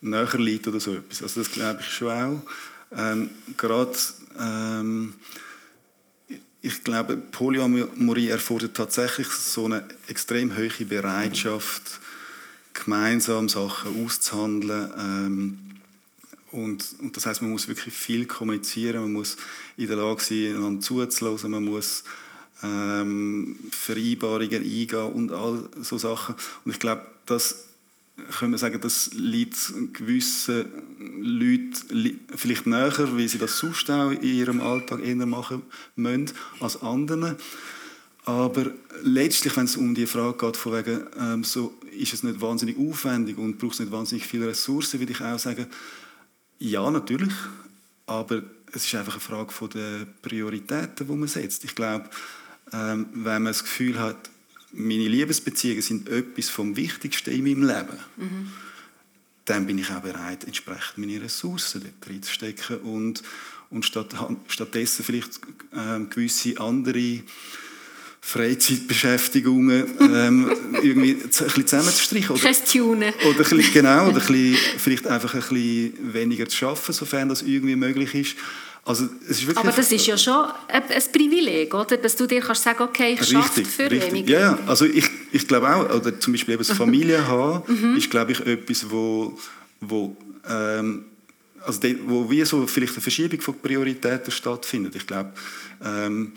näher 0.00 0.38
liegt 0.38 0.68
oder 0.68 0.80
so 0.80 0.94
etwas. 0.94 1.22
Also 1.22 1.40
das 1.40 1.50
glaube 1.50 1.80
ich 1.80 1.86
schon 1.86 2.10
auch. 2.10 2.42
Ähm, 2.92 3.30
Gerade 3.56 3.96
ähm, 4.38 5.14
ich 6.62 6.82
glaube, 6.82 7.16
Polyamorie 7.16 8.28
erfordert 8.28 8.76
tatsächlich 8.76 9.28
so 9.28 9.66
eine 9.66 9.84
extrem 10.08 10.56
hohe 10.56 10.84
Bereitschaft, 10.84 12.00
gemeinsam 12.84 13.48
Sachen 13.48 14.04
auszuhandeln. 14.04 14.92
Ähm, 14.98 15.58
und, 16.52 16.96
und, 17.00 17.16
das 17.16 17.26
heißt, 17.26 17.42
man 17.42 17.50
muss 17.50 17.68
wirklich 17.68 17.94
viel 17.94 18.26
kommunizieren, 18.26 19.02
man 19.02 19.12
muss 19.12 19.36
in 19.76 19.88
der 19.88 19.96
Lage 19.96 20.22
sein, 20.22 20.56
einander 20.56 20.80
zuzuhören, 20.80 21.50
man 21.50 21.64
muss 21.64 22.04
ähm, 22.62 23.58
Vereinbarungen 23.70 24.62
eingehen 24.62 25.12
und 25.12 25.32
all 25.32 25.68
so 25.82 25.98
Sachen. 25.98 26.34
Und 26.64 26.72
ich 26.72 26.78
glaube, 26.78 27.04
das 27.26 27.66
können 28.38 28.52
wir 28.52 28.58
sagen, 28.58 28.80
das 28.80 29.10
liegt 29.12 29.56
gewissen 29.92 30.64
Leuten 31.20 32.20
vielleicht 32.34 32.66
näher, 32.66 33.16
wie 33.16 33.28
sie 33.28 33.38
das 33.38 33.58
sonst 33.58 33.90
auch 33.90 34.10
in 34.10 34.22
ihrem 34.22 34.60
Alltag 34.60 35.00
eher 35.00 35.26
machen 35.26 35.62
müssen, 35.96 36.32
als 36.60 36.80
anderen. 36.82 37.36
Aber 38.26 38.72
letztlich, 39.04 39.56
wenn 39.56 39.66
es 39.66 39.76
um 39.76 39.94
die 39.94 40.06
Frage 40.06 40.36
geht, 40.36 40.56
von 40.56 40.72
wegen, 40.72 41.06
ähm, 41.16 41.44
so, 41.44 41.78
ist 41.96 42.12
es 42.12 42.24
nicht 42.24 42.40
wahnsinnig 42.40 42.76
aufwendig 42.76 43.38
und 43.38 43.56
braucht 43.56 43.74
es 43.74 43.80
nicht 43.80 43.92
wahnsinnig 43.92 44.26
viele 44.26 44.48
Ressourcen, 44.48 44.98
würde 44.98 45.12
ich 45.12 45.20
auch 45.20 45.38
sagen, 45.38 45.66
ja, 46.58 46.90
natürlich. 46.90 47.32
Aber 48.06 48.42
es 48.72 48.84
ist 48.84 48.94
einfach 48.96 49.12
eine 49.12 49.20
Frage 49.20 49.52
von 49.52 49.70
der 49.70 50.06
Prioritäten, 50.22 51.06
die 51.06 51.12
man 51.12 51.28
setzt. 51.28 51.64
Ich 51.64 51.76
glaube, 51.76 52.10
ähm, 52.72 53.06
wenn 53.12 53.44
man 53.44 53.52
das 53.52 53.62
Gefühl 53.62 54.00
hat, 54.00 54.28
meine 54.72 55.06
Liebesbeziehungen 55.06 55.82
sind 55.82 56.08
etwas 56.08 56.48
vom 56.48 56.76
Wichtigsten 56.76 57.30
in 57.30 57.44
meinem 57.44 57.62
Leben, 57.62 57.98
mhm. 58.16 58.52
dann 59.44 59.66
bin 59.68 59.78
ich 59.78 59.88
auch 59.92 60.00
bereit, 60.02 60.42
entsprechend 60.42 60.98
meine 60.98 61.22
Ressourcen 61.22 61.80
dort 61.80 62.10
reinzustecken 62.10 62.78
und, 62.78 63.22
und 63.70 63.84
statt, 63.84 64.16
stattdessen 64.48 65.04
vielleicht 65.04 65.40
ähm, 65.72 66.10
gewisse 66.10 66.60
andere 66.60 67.22
Freizeitbeschäftigungen 68.26 69.84
ähm, 70.00 70.50
irgendwie 70.82 71.12
ein 71.12 71.28
bisschen 71.28 71.66
zusammenzustreichen. 71.66 72.34
Oder, 72.34 72.52
Tunen. 72.52 73.14
oder 73.24 73.38
ein 73.38 73.56
bisschen, 73.56 73.72
genau, 73.72 74.08
oder 74.08 74.20
ein 74.20 74.26
bisschen, 74.26 74.56
vielleicht 74.78 75.06
einfach 75.06 75.32
ein 75.34 75.40
bisschen 75.40 76.12
weniger 76.12 76.48
zu 76.48 76.66
arbeiten, 76.66 76.92
sofern 76.92 77.28
das 77.28 77.42
irgendwie 77.42 77.76
möglich 77.76 78.12
ist. 78.16 78.36
Also, 78.84 79.08
es 79.28 79.42
ist 79.42 79.56
Aber 79.56 79.70
das 79.70 79.92
ist 79.92 80.06
ja 80.08 80.18
schon 80.18 80.44
ein, 80.66 80.82
ein 80.82 81.02
Privileg, 81.12 81.72
oder? 81.72 81.96
dass 81.96 82.16
du 82.16 82.26
dir 82.26 82.40
kannst 82.40 82.64
sagen 82.64 82.82
okay, 82.82 83.16
ich 83.20 83.36
arbeite 83.36 83.64
für 83.64 83.88
richtig. 83.88 84.12
weniger. 84.12 84.40
Ja, 84.40 84.58
also 84.66 84.86
ich, 84.86 85.08
ich 85.30 85.46
glaube 85.46 85.72
auch, 85.72 85.94
oder 85.94 86.18
zum 86.18 86.32
Beispiel 86.32 86.54
eben 86.54 86.64
das 86.66 86.76
Familie 86.76 87.28
haben, 87.28 87.62
mhm. 87.72 87.96
ist 87.96 88.10
glaube 88.10 88.32
ich 88.32 88.40
etwas, 88.40 88.90
wo, 88.90 89.38
wo 89.80 90.16
ähm, 90.48 91.04
also 91.64 91.78
de, 91.78 91.96
wo 92.04 92.28
wie 92.28 92.44
so 92.44 92.66
vielleicht 92.66 92.94
eine 92.94 93.02
Verschiebung 93.02 93.40
von 93.40 93.56
Prioritäten 93.60 94.32
stattfindet. 94.32 94.96
Ich 94.96 95.06
glaube, 95.06 95.32
ähm, 95.84 96.32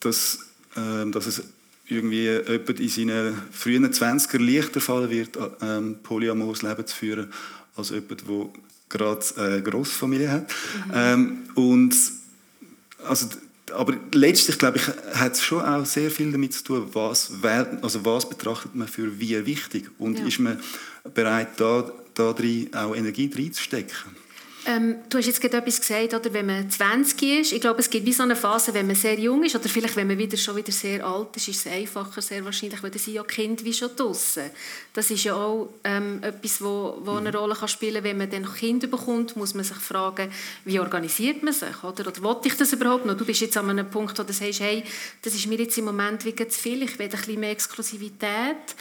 dass, 0.00 0.47
ähm, 0.78 1.12
dass 1.12 1.26
es 1.26 1.42
irgendwie 1.88 2.26
jemand 2.26 2.80
in 2.80 2.88
seinen 2.88 3.34
frühen 3.50 3.90
20er 3.92 4.38
leichter 4.38 4.80
fallen 4.80 5.10
wird, 5.10 5.38
ähm, 5.62 5.96
polyamores 6.02 6.62
Leben 6.62 6.86
zu 6.86 6.94
führen, 6.94 7.32
als 7.76 7.90
jemand, 7.90 8.28
der 8.28 8.50
gerade 8.88 9.24
eine 9.36 9.62
Grossfamilie 9.62 10.30
hat. 10.30 10.48
Mhm. 10.86 10.92
Ähm, 10.94 11.38
und 11.54 11.96
also, 13.06 13.28
aber 13.72 13.94
letztlich 14.12 14.58
glaube 14.58 14.78
ich, 14.78 14.86
hat 15.14 15.32
es 15.32 15.42
schon 15.42 15.62
auch 15.62 15.84
sehr 15.84 16.10
viel 16.10 16.32
damit 16.32 16.54
zu 16.54 16.64
tun, 16.64 16.88
was, 16.92 17.32
also 17.82 18.04
was 18.04 18.28
betrachtet 18.28 18.74
man 18.74 18.88
für 18.88 19.18
wie 19.18 19.44
wichtig 19.46 19.90
und 19.98 20.18
ja. 20.18 20.26
ist 20.26 20.38
man 20.38 20.58
bereit, 21.14 21.48
da, 21.58 21.90
da 22.14 22.32
drin 22.32 22.72
auch 22.74 22.94
Energie 22.94 23.30
reinzustecken. 23.34 23.94
Ähm, 24.68 24.96
du 25.08 25.16
hast 25.16 25.24
jetzt 25.24 25.40
gerade 25.40 25.56
etwas 25.56 25.80
gesagt, 25.80 26.12
oder, 26.12 26.30
wenn 26.34 26.44
man 26.44 26.68
20 26.68 27.22
ist. 27.40 27.52
Ich 27.52 27.60
glaube, 27.62 27.80
es 27.80 27.88
gibt 27.88 28.04
wie 28.04 28.12
so 28.12 28.22
eine 28.22 28.36
Phase, 28.36 28.74
wenn 28.74 28.86
man 28.86 28.96
sehr 28.96 29.18
jung 29.18 29.42
ist 29.42 29.56
oder 29.56 29.66
vielleicht, 29.66 29.96
wenn 29.96 30.06
man 30.06 30.18
wieder, 30.18 30.36
schon 30.36 30.56
wieder 30.56 30.72
sehr 30.72 31.06
alt 31.06 31.34
ist, 31.36 31.48
ist 31.48 31.64
es 31.64 31.72
einfacher, 31.72 32.20
sehr 32.20 32.44
wahrscheinlich, 32.44 32.82
weil 32.82 32.90
dann 32.90 32.98
sind 32.98 33.14
ja 33.14 33.22
Kinder 33.22 33.64
wie 33.64 33.72
schon 33.72 33.96
draussen. 33.96 34.50
Das 34.92 35.10
ist 35.10 35.24
ja 35.24 35.34
auch 35.34 35.70
ähm, 35.84 36.22
etwas, 36.22 36.60
wo, 36.60 36.98
wo 37.02 37.12
eine 37.12 37.34
Rolle 37.34 37.54
kann 37.54 37.68
spielen 37.68 37.94
kann. 37.94 38.04
Wenn 38.04 38.18
man 38.18 38.28
dann 38.28 38.42
noch 38.42 38.56
Kinder 38.56 38.88
bekommt, 38.88 39.36
muss 39.36 39.54
man 39.54 39.64
sich 39.64 39.78
fragen, 39.78 40.30
wie 40.66 40.78
organisiert 40.78 41.42
man 41.42 41.54
sich? 41.54 41.82
Oder, 41.82 42.06
oder 42.06 42.22
will 42.22 42.36
ich 42.44 42.56
das 42.58 42.70
überhaupt 42.74 43.06
noch? 43.06 43.16
Du 43.16 43.24
bist 43.24 43.40
jetzt 43.40 43.56
an 43.56 43.70
einem 43.70 43.88
Punkt, 43.88 44.18
wo 44.18 44.22
du 44.22 44.34
sagst, 44.34 44.60
hey, 44.60 44.84
das 45.22 45.34
ist 45.34 45.46
mir 45.46 45.56
jetzt 45.56 45.78
im 45.78 45.86
Moment 45.86 46.26
wie 46.26 46.36
zu 46.36 46.60
viel, 46.60 46.82
ich 46.82 46.98
will 46.98 47.06
ein 47.06 47.12
bisschen 47.12 47.40
mehr 47.40 47.52
Exklusivität. 47.52 48.76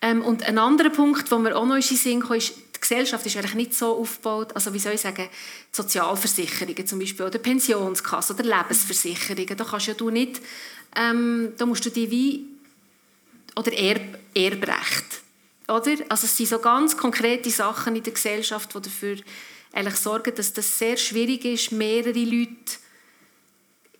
Ähm, 0.00 0.22
und 0.22 0.44
ein 0.44 0.58
anderer 0.58 0.90
Punkt, 0.90 1.30
wo 1.30 1.38
mir 1.38 1.56
auch 1.56 1.66
noch 1.66 1.74
in 1.74 1.82
den 1.82 1.96
Sinn 1.96 2.20
kam, 2.20 2.36
ist, 2.36 2.54
die 2.78 2.80
Gesellschaft 2.80 3.26
ist 3.26 3.36
eigentlich 3.36 3.54
nicht 3.54 3.74
so 3.74 3.98
aufgebaut, 3.98 4.54
also 4.54 4.72
wie 4.72 4.78
soll 4.78 4.94
ich 4.94 5.00
sagen, 5.00 5.28
Sozialversicherungen 5.72 6.86
zum 6.86 7.00
Beispiel 7.00 7.26
oder 7.26 7.38
Pensionskasse 7.38 8.34
oder 8.34 8.44
Lebensversicherungen, 8.44 9.56
da 9.56 9.64
kannst 9.64 9.88
ja 9.88 9.94
du 9.94 10.10
nicht, 10.10 10.40
ähm, 10.96 11.52
da 11.58 11.66
musst 11.66 11.84
du 11.84 11.90
die 11.90 12.10
wie, 12.10 12.46
oder 13.56 13.72
Erb, 13.72 14.18
Erbrecht, 14.34 15.22
oder? 15.66 15.96
Also 16.08 16.26
es 16.26 16.36
sind 16.36 16.48
so 16.48 16.60
ganz 16.60 16.96
konkrete 16.96 17.50
Sachen 17.50 17.96
in 17.96 18.02
der 18.02 18.12
Gesellschaft, 18.12 18.74
die 18.74 18.80
dafür 18.80 19.16
eigentlich 19.72 19.96
sorgen, 19.96 20.34
dass 20.34 20.52
das 20.52 20.78
sehr 20.78 20.96
schwierig 20.96 21.44
ist, 21.44 21.72
mehrere 21.72 22.24
Leute 22.24 22.78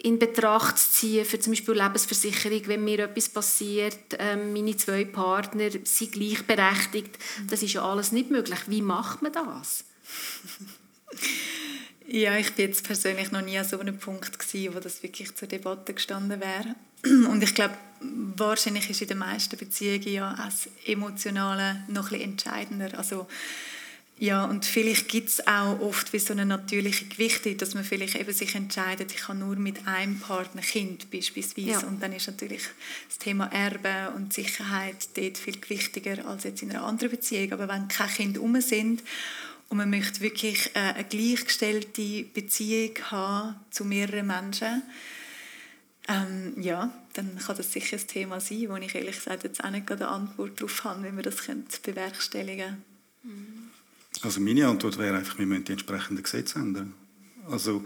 in 0.01 0.19
Betracht 0.19 0.79
zu 0.79 0.91
ziehen, 0.91 1.25
für 1.25 1.41
zum 1.41 1.53
Beispiel 1.53 1.75
Lebensversicherung, 1.75 2.63
wenn 2.67 2.85
mir 2.85 3.01
etwas 3.01 3.29
passiert, 3.29 3.99
ähm, 4.19 4.53
meine 4.53 4.77
zwei 4.77 5.05
Partner 5.05 5.71
sind 5.83 6.13
gleichberechtigt. 6.13 7.19
Das 7.51 7.63
ist 7.63 7.73
ja 7.73 7.83
alles 7.83 8.13
nicht 8.13 8.31
möglich. 8.31 8.61
Wie 8.69 8.83
macht 8.83 9.23
man 9.23 9.33
das? 9.33 9.85
Ja, 12.11 12.39
ich 12.39 12.55
bin 12.55 12.69
jetzt 12.69 12.85
persönlich 12.85 13.33
noch 13.33 13.43
nie 13.43 13.59
an 13.59 13.67
so 13.67 13.79
einem 13.79 13.99
Punkt 13.99 14.39
gewesen, 14.39 14.75
wo 14.75 14.81
das 14.81 15.03
wirklich 15.03 15.35
zur 15.37 15.47
Debatte 15.47 15.93
gestanden 15.93 16.41
wäre. 16.41 16.75
Und 17.31 17.43
ich 17.43 17.55
glaube, 17.55 17.75
wahrscheinlich 18.01 18.89
ist 18.89 19.03
in 19.03 19.09
den 19.09 19.19
meisten 19.19 19.59
Beziehungen 19.59 20.09
ja 20.09 20.35
das 20.35 20.71
Emotionale 20.87 21.85
noch 21.89 22.07
ein 22.07 22.11
bisschen 22.13 22.31
entscheidender. 22.31 22.97
Also 22.99 23.27
ja, 24.21 24.45
und 24.45 24.65
vielleicht 24.65 25.09
gibt 25.09 25.29
es 25.29 25.47
auch 25.47 25.79
oft 25.81 26.13
wie 26.13 26.19
so 26.19 26.33
eine 26.33 26.45
natürliche 26.45 27.05
Gewichtung, 27.05 27.57
dass 27.57 27.75
man 27.75 27.85
vielleicht 27.85 28.17
eben 28.17 28.33
sich 28.33 28.57
entscheidet, 28.57 29.13
ich 29.13 29.29
habe 29.29 29.39
nur 29.39 29.55
mit 29.55 29.87
einem 29.87 30.19
Partner 30.19 30.61
Kind 30.61 31.09
beispielsweise. 31.11 31.69
Ja. 31.69 31.79
Und 31.87 32.03
dann 32.03 32.13
ist 32.13 32.27
natürlich 32.27 32.63
das 33.09 33.19
Thema 33.19 33.47
Erbe 33.53 34.13
und 34.17 34.33
Sicherheit 34.33 35.09
dort 35.17 35.39
viel 35.39 35.61
gewichtiger 35.61 36.27
als 36.27 36.43
jetzt 36.43 36.63
in 36.63 36.71
einer 36.71 36.83
anderen 36.83 37.11
Beziehung. 37.11 37.53
Aber 37.53 37.69
wenn 37.69 37.87
keine 37.87 38.11
Kinder 38.11 38.41
um 38.41 38.61
sind 38.61 39.05
und 39.69 39.77
man 39.77 39.89
möchte 39.89 40.21
wirklich 40.21 40.75
äh, 40.75 40.95
eine 40.95 41.05
gleichgestellte 41.05 42.25
Beziehung 42.35 42.97
haben 43.13 43.55
zu 43.71 43.85
mehreren 43.85 44.27
Menschen, 44.27 44.83
ähm, 46.09 46.55
ja, 46.61 46.93
dann 47.13 47.39
kann 47.39 47.57
das 47.57 47.73
sicher 47.73 47.97
ein 47.97 48.07
Thema 48.07 48.41
sein, 48.41 48.69
wo 48.69 48.77
ich 48.77 48.95
ehrlich 48.95 49.17
gesagt 49.17 49.45
jetzt 49.45 49.63
auch 49.63 49.71
nicht 49.71 49.91
eine 49.93 50.09
Antwort 50.09 50.61
darauf 50.61 50.83
habe, 50.83 51.05
wie 51.05 51.13
man 51.13 51.23
das 51.23 51.37
bewerkstelligen 51.83 52.83
könnte. 53.23 53.37
Mhm. 53.37 53.68
Also 54.23 54.41
meine 54.41 54.67
Antwort 54.67 54.99
wäre 54.99 55.17
einfach, 55.17 55.39
wir 55.39 55.47
müssen 55.47 55.65
die 55.65 55.73
entsprechenden 55.73 56.23
Gesetze 56.23 56.59
ändern. 56.59 56.95
Also 57.49 57.85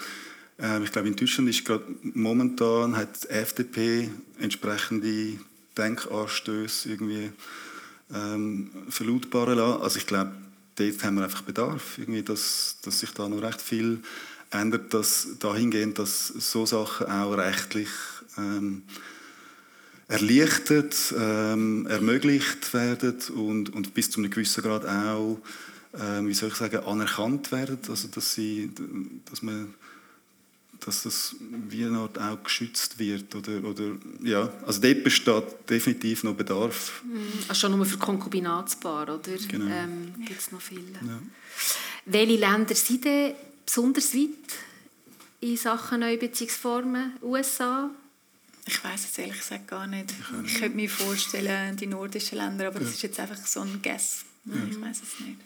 äh, 0.59 0.83
ich 0.83 0.93
glaube, 0.93 1.09
in 1.09 1.17
Deutschland 1.17 1.49
ist 1.49 1.65
gerade 1.65 1.85
momentan 2.15 2.97
hat 2.97 3.25
die 3.25 3.29
FDP 3.29 4.11
entsprechende 4.39 5.39
Denkanstöße 5.77 6.91
irgendwie 6.91 7.33
ähm, 8.15 8.71
verlautbaren 8.89 9.59
lassen. 9.59 9.83
Also 9.83 9.99
ich 9.99 10.07
glaube, 10.07 10.33
dort 10.77 11.05
haben 11.05 11.17
wir 11.17 11.25
einfach 11.25 11.43
Bedarf, 11.43 11.99
irgendwie, 11.99 12.23
dass, 12.23 12.79
dass 12.83 13.01
sich 13.01 13.11
da 13.13 13.29
noch 13.29 13.43
recht 13.43 13.61
viel 13.61 14.01
ändert, 14.51 14.93
dass 14.95 15.29
dahingehend, 15.39 15.99
dass 15.99 16.29
so 16.29 16.67
Sachen 16.67 17.07
auch 17.07 17.33
rechtlich 17.33 17.89
ähm, 18.37 18.83
erleichtert, 20.09 21.15
ähm, 21.17 21.87
ermöglicht 21.87 22.75
werden 22.75 23.17
und, 23.35 23.75
und 23.75 23.95
bis 23.95 24.11
zu 24.11 24.21
einem 24.21 24.31
gewissen 24.31 24.63
Grad 24.63 24.85
auch 24.87 25.41
ähm, 25.98 26.28
wie 26.28 26.35
soll 26.35 26.48
ich 26.48 26.55
sagen, 26.55 26.85
anerkannt 26.85 27.52
werden, 27.52 27.78
also 27.88 28.09
dass, 28.09 28.35
sie, 28.35 28.70
dass, 29.31 29.42
man, 29.42 29.74
dass 30.81 31.02
das 31.02 31.37
wie 31.68 31.85
eine 31.85 31.98
Art 31.98 32.18
auch 32.18 32.42
geschützt 32.42 32.98
wird. 32.98 33.35
Oder, 33.35 33.62
oder, 33.64 33.96
ja, 34.22 34.50
also 34.66 34.81
dort 34.81 35.05
besteht 35.05 35.44
definitiv 35.68 36.24
noch 36.24 36.35
Bedarf. 36.35 37.02
Mhm. 37.05 37.20
Also 37.48 37.61
schon 37.61 37.76
nur 37.76 37.85
für 37.85 37.98
Konkubinatspaar, 37.98 39.02
oder? 39.14 39.37
Genau. 39.48 39.66
Ähm, 39.66 40.14
gibt 40.26 40.40
es 40.40 40.50
noch 40.50 40.62
viele. 40.62 40.92
Ja. 40.92 41.18
Welche 42.07 42.37
Länder 42.37 42.74
sind 42.74 43.05
denn 43.05 43.35
besonders 43.64 44.14
weit 44.14 44.28
in 45.40 45.57
Sachen 45.57 46.00
Neubeziehungsformen? 46.00 47.12
USA? 47.22 47.90
Ich 48.66 48.83
weiß 48.83 49.09
es 49.11 49.18
ehrlich 49.18 49.38
gesagt 49.38 49.68
gar 49.68 49.87
nicht. 49.87 50.11
Ich, 50.11 50.52
ich 50.52 50.61
könnte 50.61 50.76
mir 50.76 50.88
vorstellen, 50.88 51.76
die 51.76 51.87
nordischen 51.87 52.38
Länder, 52.38 52.68
aber 52.68 52.78
ja. 52.78 52.85
das 52.85 52.94
ist 52.94 53.02
jetzt 53.02 53.20
einfach 53.20 53.44
so 53.44 53.61
ein 53.61 53.81
Guess. 53.83 54.24
Ja. 54.46 54.55
Ich 54.70 54.81
weiß 54.81 55.02
es 55.02 55.20
nicht. 55.26 55.38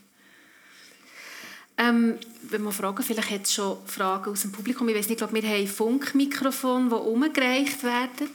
Ähm, 1.78 2.14
wenn 2.48 2.62
wir 2.62 2.72
fragen, 2.72 3.02
vielleicht 3.02 3.30
hat 3.30 3.44
es 3.44 3.54
schon 3.54 3.76
Fragen 3.86 4.30
aus 4.30 4.42
dem 4.42 4.52
Publikum. 4.52 4.88
Ich 4.88 4.96
weiß 4.96 5.08
nicht, 5.08 5.12
ich 5.12 5.18
glaube, 5.18 5.34
wir 5.34 5.48
haben 5.48 5.66
Funkmikrofone, 5.66 6.88
die 6.88 6.94
umgereicht 6.94 7.82
werden. 7.82 8.30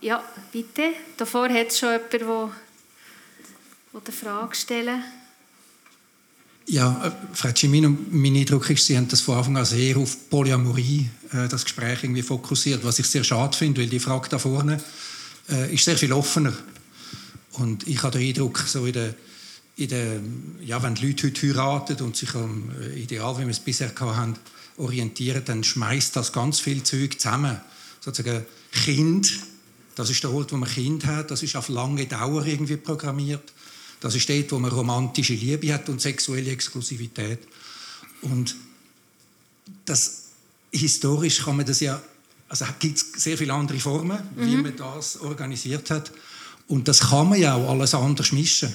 Ja, 0.00 0.22
bitte. 0.52 0.92
Davor 1.16 1.48
hat 1.48 1.68
es 1.68 1.78
schon 1.78 1.92
jemand, 1.92 2.12
der, 2.12 2.50
eine 3.94 4.12
Frage 4.12 4.54
stellen 4.54 5.02
ja, 6.66 7.06
äh, 7.06 7.10
Frau 7.34 7.50
Cimino, 7.54 7.94
mein 8.10 8.36
Eindruck 8.36 8.70
ist, 8.70 8.86
Sie 8.86 8.96
haben 8.96 9.08
das 9.08 9.20
von 9.20 9.36
Anfang 9.36 9.56
an 9.56 9.64
sehr 9.64 9.96
auf 9.96 10.30
Polyamorie, 10.30 11.08
äh, 11.32 11.48
das 11.48 11.64
Gespräch 11.64 12.04
irgendwie 12.04 12.22
fokussiert, 12.22 12.84
was 12.84 12.98
ich 12.98 13.06
sehr 13.06 13.24
schade 13.24 13.56
finde, 13.56 13.80
weil 13.80 13.88
die 13.88 13.98
Frage 13.98 14.28
da 14.28 14.38
vorne 14.38 14.80
äh, 15.50 15.74
ist 15.74 15.84
sehr 15.84 15.96
viel 15.96 16.12
offener. 16.12 16.52
Und 17.52 17.86
ich 17.86 18.02
habe 18.02 18.18
den 18.18 18.28
Eindruck, 18.28 18.58
so 18.60 18.86
in 18.86 18.92
der 18.92 19.14
in 19.82 19.88
der, 19.88 20.20
ja, 20.64 20.82
wenn 20.82 20.94
die 20.94 21.08
Leute 21.08 21.26
heute 21.26 21.48
heiraten 21.48 22.02
und 22.02 22.16
sich 22.16 22.34
am 22.34 22.70
äh, 22.80 23.00
Ideal, 23.00 23.36
wie 23.38 23.42
wir 23.42 23.50
es 23.50 23.60
bisher 23.60 23.92
hatten, 23.94 24.36
orientieren, 24.76 25.42
dann 25.44 25.64
schmeißt 25.64 26.16
das 26.16 26.32
ganz 26.32 26.60
viel 26.60 26.82
Zeug 26.82 27.20
zusammen. 27.20 27.60
Sozusagen 28.00 28.44
Kind, 28.70 29.40
das 29.94 30.10
ist 30.10 30.22
der 30.22 30.32
Ort, 30.32 30.52
wo 30.52 30.56
man 30.56 30.68
Kind 30.68 31.04
hat, 31.06 31.30
das 31.30 31.42
ist 31.42 31.56
auf 31.56 31.68
lange 31.68 32.06
Dauer 32.06 32.46
irgendwie 32.46 32.76
programmiert. 32.76 33.52
Das 34.00 34.14
ist 34.14 34.28
dort, 34.28 34.50
wo 34.52 34.58
man 34.58 34.70
romantische 34.70 35.34
Liebe 35.34 35.72
hat 35.72 35.88
und 35.88 36.00
sexuelle 36.00 36.50
Exklusivität. 36.50 37.40
Und 38.22 38.56
das, 39.84 40.22
historisch 40.72 41.44
kann 41.44 41.56
man 41.56 41.66
das 41.66 41.80
ja, 41.80 42.02
also 42.48 42.64
gibt 42.78 42.96
es 42.96 43.22
sehr 43.22 43.38
viele 43.38 43.52
andere 43.52 43.78
Formen, 43.78 44.18
mhm. 44.36 44.46
wie 44.46 44.56
man 44.56 44.76
das 44.76 45.20
organisiert 45.20 45.90
hat. 45.90 46.10
Und 46.68 46.88
das 46.88 47.00
kann 47.00 47.28
man 47.28 47.40
ja 47.40 47.54
auch 47.54 47.70
alles 47.70 47.94
anders 47.94 48.32
mischen. 48.32 48.72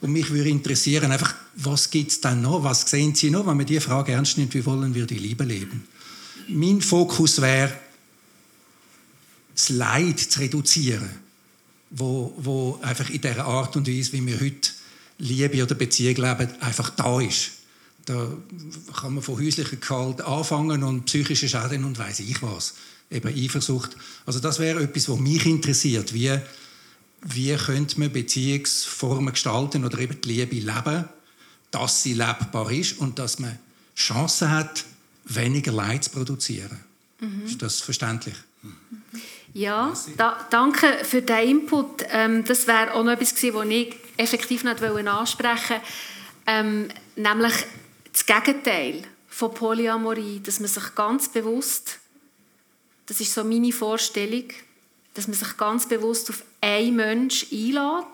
Und 0.00 0.12
mich 0.12 0.30
würde 0.30 0.50
interessieren, 0.50 1.10
einfach, 1.10 1.34
was 1.54 1.90
gibt 1.90 2.10
es 2.10 2.20
dann 2.20 2.42
noch? 2.42 2.62
Was 2.62 2.90
sehen 2.90 3.14
Sie 3.14 3.30
noch, 3.30 3.46
wenn 3.46 3.56
man 3.56 3.66
diese 3.66 3.80
Frage 3.80 4.12
ernst 4.12 4.36
nimmt, 4.36 4.54
wie 4.54 4.64
wollen 4.66 4.94
wir 4.94 5.06
die 5.06 5.18
Liebe 5.18 5.44
leben? 5.44 5.84
Mein 6.48 6.80
Fokus 6.80 7.40
wäre, 7.40 7.72
das 9.54 9.70
Leid 9.70 10.20
zu 10.20 10.40
reduzieren, 10.40 11.08
wo, 11.90 12.34
wo 12.36 12.78
einfach 12.82 13.08
in 13.08 13.22
der 13.22 13.44
Art 13.44 13.74
und 13.76 13.88
Weise, 13.88 14.12
wie 14.12 14.26
wir 14.26 14.38
heute 14.38 14.70
Liebe 15.18 15.62
oder 15.62 15.74
Beziehung 15.74 16.16
leben, 16.16 16.50
einfach 16.60 16.90
da 16.90 17.20
ist. 17.20 17.52
Da 18.04 18.28
kann 19.00 19.14
man 19.14 19.22
von 19.22 19.38
häuslicher 19.38 19.76
Gewalt 19.76 20.20
anfangen 20.20 20.82
und 20.84 21.06
psychische 21.06 21.48
Schäden 21.48 21.84
und 21.84 21.98
weiß 21.98 22.20
ich 22.20 22.40
was. 22.42 22.74
Eben 23.10 23.28
Eifersucht. 23.28 23.96
Also 24.26 24.40
das 24.40 24.58
wäre 24.58 24.82
etwas, 24.82 25.08
was 25.08 25.18
mich 25.18 25.46
interessiert. 25.46 26.12
Wie, 26.12 26.38
wie 27.22 27.54
könnte 27.56 27.98
man 27.98 28.12
Beziehungsformen 28.12 29.32
gestalten 29.32 29.84
oder 29.84 29.98
eben 29.98 30.20
die 30.20 30.28
Liebe 30.28 30.56
leben, 30.56 31.04
dass 31.70 32.02
sie 32.02 32.14
lebbar 32.14 32.70
ist 32.70 32.98
und 32.98 33.18
dass 33.18 33.38
man 33.38 33.58
Chancen 33.96 34.50
hat, 34.50 34.84
weniger 35.24 35.72
Leid 35.72 36.04
zu 36.04 36.10
produzieren. 36.10 36.78
Mhm. 37.20 37.44
Ist 37.46 37.60
das 37.62 37.80
verständlich? 37.80 38.36
Ja, 39.52 39.92
da, 40.16 40.46
danke 40.50 40.86
für 41.02 41.22
den 41.22 41.48
Input. 41.48 42.04
Ähm, 42.10 42.44
das 42.44 42.66
wäre 42.66 42.92
auch 42.92 43.02
noch 43.04 43.12
etwas 43.12 43.34
gewesen, 43.34 43.54
was 43.54 43.66
ich 43.66 43.96
effektiv 44.16 44.64
nicht 44.64 44.82
ansprechen 44.82 45.76
wollte. 45.76 45.82
Ähm, 46.46 46.88
nämlich 47.16 47.54
das 48.12 48.26
Gegenteil 48.26 49.02
von 49.28 49.52
Polyamorie, 49.52 50.40
dass 50.40 50.60
man 50.60 50.68
sich 50.68 50.94
ganz 50.94 51.28
bewusst, 51.28 51.98
das 53.06 53.20
ist 53.20 53.34
so 53.34 53.44
meine 53.44 53.72
Vorstellung, 53.72 54.44
dass 55.16 55.28
man 55.28 55.36
sich 55.36 55.56
ganz 55.56 55.86
bewusst 55.86 56.30
auf 56.30 56.42
einen 56.60 56.96
Mensch 56.96 57.46
einlädt 57.52 58.06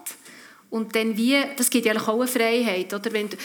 und 0.70 0.96
dann 0.96 1.18
wie, 1.18 1.36
das 1.56 1.68
gibt 1.68 1.84
ja 1.84 1.94
auch 1.94 2.08
eine 2.08 2.26
Freiheit, 2.26 2.94
oder? 2.94 3.12
Wenn 3.12 3.28
du, 3.28 3.36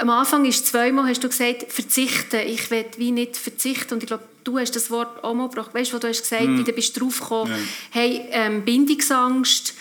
am 0.00 0.10
Anfang 0.10 0.44
ist 0.44 0.66
zweimal, 0.66 1.08
hast 1.08 1.22
du 1.22 1.28
gesagt, 1.28 1.72
verzichten, 1.72 2.40
ich 2.44 2.72
will 2.72 2.84
wie 2.96 3.12
nicht 3.12 3.36
verzichten 3.36 3.94
und 3.94 4.02
ich 4.02 4.08
glaube, 4.08 4.24
du 4.42 4.58
hast 4.58 4.74
das 4.74 4.90
Wort 4.90 5.22
auch 5.22 5.32
mal 5.32 5.48
gebracht, 5.48 5.72
weißt 5.72 5.92
du, 5.92 5.96
wo 5.96 6.00
du 6.00 6.08
hast 6.08 6.22
gesagt, 6.22 6.48
mm. 6.48 6.58
wie 6.58 6.64
du 6.64 6.72
bist 6.72 7.00
draufgekommen, 7.00 7.52
ja. 7.52 7.58
hey, 7.90 8.22
ähm, 8.32 8.64
Bindungsangst 8.64 9.74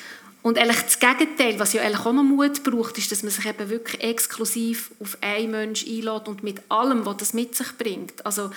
und 0.44 0.58
eigentlich 0.58 0.82
das 0.82 1.00
Gegenteil, 1.00 1.60
was 1.60 1.74
ja 1.74 1.84
eigentlich 1.84 2.06
auch 2.06 2.14
noch 2.14 2.24
Mut 2.24 2.64
braucht, 2.64 2.98
ist, 2.98 3.12
dass 3.12 3.22
man 3.22 3.32
sich 3.32 3.46
eben 3.46 3.70
wirklich 3.70 4.02
exklusiv 4.02 4.92
auf 5.00 5.18
einen 5.22 5.52
Menschen 5.52 5.90
einlädt 5.90 6.28
und 6.28 6.44
mit 6.44 6.62
allem, 6.70 7.06
was 7.06 7.18
das 7.18 7.34
mit 7.34 7.56
sich 7.56 7.78
bringt. 7.78 8.26
Also 8.26 8.50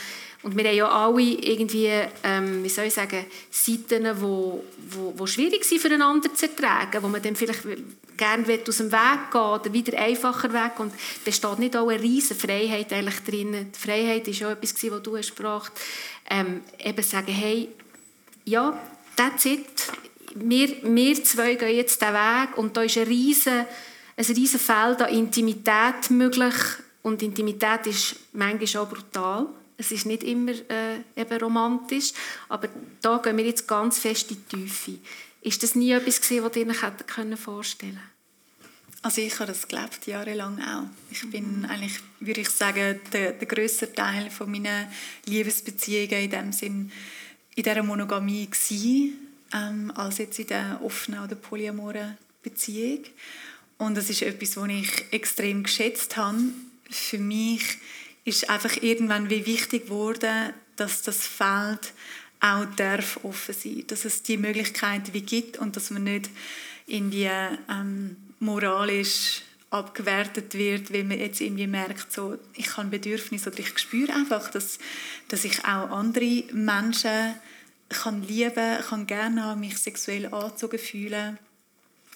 und 0.45 0.59
wir 0.59 0.65
haben 0.65 0.77
ja 0.77 0.89
alle 0.89 1.23
irgendwie, 1.23 1.91
ähm, 2.23 2.63
wie 2.63 2.69
soll 2.69 2.85
ich 2.85 2.95
sagen, 2.95 3.25
Seiten, 3.51 4.05
die 4.05 4.21
wo, 4.21 4.63
wo, 4.91 5.15
wo 5.17 5.27
schwierig 5.27 5.65
sind 5.65 5.81
füreinander 5.81 6.35
zu 6.35 6.47
ertragen, 6.47 7.03
wo 7.03 7.09
man 7.09 7.23
dann 7.23 7.35
vielleicht 7.35 7.63
gerne 8.19 8.61
aus 8.69 8.77
dem 8.77 8.93
Weg 8.93 9.31
gehen 9.33 9.41
oder 9.41 9.73
wieder 9.73 9.99
einfacher 9.99 10.53
Weg 10.53 10.79
und 10.79 10.93
besteht 11.25 11.59
nicht 11.59 11.77
auch 11.77 11.89
eine 11.89 12.01
riesige 12.01 12.39
Freiheit 12.39 12.93
eigentlich 12.93 13.21
drin. 13.21 13.73
Die 13.75 13.79
Freiheit 13.79 14.29
ist 14.29 14.41
ja 14.41 14.53
etwas, 14.53 14.75
was 14.75 15.03
du 15.03 15.17
hast 15.17 15.35
gebracht. 15.35 15.73
Ähm, 16.29 16.61
eben 16.79 17.03
sagen, 17.03 17.33
hey, 17.33 17.71
ja, 18.45 18.79
that's 19.17 19.47
it. 19.47 19.93
Wir, 20.35 20.77
wir 20.83 21.25
zwei 21.25 21.55
gehen 21.55 21.77
jetzt 21.77 22.01
diesen 22.01 22.15
Weg 22.15 22.59
und 22.59 22.77
da 22.77 22.83
ist 22.83 22.99
ein 22.99 23.05
riesen, 23.05 23.65
ein 24.17 24.25
riesen 24.25 24.61
Feld 24.61 25.03
an 25.03 25.15
Intimität 25.15 26.11
möglich 26.11 26.55
und 27.03 27.23
Intimität 27.23 27.87
ist 27.87 28.17
manchmal 28.33 28.83
auch 28.83 28.89
brutal. 28.89 29.47
Es 29.77 29.91
ist 29.91 30.07
nicht 30.07 30.23
immer 30.23 30.53
äh, 30.53 31.01
eben 31.17 31.39
romantisch, 31.41 32.13
aber 32.49 32.69
da 33.01 33.19
gehen 33.19 33.37
wir 33.37 33.45
jetzt 33.45 33.67
ganz 33.67 33.99
fest 33.99 34.31
in 34.31 34.37
die 34.37 34.57
Tiefe. 34.57 34.99
Ist 35.43 35.63
das 35.63 35.75
nie 35.75 35.91
etwas 35.91 36.21
gewesen, 36.21 36.45
was 36.45 36.57
ihr 36.57 36.67
euch 36.67 37.39
vorstellen 37.39 37.95
können? 37.95 38.15
Also 39.03 39.21
ich 39.21 39.35
habe 39.39 39.49
das 39.49 39.69
gelebt, 39.69 40.07
jahrelang 40.07 40.59
auch. 40.63 40.85
Ich 41.11 41.29
bin 41.31 41.67
eigentlich, 41.67 42.01
würde 42.21 42.41
ich 42.41 42.49
sagen, 42.49 42.99
der, 43.13 43.33
der 43.33 43.47
grösste 43.47 43.93
Teil 43.93 44.31
von 44.31 44.51
meiner 44.51 44.91
Liebesbeziehungen 45.27 46.25
in 46.25 46.31
dem 46.31 46.53
Sinn 46.53 46.91
in 47.55 47.63
dieser 47.63 47.83
Monogamie 47.83 48.47
gewesen, 48.47 49.24
ähm, 49.55 49.93
als 49.95 50.19
jetzt 50.19 50.39
in 50.39 50.49
der 50.49 50.81
offenen 50.83 51.23
oder 51.23 51.37
polyamoren 51.37 52.19
Beziehung. 52.43 53.05
Und 53.79 53.97
das 53.97 54.11
ist 54.11 54.23
etwas, 54.23 54.57
was 54.57 54.69
ich 54.69 55.05
extrem 55.13 55.63
geschätzt 55.63 56.17
habe. 56.17 56.39
Für 56.91 57.19
mich 57.19 57.79
ist 58.25 58.51
einfach 58.51 58.83
irgendwann 58.83 59.31
wie 59.31 59.47
wichtig 59.47 59.87
geworden, 59.87 60.53
dass 60.77 61.03
das 61.03 61.27
Feld 61.27 61.93
auch 62.41 62.67
darf 62.77 63.21
offen 63.23 63.55
sein, 63.55 63.85
dass 63.87 64.05
es 64.05 64.23
die 64.23 64.37
Möglichkeit 64.37 65.15
wie 65.15 65.23
gibt 65.23 65.59
und 65.59 65.77
dass 65.77 65.91
man 65.91 66.05
nicht 66.05 66.31
irgendwie 66.87 67.31
ähm, 67.71 68.17
moralisch 68.41 69.43
abgewertet 69.71 70.55
wird, 70.55 70.93
weil 70.93 71.05
man 71.05 71.19
jetzt 71.19 71.41
irgendwie 71.41 71.67
merkt, 71.67 72.13
so, 72.13 72.39
ich 72.55 72.77
habe 72.77 72.89
Bedürfnisse 72.89 73.51
oder 73.51 73.59
ich 73.59 73.77
spüre 73.79 74.13
einfach, 74.13 74.51
dass, 74.51 74.79
dass 75.29 75.45
ich 75.45 75.65
auch 75.65 75.91
andere 75.91 76.45
Menschen 76.53 77.35
kann 77.95 78.23
lieben, 78.23 78.79
kann 78.89 79.07
gerne 79.07 79.45
haben, 79.45 79.61
mich 79.61 79.79
sexuell 79.79 80.27
angezogen 80.27 80.79
fühlen 80.79 81.39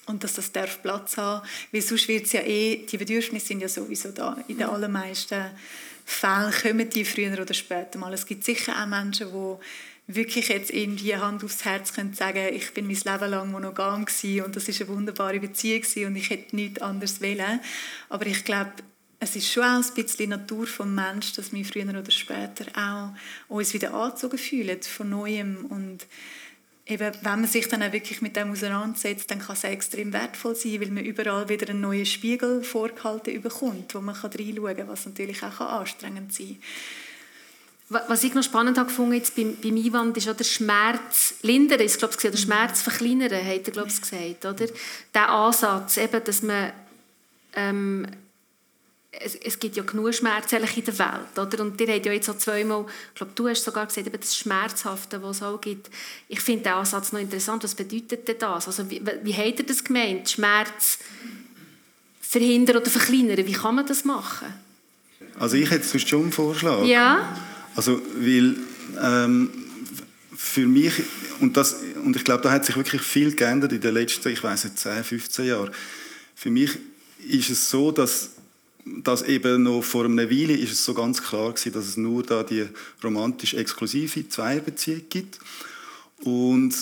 und 0.06 0.24
dass 0.24 0.34
das 0.34 0.52
darf 0.52 0.82
Platz 0.82 1.16
haben, 1.16 1.46
weil 1.72 1.82
sonst 1.82 2.08
wird 2.08 2.26
es 2.26 2.32
ja 2.32 2.40
eh, 2.40 2.86
die 2.86 2.96
Bedürfnisse 2.96 3.46
sind 3.46 3.60
ja 3.60 3.68
sowieso 3.68 4.10
da 4.10 4.36
in 4.48 4.58
den 4.58 4.68
allermeisten 4.68 5.50
Fällen 6.04 6.52
kommen 6.52 6.88
die 6.88 7.04
früher 7.04 7.38
oder 7.38 7.52
später 7.52 7.98
mal. 7.98 8.14
Es 8.14 8.24
gibt 8.24 8.42
sicher 8.42 8.82
auch 8.82 8.86
Menschen, 8.86 9.28
die 9.28 10.14
wirklich 10.14 10.48
jetzt 10.48 10.70
irgendwie 10.70 11.14
Hand 11.14 11.44
aufs 11.44 11.66
Herz 11.66 11.92
können 11.92 12.14
sagen, 12.14 12.48
ich 12.54 12.72
bin 12.72 12.86
mein 12.86 12.96
Leben 12.96 13.30
lang 13.30 13.50
monogam 13.50 14.06
gewesen 14.06 14.42
und 14.42 14.56
das 14.56 14.68
ist 14.68 14.80
eine 14.80 14.88
wunderbare 14.88 15.38
Beziehung 15.38 15.82
und 16.06 16.16
ich 16.16 16.30
hätte 16.30 16.56
nichts 16.56 16.80
anderes 16.80 17.20
wollen. 17.20 17.60
Aber 18.08 18.24
ich 18.24 18.42
glaube, 18.42 18.72
es 19.20 19.34
ist 19.34 19.50
schon 19.50 19.64
auch 19.64 19.82
ein 19.82 19.94
bisschen 19.94 20.30
Natur 20.30 20.66
vom 20.66 20.94
Menschen, 20.94 21.36
dass 21.36 21.52
wir 21.52 21.64
früher 21.64 21.88
oder 21.88 22.10
später 22.10 22.66
auch 22.76 23.10
uns 23.48 23.74
wieder 23.74 23.92
angezogen 23.92 24.38
fühlen 24.38 24.80
von 24.82 25.10
Neuem 25.10 25.66
und 25.66 26.06
eben, 26.86 27.12
wenn 27.22 27.40
man 27.40 27.46
sich 27.46 27.68
dann 27.68 27.82
auch 27.82 27.92
wirklich 27.92 28.22
mit 28.22 28.36
dem 28.36 28.52
auseinandersetzt, 28.52 29.30
dann 29.30 29.40
kann 29.40 29.56
es 29.56 29.64
extrem 29.64 30.12
wertvoll 30.12 30.54
sein, 30.54 30.80
weil 30.80 30.90
man 30.90 31.04
überall 31.04 31.48
wieder 31.48 31.68
einen 31.68 31.80
neuen 31.80 32.06
Spiegel 32.06 32.62
vorgehalten 32.62 33.40
bekommt, 33.42 33.94
wo 33.94 34.00
man 34.00 34.14
reinschauen 34.14 34.76
kann, 34.76 34.88
was 34.88 35.06
natürlich 35.06 35.42
auch 35.42 35.60
anstrengend 35.60 36.32
sein 36.32 36.56
kann. 37.90 38.02
Was 38.06 38.22
ich 38.22 38.34
noch 38.34 38.42
spannend 38.42 38.76
habe 38.76 38.88
gefunden 38.88 39.14
jetzt 39.14 39.34
beim, 39.34 39.56
beim 39.62 39.76
Einwand 39.76 40.16
ist 40.18 40.28
auch 40.28 40.36
der 40.36 40.44
Schmerz 40.44 41.36
lindern, 41.42 41.80
ich 41.80 41.96
glaube, 41.96 42.14
der 42.16 42.36
Schmerz 42.36 42.82
verkleinern, 42.82 43.32
hat 43.32 43.66
er 43.66 43.72
glaube 43.72 43.88
ich 43.88 44.00
gesagt, 44.00 44.44
oder? 44.44 44.66
Der 45.14 45.28
Ansatz, 45.30 45.96
eben, 45.96 46.22
dass 46.22 46.42
man 46.42 46.72
ähm, 47.54 48.06
es, 49.20 49.34
es 49.36 49.58
gibt 49.58 49.76
ja 49.76 49.82
genug 49.82 50.14
Schmerz 50.14 50.52
in 50.52 50.60
der 50.60 50.98
Welt. 50.98 51.38
Oder? 51.38 51.62
Und 51.62 51.80
ihr 51.80 51.94
habt 51.94 52.06
ja 52.06 52.12
jetzt 52.12 52.28
auch 52.28 52.38
zweimal, 52.38 52.86
ich 53.10 53.14
glaube, 53.16 53.32
du 53.34 53.48
hast 53.48 53.64
sogar 53.64 53.86
gesagt, 53.86 54.06
eben 54.06 54.20
das 54.20 54.36
Schmerzhafte, 54.36 55.22
was 55.22 55.38
es 55.38 55.42
auch 55.42 55.60
gibt. 55.60 55.90
Ich 56.28 56.40
finde 56.40 56.64
den 56.64 56.72
Ansatz 56.74 57.12
noch 57.12 57.20
interessant. 57.20 57.64
Was 57.64 57.74
bedeutet 57.74 58.28
denn 58.28 58.36
das? 58.38 58.66
Also, 58.66 58.88
wie, 58.90 59.02
wie 59.22 59.34
habt 59.34 59.58
ihr 59.60 59.66
das 59.66 59.82
gemeint? 59.82 60.30
Schmerz 60.30 60.98
verhindern 62.20 62.76
oder 62.76 62.90
verkleinern? 62.90 63.46
Wie 63.46 63.52
kann 63.52 63.74
man 63.74 63.86
das 63.86 64.04
machen? 64.04 64.52
Also 65.38 65.56
ich 65.56 65.70
hätte 65.70 65.96
es 65.96 66.08
schon 66.08 66.22
einen 66.22 66.32
Vorschlag. 66.32 66.84
Ja. 66.84 67.36
Also, 67.74 68.00
weil 68.16 68.56
ähm, 69.00 69.50
für 70.36 70.66
mich, 70.66 70.92
und, 71.40 71.56
das, 71.56 71.76
und 72.04 72.16
ich 72.16 72.24
glaube, 72.24 72.42
da 72.42 72.50
hat 72.50 72.64
sich 72.64 72.76
wirklich 72.76 73.02
viel 73.02 73.34
geändert 73.34 73.72
in 73.72 73.80
den 73.80 73.94
letzten, 73.94 74.28
ich 74.30 74.42
weiß 74.42 74.64
nicht, 74.64 74.78
10, 74.78 75.04
15 75.04 75.46
Jahren. 75.46 75.70
Für 76.34 76.50
mich 76.50 76.70
ist 77.28 77.50
es 77.50 77.70
so, 77.70 77.92
dass 77.92 78.30
dass 79.02 79.22
eben 79.22 79.62
noch 79.62 79.82
vor 79.82 80.04
einer 80.04 80.30
Weile 80.30 80.54
ist 80.54 80.72
es 80.72 80.84
so 80.84 80.94
ganz 80.94 81.22
klar 81.22 81.52
gewesen, 81.52 81.72
dass 81.72 81.86
es 81.86 81.96
nur 81.96 82.22
da 82.22 82.42
die 82.42 82.66
romantisch 83.02 83.54
exklusive 83.54 84.28
Zweierbeziehung 84.28 85.02
gibt 85.08 85.38
und, 86.22 86.74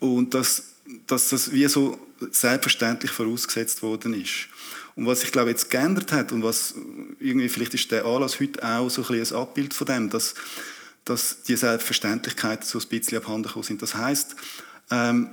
und 0.00 0.34
dass, 0.34 0.64
dass 1.06 1.28
das 1.30 1.52
wie 1.52 1.66
so 1.66 1.98
selbstverständlich 2.30 3.10
vorausgesetzt 3.10 3.82
worden 3.82 4.14
ist. 4.14 4.48
Und 4.94 5.06
was 5.06 5.20
sich 5.20 5.32
glaube 5.32 5.50
jetzt 5.50 5.70
geändert 5.70 6.12
hat 6.12 6.32
und 6.32 6.42
was 6.42 6.74
irgendwie 7.18 7.48
vielleicht 7.48 7.74
ist 7.74 7.90
der 7.90 8.04
Anlass 8.04 8.40
heute 8.40 8.62
auch 8.62 8.90
so 8.90 9.04
ein, 9.08 9.20
ein 9.20 9.32
Abbild 9.32 9.72
von 9.72 9.86
dem, 9.86 10.10
dass, 10.10 10.34
dass 11.04 11.42
die 11.42 11.56
Selbstverständlichkeiten 11.56 12.66
so 12.66 12.78
ein 12.78 12.88
bisschen 12.88 13.18
abhanden 13.18 13.44
gekommen 13.44 13.64
sind. 13.64 13.80
Das 13.80 13.94
heißt, 13.94 14.36
ähm, 14.90 15.30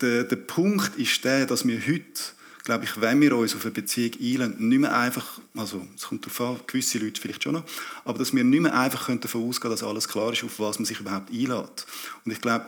der, 0.00 0.24
der 0.24 0.36
Punkt 0.36 0.96
ist 0.96 1.24
der, 1.24 1.46
dass 1.46 1.66
wir 1.66 1.80
heute 1.86 2.20
glaube 2.66 2.84
ich, 2.84 3.00
wenn 3.00 3.20
wir 3.20 3.34
uns 3.36 3.54
auf 3.54 3.64
eine 3.64 3.70
Beziehung 3.70 4.12
einladen, 4.20 4.68
nicht 4.68 4.80
mehr 4.80 4.94
einfach, 4.94 5.40
also 5.54 5.86
es 5.94 6.02
kommt 6.02 6.26
darauf 6.26 6.40
an, 6.40 6.60
gewisse 6.66 6.98
Leute 6.98 7.20
vielleicht 7.20 7.44
schon 7.44 7.54
noch, 7.54 7.64
aber 8.04 8.18
dass 8.18 8.34
wir 8.34 8.42
nicht 8.42 8.60
mehr 8.60 8.76
einfach 8.76 9.08
davon 9.18 9.48
ausgehen 9.48 9.70
dass 9.70 9.84
alles 9.84 10.08
klar 10.08 10.32
ist, 10.32 10.42
auf 10.42 10.58
was 10.58 10.80
man 10.80 10.84
sich 10.84 10.98
überhaupt 10.98 11.30
einlädt. 11.30 11.86
Und 12.24 12.32
ich 12.32 12.40
glaube, 12.40 12.66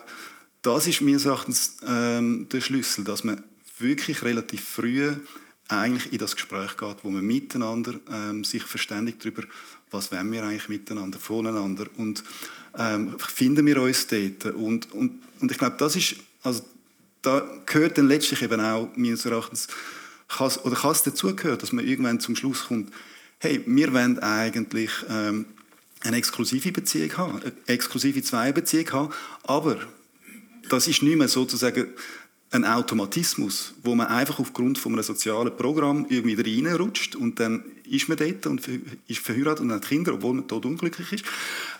das 0.62 0.86
ist 0.86 1.00
meines 1.00 1.24
Erachtens 1.24 1.78
ähm, 1.84 2.46
der 2.50 2.60
Schlüssel, 2.60 3.02
dass 3.02 3.24
man 3.24 3.42
wirklich 3.78 4.22
relativ 4.22 4.62
früh 4.62 5.14
eigentlich 5.66 6.12
in 6.12 6.18
das 6.18 6.36
Gespräch 6.36 6.76
geht, 6.76 6.96
wo 7.02 7.10
man 7.10 7.24
miteinander 7.24 7.94
ähm, 8.10 8.44
sich 8.44 8.62
verständigt 8.62 9.24
darüber, 9.24 9.42
was 9.90 10.12
wollen 10.12 10.30
wir 10.30 10.44
eigentlich 10.44 10.68
miteinander, 10.68 11.18
voneinander 11.18 11.86
und 11.96 12.22
ähm, 12.78 13.18
finden 13.18 13.66
wir 13.66 13.82
uns 13.82 14.06
dort. 14.06 14.54
Und, 14.54 14.92
und, 14.92 15.20
und 15.40 15.50
ich 15.50 15.58
glaube, 15.58 15.76
das 15.76 15.96
ist, 15.96 16.14
also 16.44 16.62
da 17.28 17.46
gehört 17.66 17.98
dann 17.98 18.08
letztlich 18.08 18.42
eben 18.42 18.60
auch, 18.60 18.88
meines 18.96 19.26
Erachtens, 19.26 19.68
oder 20.40 20.76
kann 20.76 20.92
es 20.92 21.02
dazugehören, 21.02 21.58
dass 21.58 21.72
man 21.72 21.86
irgendwann 21.86 22.20
zum 22.20 22.36
Schluss 22.36 22.66
kommt, 22.66 22.92
hey, 23.38 23.62
wir 23.66 23.92
wollen 23.92 24.18
eigentlich 24.18 24.90
ähm, 25.10 25.46
eine 26.00 26.16
exklusive 26.16 26.72
Beziehung 26.72 27.16
haben, 27.16 27.42
eine 27.42 27.52
exklusive 27.66 28.22
Zweierbeziehung 28.22 28.90
haben, 28.92 29.14
aber 29.42 29.76
das 30.68 30.88
ist 30.88 31.02
nicht 31.02 31.16
mehr 31.16 31.28
sozusagen 31.28 31.88
ein 32.50 32.64
Automatismus, 32.64 33.74
wo 33.82 33.94
man 33.94 34.06
einfach 34.06 34.38
aufgrund 34.38 34.78
von 34.78 34.92
einem 34.92 35.02
sozialen 35.02 35.54
Programm 35.54 36.06
irgendwie 36.08 36.64
reinrutscht 36.64 37.14
und 37.14 37.40
dann 37.40 37.62
ist 37.84 38.08
man 38.08 38.16
dort 38.16 38.46
und 38.46 38.66
ist 39.06 39.20
verheiratet 39.20 39.60
und 39.60 39.72
hat 39.72 39.86
Kinder, 39.86 40.14
obwohl 40.14 40.34
man 40.34 40.48
tot 40.48 40.64
unglücklich 40.64 41.12
ist, 41.12 41.24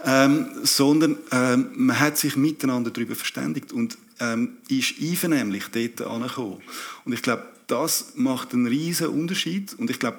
ähm, 0.05 0.47
sondern 0.62 1.16
ähm, 1.33 1.71
man 1.75 1.99
hat 1.99 2.19
sich 2.19 2.37
miteinander 2.37 2.91
darüber 2.91 3.14
verständigt 3.14 3.73
und 3.73 3.97
ähm, 4.21 4.59
ist 4.69 4.95
einvernehmlich 5.01 5.64
dort 5.73 6.03
angekommen. 6.03 6.61
Und 7.05 7.12
ich 7.12 7.23
glaube, 7.23 7.45
das 7.66 8.12
macht 8.16 8.53
einen 8.53 8.66
riesen 8.66 9.09
Unterschied 9.09 9.75
und 9.75 9.91
ich 9.91 9.99
glaube, 9.99 10.19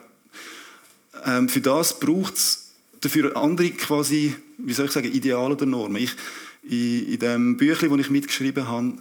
ähm, 1.25 1.49
für 1.49 1.61
das 1.61 1.99
braucht 1.99 2.35
es 2.35 2.71
dafür 3.01 3.37
andere 3.37 3.69
quasi, 3.71 4.35
wie 4.57 4.73
soll 4.73 4.87
ich 4.87 4.91
sagen, 4.91 5.11
Ideale 5.11 5.53
oder 5.53 5.65
Normen. 5.65 6.01
Ich, 6.01 6.15
in, 6.63 7.13
in 7.13 7.19
dem 7.19 7.57
Büchlein, 7.57 7.91
das 7.91 7.99
ich 7.99 8.09
mitgeschrieben 8.09 8.67
habe, 8.67 8.93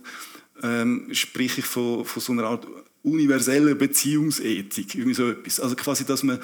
ähm, 0.63 1.09
spreche 1.13 1.61
ich 1.61 1.67
von, 1.67 2.05
von 2.05 2.23
so 2.23 2.33
einer 2.33 2.45
Art 2.45 2.67
universeller 3.03 3.75
Beziehungsethik, 3.75 4.95
irgendwie 4.95 5.15
so 5.15 5.31
etwas. 5.31 5.61
Also 5.61 5.77
quasi, 5.77 6.05
dass 6.05 6.23
man 6.23 6.39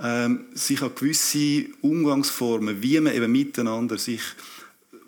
ähm, 0.00 0.46
sich 0.54 0.82
an 0.82 0.92
gewisse 0.94 1.66
Umgangsformen, 1.80 2.82
wie 2.82 3.00
man 3.00 3.14
eben 3.14 3.32
miteinander 3.32 3.98
sich 3.98 4.20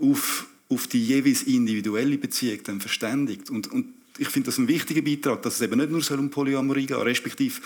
auf, 0.01 0.47
auf 0.69 0.87
die 0.87 1.05
jeweils 1.05 1.43
individuelle 1.43 2.19
Beziehung 2.19 2.61
dann 2.65 2.81
verständigt. 2.81 3.51
Und, 3.51 3.71
und 3.73 3.87
ich 4.19 4.29
finde 4.29 4.47
das 4.47 4.59
ein 4.59 4.69
wichtiger 4.69 5.03
Beitrag, 5.03 5.43
dass 5.43 5.57
es 5.57 5.61
eben 5.61 5.79
nicht 5.79 5.91
nur 5.91 6.19
um 6.19 6.31
Polyamorie 6.31 6.87
geht, 6.87 6.97
respektive, 6.97 7.61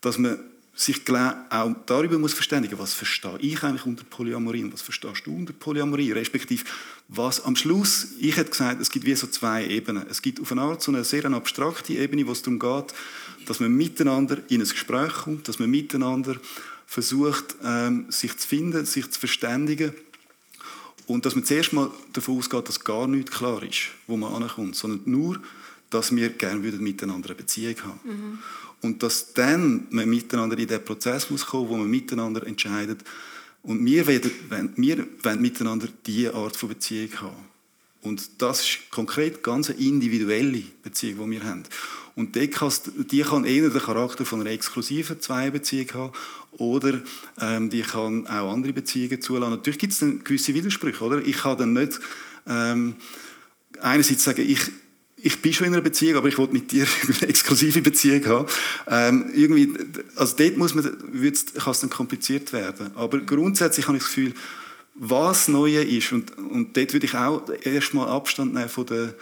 dass 0.00 0.18
man 0.18 0.38
sich 0.74 1.02
auch 1.50 1.74
darüber 1.86 2.18
muss 2.18 2.32
verständigen, 2.32 2.78
was 2.78 2.94
verstehe 2.94 3.38
ich 3.40 3.62
eigentlich 3.62 3.84
unter 3.84 4.04
Polyamorie 4.04 4.64
und 4.64 4.72
was 4.72 4.80
verstehst 4.80 5.26
du 5.26 5.36
unter 5.36 5.52
Polyamorie, 5.52 6.12
respektive 6.12 6.64
was 7.08 7.44
am 7.44 7.56
Schluss, 7.56 8.12
ich 8.18 8.36
hätte 8.36 8.50
gesagt, 8.50 8.80
es 8.80 8.90
gibt 8.90 9.04
wie 9.04 9.14
so 9.14 9.26
zwei 9.26 9.66
Ebenen. 9.66 10.06
Es 10.08 10.22
gibt 10.22 10.40
auf 10.40 10.50
eine 10.50 10.62
Art 10.62 10.82
so 10.82 10.90
eine 10.90 11.04
sehr 11.04 11.26
abstrakte 11.26 11.92
Ebene, 11.92 12.26
wo 12.26 12.32
es 12.32 12.42
darum 12.42 12.58
geht, 12.58 12.94
dass 13.46 13.60
man 13.60 13.72
miteinander 13.72 14.38
in 14.48 14.62
ein 14.62 14.68
Gespräch 14.68 15.12
kommt, 15.12 15.46
dass 15.46 15.58
man 15.58 15.70
miteinander 15.70 16.36
versucht, 16.86 17.56
ähm, 17.62 18.06
sich 18.10 18.36
zu 18.38 18.48
finden, 18.48 18.86
sich 18.86 19.10
zu 19.10 19.20
verständigen 19.20 19.92
und 21.06 21.26
dass 21.26 21.34
man 21.34 21.44
zuerst 21.44 21.72
mal 21.72 21.90
davon 22.12 22.38
ausgeht, 22.38 22.68
dass 22.68 22.82
gar 22.82 23.06
nichts 23.06 23.30
klar 23.30 23.62
ist, 23.62 23.88
wo 24.06 24.16
man 24.16 24.42
ankommt, 24.42 24.76
sondern 24.76 25.02
nur, 25.04 25.40
dass 25.90 26.14
wir 26.14 26.30
gerne 26.30 26.60
miteinander 26.60 27.30
eine 27.30 27.36
Beziehung 27.36 27.76
haben. 27.84 28.00
Mhm. 28.04 28.38
Und 28.82 29.02
dass 29.02 29.32
dann 29.32 29.86
man 29.90 30.08
miteinander 30.08 30.58
in 30.58 30.66
den 30.66 30.84
Prozess 30.84 31.30
muss 31.30 31.46
kommen, 31.46 31.68
wo 31.68 31.76
man 31.76 31.88
miteinander 31.88 32.46
entscheidet. 32.46 33.00
Und 33.62 33.84
wir 33.84 34.06
wollen, 34.06 34.72
wir 34.76 35.06
wollen 35.22 35.40
miteinander 35.40 35.88
diese 36.04 36.34
Art 36.34 36.56
von 36.56 36.68
Beziehung 36.68 37.10
haben. 37.20 37.52
Und 38.02 38.42
das 38.42 38.60
ist 38.60 38.90
konkret 38.90 39.42
ganz 39.44 39.70
eine 39.70 39.78
individuelle 39.78 40.64
Beziehung, 40.82 41.30
die 41.30 41.38
wir 41.38 41.44
haben. 41.44 41.62
Und 42.16 42.34
die 42.34 42.48
kann, 42.48 42.72
die 43.10 43.22
kann 43.22 43.44
eher 43.44 43.70
den 43.70 43.80
Charakter 43.80 44.24
von 44.24 44.40
einer 44.40 44.50
exklusiven 44.50 45.20
Zweierbeziehung 45.20 45.94
haben 45.94 46.12
oder 46.52 47.00
ähm, 47.40 47.70
die 47.70 47.82
kann 47.82 48.26
auch 48.26 48.52
andere 48.52 48.72
Beziehungen 48.72 49.22
zulassen. 49.22 49.52
Natürlich 49.52 49.78
gibt 49.78 49.92
es 49.92 50.00
dann 50.00 50.22
gewisse 50.22 50.52
Widersprüche. 50.52 51.02
Oder? 51.04 51.24
Ich 51.24 51.38
kann 51.38 51.56
dann 51.56 51.72
nicht 51.72 52.00
ähm, 52.46 52.96
einerseits 53.80 54.24
sagen, 54.24 54.44
ich, 54.46 54.60
ich 55.24 55.40
bin 55.40 55.52
schon 55.52 55.68
in 55.68 55.72
einer 55.72 55.82
Beziehung, 55.82 56.16
aber 56.16 56.28
ich 56.28 56.36
wollte 56.36 56.52
mit 56.52 56.72
dir 56.72 56.86
eine 57.20 57.28
exklusive 57.28 57.80
Beziehung 57.80 58.26
haben. 58.26 58.46
Ähm, 58.88 59.30
irgendwie, 59.34 59.72
also 60.16 60.36
dort 60.36 60.56
muss 60.56 60.74
man, 60.74 60.84
kann 60.84 61.70
es 61.70 61.80
dann 61.80 61.90
kompliziert 61.90 62.52
werden. 62.52 62.90
Aber 62.96 63.20
grundsätzlich 63.20 63.86
habe 63.86 63.96
ich 63.96 64.02
das 64.02 64.12
Gefühl, 64.12 64.34
was 64.94 65.48
Neue 65.48 65.82
ist, 65.82 66.12
und, 66.12 66.36
und 66.36 66.76
dort 66.76 66.92
würde 66.92 67.06
ich 67.06 67.14
auch 67.14 67.48
erstmal 67.62 68.08
Abstand 68.08 68.52
nehmen 68.52 68.68
von 68.68 68.84
der, 68.86 69.14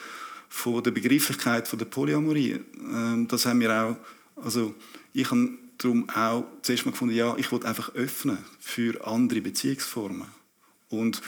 von 0.49 0.83
der 0.83 0.91
Begrifflichkeit 0.91 1.69
von 1.69 1.79
der 1.79 1.87
Polyamorie. 1.87 2.61
Ähm, 2.93 3.29
das 3.29 3.47
haben 3.47 3.61
wir 3.61 3.73
auch, 3.73 3.97
also 4.43 4.75
ich 5.13 5.31
habe 5.31 5.51
darum 5.79 6.09
auch 6.11 6.45
zuerst 6.63 6.87
mal 6.87 6.93
gefunden, 6.93 7.15
ja, 7.15 7.37
ich 7.37 7.53
wollte 7.53 7.69
einfach 7.69 7.95
öffnen 7.95 8.39
für 8.59 9.07
andere 9.07 9.41
Beziehungsformen. 9.43 10.27
Und 10.89 11.21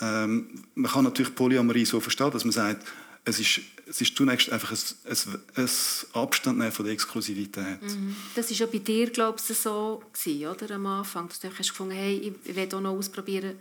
ähm, 0.00 0.64
man 0.74 0.90
kann 0.90 1.04
natürlich 1.04 1.34
Polyamorie 1.34 1.84
so 1.84 2.00
verstehen, 2.00 2.30
dass 2.30 2.44
man 2.44 2.52
sagt, 2.52 2.86
es 3.24 3.38
ist, 3.38 3.60
es 3.86 4.00
ist 4.00 4.16
zunächst 4.16 4.50
einfach 4.50 4.72
ein, 4.72 4.78
ein, 5.10 5.40
ein 5.56 5.70
Abstand 6.12 6.58
nehmen 6.58 6.72
von 6.72 6.84
der 6.84 6.94
Exklusivität. 6.94 7.82
Mhm. 7.82 8.16
Das 8.34 8.50
war 8.50 8.56
ja 8.56 8.66
bei 8.66 8.78
dir, 8.78 9.10
glaube 9.10 9.38
ich, 9.38 9.56
so, 9.56 10.02
gewesen, 10.12 10.46
oder, 10.46 10.74
am 10.74 10.86
Anfang, 10.86 11.28
dass 11.28 11.40
du 11.40 11.48
hast 11.48 11.68
gefunden 11.68 11.94
hey, 11.94 12.34
ich 12.44 12.54
will 12.56 12.74
auch 12.74 12.80
noch 12.80 12.96
ausprobieren, 12.96 13.58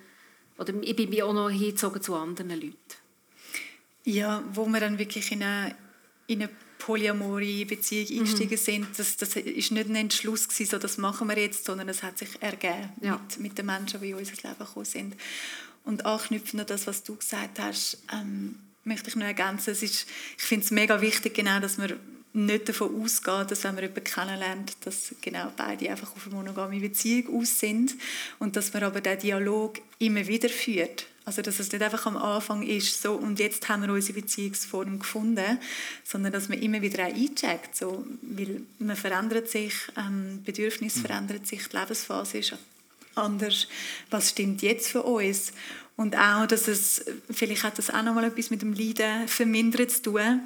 oder 0.58 0.74
ich 0.82 0.96
bin 0.96 1.10
mich 1.10 1.24
auch 1.24 1.34
noch 1.34 1.50
hingezogen 1.50 2.02
zu 2.02 2.16
anderen 2.16 2.52
Leuten. 2.52 2.76
Ja, 4.04 4.44
wo 4.54 4.66
wir 4.68 4.80
dann 4.80 4.98
wirklich 4.98 5.32
in 5.32 5.44
eine, 5.44 5.76
in 6.28 6.44
eine 6.44 6.50
Polyamorie-Beziehung 6.80 8.08
mhm. 8.10 8.20
eingestiegen 8.20 8.58
sind, 8.58 8.88
das, 8.98 9.18
das 9.18 9.36
ist 9.36 9.72
nicht 9.72 9.90
ein 9.90 9.96
Entschluss 9.96 10.48
gewesen, 10.48 10.72
so 10.72 10.78
das 10.78 10.98
machen 10.98 11.28
wir 11.30 11.38
jetzt, 11.38 11.66
sondern 11.66 11.90
es 11.90 12.04
hat 12.04 12.18
sich 12.18 12.42
ergeben 12.42 12.90
ja. 13.02 13.14
mit, 13.14 13.40
mit 13.40 13.58
den 13.58 13.66
Menschen, 13.68 14.02
die 14.02 14.12
in 14.12 14.16
unser 14.16 14.34
Leben 14.34 14.60
gekommen 14.60 14.86
sind. 14.86 15.16
Und 15.84 16.06
anknüpfend 16.06 16.62
an 16.62 16.68
das, 16.68 16.88
was 16.88 17.04
du 17.04 17.16
gesagt 17.16 17.60
hast, 17.60 18.04
ähm, 18.12 18.56
möchte 18.84 19.10
ich 19.10 19.16
noch 19.16 19.26
ergänzen. 19.26 19.72
Es 19.72 19.84
ist, 19.84 20.08
ich 20.38 20.44
finde 20.44 20.66
es 20.66 20.72
mega 20.72 21.02
wichtig, 21.02 21.34
genau, 21.34 21.60
dass 21.60 21.78
man 21.78 21.94
nicht 22.34 22.70
davon 22.70 23.04
ausgeht, 23.04 23.52
dass 23.52 23.64
wenn 23.64 23.76
man 23.76 23.84
jemanden 23.84 24.04
kennenlernt, 24.04 24.78
dass 24.86 25.14
genau 25.22 25.52
beide 25.58 25.90
einfach 25.90 26.16
auf 26.16 26.28
eine 26.28 26.36
monogame 26.36 26.80
Beziehung 26.80 27.42
aus 27.42 27.60
sind 27.60 27.96
und 28.40 28.56
dass 28.56 28.74
man 28.74 28.84
aber 28.84 29.02
den 29.02 29.20
Dialog 29.20 29.80
immer 30.00 30.26
wieder 30.28 30.50
führt. 30.50 31.08
Also 31.24 31.42
dass 31.42 31.60
es 31.60 31.72
nicht 31.72 31.84
einfach 31.84 32.06
am 32.08 32.18
Anfang 32.18 32.64
ist, 32.64 33.02
so 33.02 33.14
und 33.14 33.40
jetzt 33.40 33.68
haben 33.70 33.84
wir 33.84 33.94
unsere 33.94 34.22
Beziehungsform 34.22 34.98
gefunden, 35.00 35.60
sondern 36.04 36.32
dass 36.32 36.50
man 36.50 36.60
immer 36.60 36.82
wieder 36.82 37.06
auch 37.06 37.14
eincheckt, 37.14 37.76
so, 37.76 38.06
weil 38.22 38.62
man 38.80 38.96
verändert 38.96 39.50
sich, 39.50 39.74
ähm, 39.98 40.42
Bedürfnis 40.44 40.96
mhm. 40.96 41.02
verändert 41.02 41.46
sich, 41.46 41.68
die 41.68 41.78
Lebensphase 41.78 42.40
ist 42.40 42.56
anders. 43.14 43.68
Was 44.10 44.30
stimmt 44.30 44.62
jetzt 44.62 44.90
für 44.90 45.04
uns? 45.04 45.54
Und 46.02 46.18
auch, 46.18 46.48
dass 46.48 46.68
es, 46.68 47.06
vielleicht 47.30 47.64
hat 47.64 47.78
das 47.78 47.92
auch 47.92 48.02
noch 48.02 48.16
mal 48.16 48.24
etwas 48.24 48.50
mit 48.50 48.64
dem 48.64 48.74
Leiden 48.74 49.28
vermindern 49.28 49.88
zu 49.88 50.02
tun, 50.02 50.42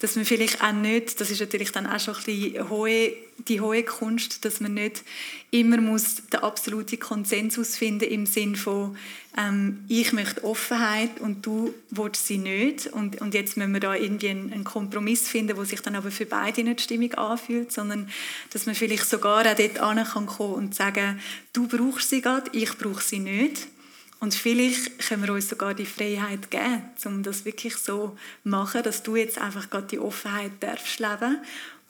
dass 0.00 0.16
man 0.16 0.26
vielleicht 0.26 0.62
auch 0.62 0.72
nicht, 0.72 1.18
das 1.18 1.30
ist 1.30 1.40
natürlich 1.40 1.72
dann 1.72 1.86
auch 1.86 1.98
schon 1.98 2.14
ein 2.26 2.68
hohe, 2.68 3.14
die 3.48 3.62
hohe 3.62 3.84
Kunst, 3.84 4.44
dass 4.44 4.60
man 4.60 4.74
nicht 4.74 5.02
immer 5.50 5.78
muss 5.78 6.26
den 6.30 6.40
absoluten 6.40 7.00
Konsensus 7.00 7.76
finden 7.76 8.10
im 8.10 8.26
Sinn 8.26 8.54
von 8.54 8.96
ähm, 9.38 9.84
ich 9.88 10.12
möchte 10.12 10.44
Offenheit 10.44 11.20
und 11.20 11.46
du 11.46 11.72
willst 11.88 12.26
sie 12.26 12.36
nicht. 12.36 12.88
Und, 12.88 13.22
und 13.22 13.32
jetzt 13.32 13.56
müssen 13.56 13.72
wir 13.72 13.80
da 13.80 13.94
irgendwie 13.94 14.28
einen, 14.28 14.52
einen 14.52 14.64
Kompromiss 14.64 15.26
finden, 15.26 15.56
wo 15.56 15.64
sich 15.64 15.80
dann 15.80 15.94
aber 15.94 16.10
für 16.10 16.26
beide 16.26 16.64
nicht 16.64 16.82
stimmig 16.82 17.16
anfühlt, 17.16 17.72
sondern 17.72 18.10
dass 18.50 18.66
man 18.66 18.74
vielleicht 18.74 19.08
sogar 19.08 19.46
auch 19.46 19.54
dort 19.54 19.74
kann 19.76 20.26
und 20.26 20.74
sagen, 20.74 21.18
du 21.54 21.66
brauchst 21.66 22.10
sie 22.10 22.20
gerade, 22.20 22.50
ich 22.52 22.76
brauche 22.76 23.02
sie 23.02 23.20
nicht 23.20 23.68
und 24.22 24.36
vielleicht 24.36 25.00
können 25.00 25.26
wir 25.26 25.32
uns 25.32 25.48
sogar 25.48 25.74
die 25.74 25.84
Freiheit 25.84 26.48
geben, 26.48 26.84
um 27.06 27.24
das 27.24 27.44
wirklich 27.44 27.74
so 27.74 28.10
zu 28.10 28.18
machen, 28.44 28.84
dass 28.84 29.02
du 29.02 29.16
jetzt 29.16 29.36
einfach 29.36 29.68
gerade 29.68 29.88
die 29.88 29.98
Offenheit 29.98 30.52
darfst 30.60 31.00
leben 31.00 31.38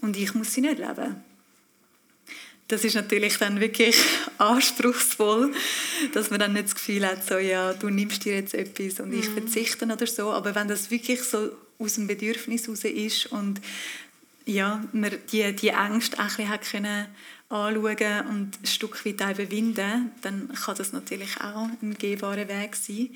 und 0.00 0.16
ich 0.16 0.32
muss 0.34 0.54
sie 0.54 0.62
nicht 0.62 0.78
leben. 0.78 1.22
Das 2.68 2.84
ist 2.84 2.94
natürlich 2.94 3.36
dann 3.36 3.60
wirklich 3.60 4.02
anspruchsvoll, 4.38 5.52
dass 6.14 6.30
man 6.30 6.40
dann 6.40 6.54
nicht 6.54 6.64
das 6.64 6.74
Gefühl 6.74 7.06
hat, 7.06 7.22
so, 7.22 7.36
ja, 7.36 7.74
du 7.74 7.90
nimmst 7.90 8.24
dir 8.24 8.36
jetzt 8.36 8.54
etwas 8.54 8.98
und 9.00 9.12
ich 9.12 9.28
mhm. 9.28 9.34
verzichte 9.34 9.84
oder 9.84 10.06
so. 10.06 10.30
Aber 10.30 10.54
wenn 10.54 10.68
das 10.68 10.90
wirklich 10.90 11.22
so 11.22 11.50
aus 11.78 11.96
dem 11.96 12.06
Bedürfnis 12.06 12.62
heraus 12.62 12.84
ist 12.84 13.26
und 13.26 13.60
ja, 14.46 14.82
man 14.92 15.12
die, 15.30 15.52
die 15.52 15.68
Ängste 15.68 16.18
auch 16.18 16.38
ein 16.38 16.58
bisschen 16.58 17.08
anschauen 17.52 18.26
und 18.28 18.60
ein 18.62 18.66
Stück 18.66 19.04
weit 19.04 19.22
auch 19.22 19.30
überwinden, 19.30 20.10
dann 20.22 20.48
kann 20.52 20.76
das 20.76 20.92
natürlich 20.92 21.40
auch 21.40 21.68
ein 21.82 21.96
gehbarer 21.98 22.48
Weg 22.48 22.76
sein. 22.76 23.10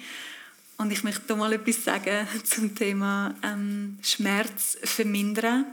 Und 0.78 0.92
ich 0.92 1.02
möchte 1.04 1.34
mal 1.34 1.52
etwas 1.52 1.84
sagen 1.84 2.28
zum 2.44 2.74
Thema 2.74 3.34
ähm, 3.42 3.98
Schmerz 4.02 4.76
vermindern. 4.84 5.64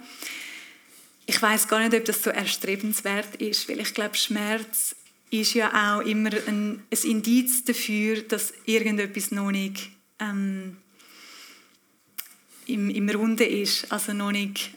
Ich 1.25 1.41
weiß 1.41 1.67
gar 1.67 1.79
nicht, 1.79 1.93
ob 1.93 2.05
das 2.05 2.23
so 2.23 2.29
erstrebenswert 2.29 3.35
ist, 3.35 3.67
weil 3.69 3.79
ich 3.79 3.93
glaube, 3.93 4.15
Schmerz 4.15 4.95
ist 5.29 5.53
ja 5.53 5.97
auch 5.97 6.01
immer 6.01 6.29
ein, 6.47 6.83
ein 6.91 6.97
Indiz 7.03 7.63
dafür, 7.63 8.21
dass 8.21 8.53
irgendetwas 8.65 9.31
noch 9.31 9.51
nicht 9.51 9.89
ähm, 10.19 10.77
im, 12.67 12.89
im 12.89 13.09
Runde 13.09 13.45
ist, 13.45 13.91
also 13.91 14.13
noch 14.13 14.31
nicht 14.31 14.71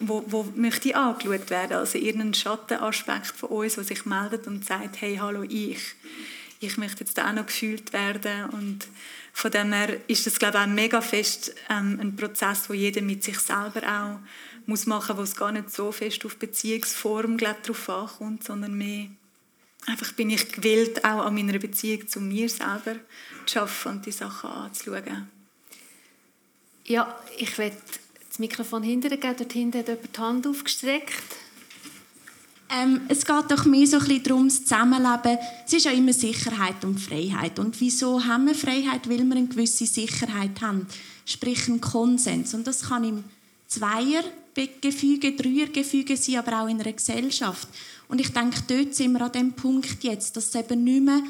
wo, 0.00 0.24
wo 0.26 0.46
möchte 0.54 0.94
angeschaut 0.94 1.50
werden? 1.50 1.76
Also 1.76 1.98
irgendein 1.98 2.34
Schattenaspekt 2.34 3.28
von 3.28 3.50
uns, 3.50 3.74
der 3.74 3.84
sich 3.84 4.04
meldet 4.06 4.46
und 4.46 4.64
sagt, 4.64 5.00
hey, 5.00 5.16
hallo, 5.16 5.42
ich. 5.42 5.80
Ich 6.60 6.76
möchte 6.76 7.04
jetzt 7.04 7.18
auch 7.18 7.32
noch 7.32 7.46
gefühlt 7.46 7.92
werden. 7.92 8.50
Und 8.50 8.86
von 9.32 9.50
dem 9.50 9.72
her 9.72 9.96
ist 10.08 10.26
das, 10.26 10.38
glaube 10.38 10.58
ich, 10.58 10.64
auch 10.64 10.68
mega 10.68 11.00
fest 11.00 11.54
ähm, 11.70 11.98
ein 12.00 12.16
Prozess, 12.16 12.68
wo 12.68 12.74
jeder 12.74 13.00
mit 13.00 13.24
sich 13.24 13.38
selber 13.38 13.82
auch 13.86 14.18
muss 14.66 14.86
machen 14.86 15.16
wo 15.16 15.22
es 15.22 15.34
gar 15.34 15.52
nicht 15.52 15.70
so 15.70 15.90
fest 15.90 16.24
auf 16.24 16.36
Beziehungsform 16.36 17.36
glaub, 17.36 17.62
drauf 17.62 17.88
ankommt, 17.88 18.44
sondern 18.44 18.76
mehr 18.76 19.08
einfach 19.86 20.12
bin 20.12 20.30
ich 20.30 20.52
gewillt, 20.52 21.04
auch 21.04 21.24
an 21.24 21.34
meiner 21.34 21.58
Beziehung 21.58 22.06
zu 22.06 22.20
mir 22.20 22.48
selber 22.48 22.96
zu 23.46 23.60
arbeiten 23.60 23.88
und 23.88 24.06
die 24.06 24.12
Sachen 24.12 24.50
anzuschauen. 24.50 25.28
Ja, 26.84 27.18
ich 27.38 27.56
werde 27.58 27.76
Mikrofon 28.40 28.82
hinterher 28.82 29.18
geben. 29.18 29.34
Dort 29.38 29.52
hinten 29.52 29.78
hat 29.78 29.88
jemand 29.88 30.16
die 30.16 30.20
Hand 30.20 30.46
aufgestreckt. 30.46 31.22
Ähm, 32.72 33.00
es 33.08 33.24
geht 33.24 33.50
doch 33.50 33.64
mehr 33.64 33.86
so 33.86 33.96
ein 33.96 34.04
bisschen 34.04 34.22
darum, 34.22 34.48
das 34.48 34.64
Zusammenleben. 34.64 35.38
Es 35.66 35.72
ist 35.72 35.84
ja 35.84 35.92
immer 35.92 36.12
Sicherheit 36.12 36.84
und 36.84 36.98
Freiheit. 36.98 37.58
Und 37.58 37.80
wieso 37.80 38.24
haben 38.24 38.46
wir 38.46 38.54
Freiheit? 38.54 39.08
Weil 39.08 39.24
wir 39.24 39.36
eine 39.36 39.46
gewisse 39.46 39.86
Sicherheit 39.86 40.60
haben. 40.60 40.86
Sprich, 41.26 41.68
einen 41.68 41.80
Konsens. 41.80 42.54
Und 42.54 42.66
das 42.66 42.88
kann 42.88 43.04
im 43.04 43.24
Zweiergefüge, 43.66 45.32
Dreiergefüge 45.32 46.16
sein, 46.16 46.36
aber 46.36 46.62
auch 46.62 46.68
in 46.68 46.80
einer 46.80 46.92
Gesellschaft. 46.92 47.68
Und 48.08 48.20
ich 48.20 48.32
denke, 48.32 48.62
dort 48.68 48.94
sind 48.94 49.12
wir 49.12 49.22
an 49.22 49.32
dem 49.32 49.52
Punkt 49.52 50.02
jetzt, 50.02 50.36
dass 50.36 50.48
es 50.48 50.54
eben 50.54 50.84
nicht 50.84 51.02
mehr 51.02 51.22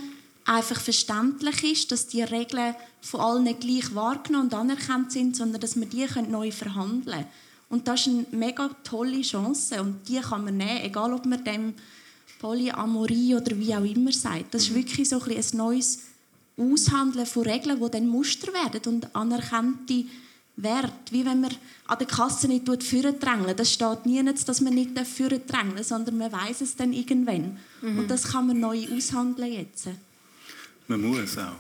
einfach 0.51 0.81
verständlich 0.81 1.63
ist, 1.63 1.93
dass 1.93 2.09
die 2.09 2.23
Regeln 2.23 2.75
von 3.01 3.21
allen 3.21 3.61
gleich 3.61 3.95
wahrgenommen 3.95 4.47
und 4.47 4.55
anerkannt 4.55 5.13
sind, 5.13 5.37
sondern 5.37 5.61
dass 5.61 5.79
wir 5.79 5.87
die 5.87 6.07
neu 6.29 6.51
verhandeln 6.51 7.05
können. 7.05 7.27
Und 7.69 7.87
das 7.87 8.01
ist 8.01 8.09
eine 8.09 8.27
mega 8.33 8.69
tolle 8.83 9.21
Chance 9.21 9.81
und 9.81 10.09
die 10.09 10.19
kann 10.19 10.45
man 10.45 10.57
nehmen, 10.57 10.83
egal 10.83 11.15
ob 11.15 11.25
man 11.25 11.45
dem 11.45 11.75
Polyamorie 12.41 13.37
oder 13.37 13.57
wie 13.57 13.75
auch 13.75 13.85
immer 13.85 14.11
sagt. 14.11 14.53
Das 14.53 14.63
ist 14.63 14.75
wirklich 14.75 15.09
so 15.09 15.23
ein, 15.23 15.37
ein 15.37 15.45
neues 15.57 16.01
Aushandeln 16.57 17.27
von 17.27 17.45
Regeln, 17.45 17.81
die 17.81 17.91
dann 17.91 18.09
Muster 18.09 18.53
werden 18.53 18.81
und 18.93 19.15
anerkannte 19.15 20.05
Werte. 20.57 21.13
Wie 21.13 21.25
wenn 21.25 21.43
man 21.43 21.55
an 21.87 21.99
der 21.99 22.09
Kasse 22.09 22.49
nicht 22.49 22.67
drängeln 22.67 23.57
Das 23.57 23.73
steht 23.73 24.05
nie, 24.05 24.23
dass 24.25 24.61
man 24.61 24.75
nicht 24.75 24.91
drängeln 24.95 25.85
sondern 25.85 26.19
man 26.19 26.33
weiß 26.33 26.63
es 26.63 26.75
dann 26.75 26.93
irgendwann. 26.93 27.59
Mhm. 27.83 28.01
Und 28.01 28.11
das 28.11 28.25
kann 28.25 28.49
man 28.49 28.59
neu 28.59 28.85
aushandeln 28.93 29.53
jetzt. 29.53 29.89
Man 30.91 31.03
muss 31.03 31.39
auch. 31.39 31.53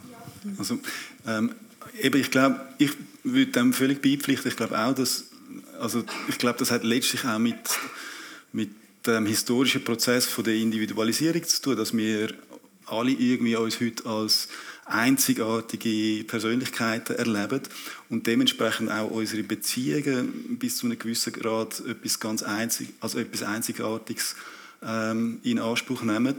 Also, 0.59 0.81
ähm, 1.27 1.55
eben, 2.01 2.21
ich 2.21 2.31
glaube, 2.31 2.61
ich 2.79 2.91
würde 3.23 3.53
dem 3.53 3.73
völlig 3.73 4.03
beipflichten. 4.03 4.51
Ich 4.51 4.57
glaube 4.57 4.77
auch, 4.77 4.93
dass 4.93 5.27
also 5.79 6.05
ich 6.29 6.39
glaube, 6.39 6.59
das 6.59 6.71
hat 6.71 6.83
letztlich 6.85 7.25
auch 7.25 7.39
mit, 7.39 7.57
mit 8.53 8.71
dem 9.07 9.27
historischen 9.27 9.85
Prozess 9.85 10.27
von 10.27 10.45
der 10.45 10.55
Individualisierung 10.55 11.45
zu 11.45 11.63
tun, 11.63 11.77
dass 11.77 11.97
wir 11.97 12.35
alle 12.87 13.13
irgendwie 13.13 13.55
uns 13.57 13.81
heute 13.81 14.05
als 14.05 14.49
einzigartige 14.85 16.25
Persönlichkeiten 16.25 17.15
erleben 17.15 17.61
und 18.09 18.27
dementsprechend 18.27 18.91
auch 18.91 19.11
unsere 19.11 19.45
Beziehungen 19.45 20.59
bis 20.59 20.79
zu 20.79 20.87
einem 20.87 20.99
gewissen 20.99 21.33
Grad 21.33 21.81
etwas 21.87 22.19
ganz 22.19 22.43
einzig, 22.43 22.89
also 23.01 23.21
etwas 23.21 23.45
Einzigartiges 23.45 24.35
ähm, 24.83 25.39
in 25.45 25.61
Anspruch 25.61 26.03
nehmen. 26.03 26.35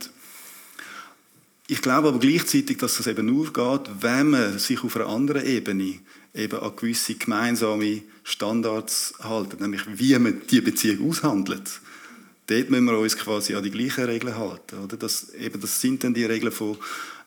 Ich 1.67 1.81
glaube 1.81 2.09
aber 2.09 2.19
gleichzeitig, 2.19 2.77
dass 2.77 2.97
das 2.97 3.07
eben 3.07 3.27
nur 3.27 3.53
geht, 3.53 3.89
wenn 4.01 4.31
man 4.31 4.59
sich 4.59 4.83
auf 4.83 4.95
einer 4.95 5.07
anderen 5.07 5.45
Ebene 5.45 5.99
eben 6.33 6.59
an 6.59 6.75
gewisse 6.75 7.15
gemeinsame 7.15 8.01
Standards 8.23 9.13
halten, 9.19 9.61
nämlich 9.61 9.81
wie 9.87 10.17
man 10.19 10.41
die 10.49 10.61
Beziehung 10.61 11.09
aushandelt. 11.09 11.81
Dort 12.47 12.69
müssen 12.69 12.85
wir 12.85 12.97
uns 12.97 13.17
quasi 13.17 13.55
an 13.55 13.63
die 13.63 13.71
gleichen 13.71 14.05
Regeln 14.05 14.35
halten. 14.35 14.79
Oder? 14.79 14.97
Das, 14.97 15.33
eben, 15.33 15.61
das 15.61 15.79
sind 15.79 16.03
dann 16.03 16.13
die 16.13 16.25
Regeln 16.25 16.51
von, 16.51 16.77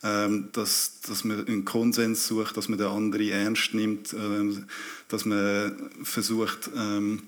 ähm, 0.02 0.48
dass, 0.52 1.00
dass 1.06 1.24
man 1.24 1.46
einen 1.46 1.64
Konsens 1.64 2.26
sucht, 2.26 2.56
dass 2.56 2.68
man 2.68 2.78
den 2.78 2.88
anderen 2.88 3.28
ernst 3.30 3.72
nimmt, 3.72 4.12
ähm, 4.12 4.66
dass 5.08 5.24
man 5.24 5.90
versucht, 6.02 6.70
ähm, 6.76 7.22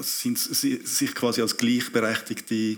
sind, 0.00 0.38
sich 0.38 1.14
quasi 1.14 1.40
als 1.40 1.56
gleichberechtigte 1.56 2.76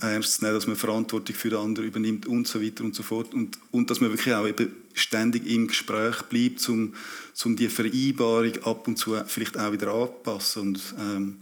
ernst 0.00 0.42
nehmen, 0.42 0.54
dass 0.54 0.66
man 0.66 0.76
Verantwortung 0.76 1.34
für 1.34 1.50
den 1.50 1.58
anderen 1.58 1.88
übernimmt 1.88 2.26
und 2.26 2.46
so 2.46 2.62
weiter 2.62 2.84
und 2.84 2.94
so 2.94 3.02
fort. 3.02 3.32
Und, 3.34 3.58
und 3.70 3.90
dass 3.90 4.00
man 4.00 4.10
wirklich 4.10 4.34
auch 4.34 4.46
eben 4.46 4.74
ständig 4.94 5.46
im 5.46 5.68
Gespräch 5.68 6.22
bleibt, 6.22 6.68
um, 6.68 6.94
um 7.44 7.56
die 7.56 7.68
Vereinbarung 7.68 8.62
ab 8.64 8.88
und 8.88 8.96
zu 8.96 9.16
vielleicht 9.26 9.58
auch 9.58 9.72
wieder 9.72 9.92
anzupassen 9.92 10.62
und 10.62 10.94
ähm, 10.98 11.36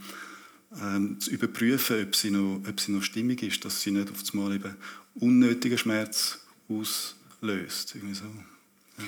ähm, 0.80 1.20
zu 1.20 1.30
überprüfen, 1.30 2.02
ob 2.04 2.16
sie, 2.16 2.30
noch, 2.30 2.60
ob 2.68 2.80
sie 2.80 2.92
noch 2.92 3.02
stimmig 3.02 3.42
ist, 3.42 3.64
dass 3.64 3.80
sie 3.80 3.90
nicht 3.90 4.10
auf 4.10 4.18
einmal 4.32 4.54
eben 4.54 4.74
unnötigen 5.14 5.78
Schmerz 5.78 6.40
auslöst. 6.68 7.94
Irgendwie 7.94 8.14
so. 8.14 8.24
Ja. 8.24 9.04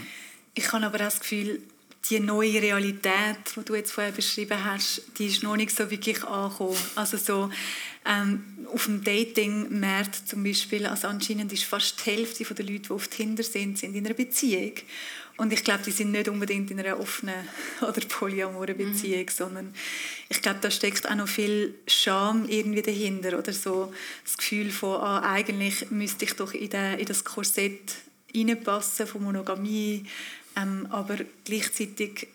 Ich 0.55 0.72
habe 0.72 0.86
aber 0.86 0.99
das 0.99 1.20
Gefühl, 1.20 1.61
die 2.09 2.20
neue 2.20 2.62
Realität, 2.62 3.38
die 3.57 3.64
du 3.64 3.74
jetzt 3.74 3.92
vorher 3.92 4.12
beschrieben 4.12 4.64
hast, 4.64 5.03
die 5.18 5.26
ist 5.26 5.42
noch 5.42 5.57
nicht 5.57 5.74
so 5.74 5.90
wirklich 5.90 6.22
angekommen. 6.22 6.76
Also 6.94 7.16
so 7.16 7.51
ähm, 8.07 8.44
auf 8.72 8.84
dem 8.84 9.02
Dating-Markt 9.02 10.28
zum 10.28 10.42
Beispiel, 10.44 10.86
also 10.86 11.09
anscheinend 11.09 11.52
ist 11.52 11.64
fast 11.64 12.04
die 12.04 12.11
Hälfte 12.11 12.44
der 12.44 12.64
Leute, 12.64 12.80
die 12.80 12.90
auf 12.90 13.09
Tinder 13.09 13.42
sind, 13.42 13.78
sind 13.78 13.94
in 13.94 14.04
einer 14.04 14.14
Beziehung. 14.14 14.72
Und 15.36 15.52
ich 15.52 15.62
glaube, 15.64 15.82
die 15.84 15.90
sind 15.90 16.12
nicht 16.12 16.28
unbedingt 16.28 16.70
in 16.70 16.80
einer 16.80 16.98
offenen 16.98 17.34
oder 17.82 18.00
polyamoren. 18.09 18.76
Beziehung, 18.76 19.24
mhm. 19.24 19.30
sondern 19.30 19.74
ich 20.28 20.40
glaube, 20.40 20.59
da 20.62 20.70
steckt 20.70 21.09
auch 21.09 21.14
noch 21.14 21.28
viel 21.28 21.74
Scham 21.86 22.48
irgendwie 22.48 22.82
dahinter 22.82 23.38
oder 23.38 23.52
so 23.52 23.92
das 24.24 24.36
Gefühl 24.36 24.70
von, 24.70 25.00
ah, 25.00 25.32
eigentlich 25.32 25.90
müsste 25.90 26.24
ich 26.24 26.34
doch 26.34 26.54
in, 26.54 26.70
den, 26.70 26.98
in 26.98 27.07
das 27.07 27.24
Korsett 27.24 27.96
reinpassen 28.34 29.07
von 29.07 29.24
Monogamie, 29.24 30.07
ähm, 30.57 30.86
aber 30.90 31.18
gleichzeitig 31.44 32.28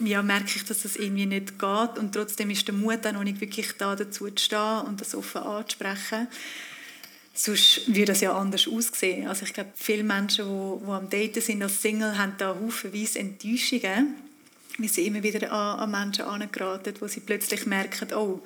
ja, 0.00 0.22
merke 0.22 0.56
ich, 0.56 0.64
dass 0.64 0.82
das 0.82 0.96
irgendwie 0.96 1.26
nicht 1.26 1.58
geht 1.58 1.98
und 1.98 2.12
trotzdem 2.12 2.50
ist 2.50 2.66
der 2.66 2.74
Mut 2.74 3.06
auch 3.06 3.12
noch 3.12 3.24
nicht 3.24 3.40
wirklich 3.40 3.72
da, 3.78 3.94
dazu 3.94 4.28
zu 4.30 4.44
stehen 4.44 4.80
und 4.86 5.00
das 5.00 5.14
offen 5.14 5.42
anzusprechen. 5.42 6.28
Sonst 7.36 7.88
würde 7.88 8.06
das 8.06 8.20
ja 8.20 8.36
anders 8.36 8.68
aussehen. 8.68 9.26
Also 9.26 9.44
ich 9.44 9.52
glaube, 9.52 9.70
viele 9.74 10.04
Menschen, 10.04 10.46
die, 10.46 10.84
die 10.84 10.90
am 10.90 11.10
Daten 11.10 11.40
sind 11.40 11.62
als 11.62 11.82
Single, 11.82 12.16
haben 12.16 12.34
da 12.38 12.54
haufenweise 12.54 13.18
Enttäuschungen. 13.18 14.14
Wir 14.78 14.88
sind 14.88 15.06
immer 15.06 15.22
wieder 15.22 15.50
an, 15.50 15.80
an 15.80 15.90
Menschen 15.90 16.24
herangeraten, 16.24 16.94
wo 17.00 17.08
sie 17.08 17.20
plötzlich 17.20 17.66
merken, 17.66 18.12
oh, 18.14 18.40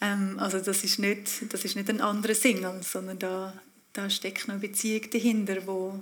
ähm, 0.00 0.38
also 0.38 0.58
das 0.60 0.82
ist, 0.82 0.98
nicht, 0.98 1.52
das 1.52 1.64
ist 1.64 1.76
nicht 1.76 1.90
ein 1.90 2.00
anderer 2.00 2.34
Single, 2.34 2.80
sondern 2.82 3.18
da, 3.18 3.52
da 3.92 4.08
steckt 4.08 4.48
noch 4.48 4.54
eine 4.54 4.66
Beziehung 4.66 5.02
dahinter, 5.10 5.66
wo, 5.66 6.00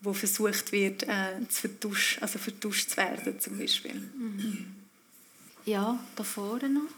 wo 0.00 0.12
versucht 0.12 0.72
wird, 0.72 1.02
äh, 1.04 1.46
zu 1.48 1.60
vertusch, 1.60 2.18
also 2.20 2.38
vertuscht 2.38 2.90
zu 2.90 2.96
werden, 2.96 3.38
zum 3.38 3.58
Beispiel. 3.58 3.94
Mhm. 3.94 4.66
Ja, 5.66 5.98
da 6.16 6.24
vorne 6.24 6.70
noch. 6.70 6.88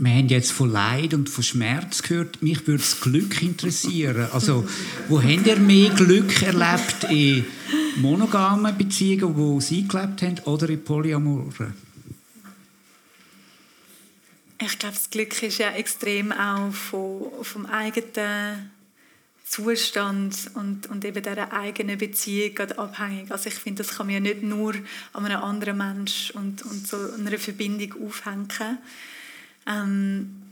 Wir 0.00 0.12
haben 0.12 0.28
jetzt 0.28 0.52
von 0.52 0.70
Leid 0.70 1.12
und 1.12 1.28
von 1.28 1.42
Schmerz 1.42 2.02
gehört. 2.02 2.40
Mich 2.40 2.68
würde 2.68 2.78
das 2.78 3.00
Glück 3.00 3.42
interessieren. 3.42 4.28
Also, 4.32 4.68
wo 5.08 5.20
habt 5.20 5.46
ihr 5.46 5.56
mehr 5.56 5.90
Glück 5.90 6.40
erlebt? 6.40 7.04
In 7.10 7.44
monogamen 7.96 8.78
Beziehungen, 8.78 9.36
wo 9.36 9.60
Sie 9.60 9.88
gelebt 9.88 10.22
haben, 10.22 10.38
oder 10.44 10.68
in 10.68 10.84
Polyamoren? 10.84 11.74
Ich 14.60 14.78
glaube, 14.78 14.94
das 14.94 15.10
Glück 15.10 15.42
ist 15.42 15.58
ja 15.58 15.70
extrem 15.70 16.30
auch 16.30 16.72
von, 16.72 17.32
vom 17.42 17.66
eigenen 17.66 18.70
Zustand 19.48 20.50
und, 20.54 20.88
und 20.88 21.04
eben 21.04 21.22
dieser 21.22 21.52
eigenen 21.52 21.96
Beziehung 21.96 22.58
abhängig. 22.76 23.30
Also 23.30 23.48
ich 23.48 23.54
finde, 23.54 23.82
das 23.82 23.96
kann 23.96 24.06
man 24.06 24.14
ja 24.14 24.20
nicht 24.20 24.42
nur 24.42 24.74
an 25.14 25.24
einem 25.24 25.42
anderen 25.42 25.78
Mensch 25.78 26.30
und, 26.32 26.62
und 26.62 26.86
so 26.86 26.96
einer 27.14 27.38
Verbindung 27.38 28.06
aufhängen. 28.06 28.78
Ähm, 29.66 30.42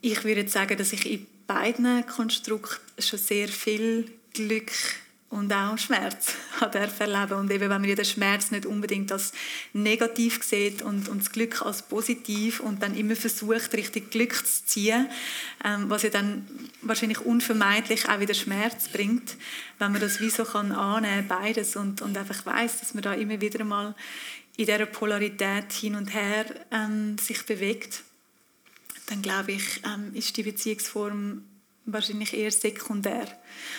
ich 0.00 0.24
würde 0.24 0.48
sagen, 0.48 0.78
dass 0.78 0.92
ich 0.94 1.10
in 1.10 1.26
beiden 1.46 2.06
Konstrukten 2.06 3.02
schon 3.02 3.18
sehr 3.18 3.48
viel 3.48 4.10
Glück 4.32 4.72
und 5.30 5.52
auch 5.52 5.78
Schmerz 5.78 6.34
erleben 6.60 7.32
Und 7.34 7.50
eben, 7.50 7.70
wenn 7.70 7.80
man 7.80 7.84
den 7.84 8.04
Schmerz 8.04 8.50
nicht 8.50 8.66
unbedingt 8.66 9.12
als 9.12 9.32
negativ 9.72 10.42
sieht 10.42 10.82
und, 10.82 11.08
und 11.08 11.20
das 11.20 11.30
Glück 11.30 11.62
als 11.62 11.82
positiv 11.82 12.58
und 12.58 12.82
dann 12.82 12.96
immer 12.96 13.14
versucht, 13.14 13.72
richtig 13.74 14.10
Glück 14.10 14.34
zu 14.34 14.66
ziehen, 14.66 15.08
ähm, 15.64 15.88
was 15.88 16.02
ja 16.02 16.10
dann 16.10 16.46
wahrscheinlich 16.82 17.20
unvermeidlich 17.20 18.08
auch 18.08 18.18
wieder 18.18 18.34
Schmerz 18.34 18.88
bringt, 18.88 19.36
wenn 19.78 19.92
man 19.92 20.00
das 20.00 20.20
wie 20.20 20.30
so 20.30 20.44
kann 20.44 20.72
annehmen, 20.72 21.28
beides. 21.28 21.76
Und, 21.76 22.02
und 22.02 22.18
einfach 22.18 22.44
weiß, 22.44 22.80
dass 22.80 22.94
man 22.94 23.04
da 23.04 23.14
immer 23.14 23.40
wieder 23.40 23.64
mal 23.64 23.94
in 24.56 24.66
dieser 24.66 24.84
Polarität 24.86 25.72
hin 25.72 25.94
und 25.94 26.12
her 26.12 26.44
ähm, 26.72 27.16
sich 27.18 27.46
bewegt, 27.46 28.02
dann 29.06 29.22
glaube 29.22 29.52
ich, 29.52 29.80
ähm, 29.84 30.12
ist 30.12 30.36
die 30.36 30.42
Beziehungsform 30.42 31.44
wahrscheinlich 31.86 32.34
eher 32.34 32.50
sekundär. 32.50 33.26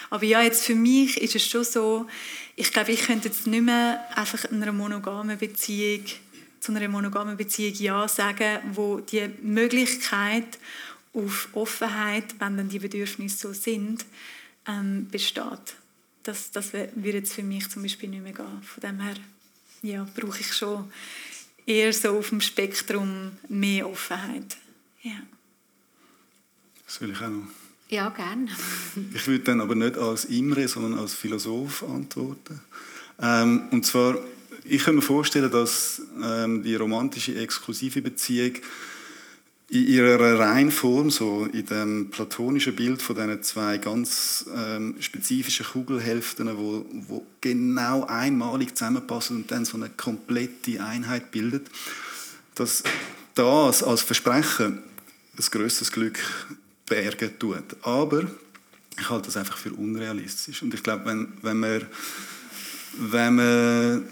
Aber 0.10 0.24
ja, 0.26 0.42
jetzt 0.42 0.66
für 0.66 0.76
mich 0.76 1.20
ist 1.22 1.36
es 1.36 1.48
schon 1.48 1.64
so, 1.64 2.08
ich 2.56 2.72
glaube, 2.72 2.92
ich 2.92 3.02
könnte 3.04 3.30
jetzt 3.30 3.48
nicht 3.48 3.64
mehr 3.64 4.06
einfach 4.16 4.46
einer 4.52 4.72
monogamen 4.72 5.38
Beziehung, 5.38 6.06
zu 6.60 6.72
einer 6.72 6.88
monogamen 6.88 7.38
Beziehung 7.38 7.74
Ja 7.76 8.08
sagen, 8.08 8.60
wo 8.74 9.00
die 9.00 9.30
Möglichkeit 9.42 10.60
auf 11.14 11.50
Offenheit, 11.54 12.36
wenn 12.40 12.58
dann 12.58 12.70
die 12.70 12.80
Bedürfnisse 12.80 13.38
so 13.48 13.54
sind, 13.54 14.06
ähm, 14.68 15.08
besteht. 15.10 15.76
Das, 16.24 16.52
das 16.52 16.74
würde 16.74 17.18
jetzt 17.18 17.34
für 17.34 17.44
mich 17.44 17.70
zum 17.70 17.82
Beispiel 17.82 18.10
nicht 18.10 18.24
mehr 18.24 18.34
gehen. 18.34 18.62
Von 18.62 18.82
dem 18.82 19.00
her 19.00 19.16
ja, 19.82 20.08
brauche 20.16 20.40
ich 20.40 20.54
schon 20.54 20.92
eher 21.66 21.92
so 21.94 22.18
auf 22.18 22.30
dem 22.30 22.42
Spektrum 22.42 23.32
mehr 23.50 23.90
Offenheit. 23.90 24.58
Ja. 25.02 25.16
Das 26.86 27.02
will 27.02 27.12
ich 27.12 27.22
auch 27.22 27.30
noch. 27.30 27.61
Ja, 27.92 28.08
gerne. 28.10 28.48
ich 29.14 29.28
würde 29.28 29.44
dann 29.44 29.60
aber 29.60 29.76
nicht 29.76 29.98
als 29.98 30.26
Imre, 30.26 30.66
sondern 30.68 30.98
als 30.98 31.14
Philosoph 31.14 31.84
antworten. 31.84 32.62
Ähm, 33.22 33.64
und 33.72 33.86
zwar, 33.86 34.18
ich 34.64 34.86
kann 34.86 34.96
mir 34.96 35.02
vorstellen, 35.02 35.52
dass 35.52 36.02
ähm, 36.24 36.64
die 36.64 36.76
romantische, 36.76 37.36
exklusive 37.36 38.02
Beziehung 38.02 38.54
in 39.68 39.88
ihrer 39.88 40.40
Reinform, 40.40 41.12
so 41.12 41.46
in 41.52 41.66
dem 41.66 42.10
platonischen 42.12 42.78
Bild 42.78 43.02
von 43.02 43.18
diesen 43.18 43.44
zwei 43.44 43.78
ganz 43.78 44.46
ähm, 44.56 44.96
spezifischen 45.02 45.66
Kugelhälften, 45.66 46.58
wo, 46.58 46.86
wo 47.08 47.26
genau 47.42 48.06
einmalig 48.06 48.74
zusammenpassen 48.76 49.36
und 49.38 49.52
dann 49.52 49.66
so 49.66 49.76
eine 49.76 49.90
komplette 49.90 50.82
Einheit 50.82 51.32
bildet, 51.32 51.68
dass 52.56 52.84
das 53.36 53.84
als 53.84 54.02
Versprechen 54.02 54.82
ein 55.38 55.46
größeres 55.52 55.92
Glück 55.92 56.20
bergen 56.92 57.40
tut. 57.40 57.78
Aber 57.84 58.24
ich 59.00 59.10
halte 59.10 59.28
das 59.28 59.38
einfach 59.38 59.58
für 59.58 59.72
unrealistisch. 59.72 60.62
Und 60.62 60.74
ich 60.74 60.84
glaube, 60.84 61.06
wenn, 61.06 61.34
wenn 61.42 61.58
man, 61.58 61.86
wenn 62.98 63.36
man 63.36 64.06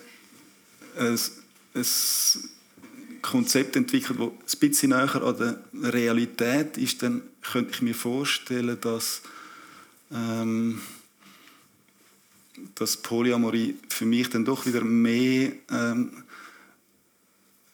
ein, 0.98 1.20
ein 1.76 1.86
Konzept 3.22 3.76
entwickelt, 3.76 4.18
das 4.20 4.56
ein 4.56 4.60
bisschen 4.60 4.92
näher 4.92 5.22
an 5.22 5.38
der 5.74 5.94
Realität 5.94 6.78
ist, 6.78 7.04
dann 7.04 7.22
könnte 7.52 7.72
ich 7.74 7.82
mir 7.82 7.96
vorstellen, 7.96 8.78
dass, 8.80 9.24
ähm, 10.14 10.82
dass 12.76 12.96
Polyamorie 12.96 13.76
für 13.90 14.06
mich 14.06 14.30
dann 14.30 14.46
doch 14.46 14.66
wieder 14.66 14.86
mehr 14.86 15.52
ähm, 15.70 16.24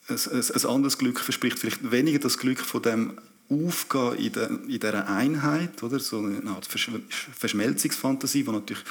ein, 0.08 0.18
ein, 0.32 0.44
ein 0.52 0.66
anderes 0.66 0.98
Glück 0.98 1.20
verspricht. 1.20 1.60
Vielleicht 1.60 1.92
weniger 1.92 2.20
das 2.20 2.40
Glück 2.40 2.60
von 2.60 2.82
dem 2.82 3.18
Aufgehen 3.50 4.34
in, 4.68 4.68
dieser 4.70 5.08
Einheit, 5.08 5.82
oder? 5.84 6.00
so 6.00 6.20
eine 6.20 6.50
Art 6.50 6.68
Verschmelzungsfantasie, 6.68 8.44
die 8.44 8.52
natürlich 8.52 8.84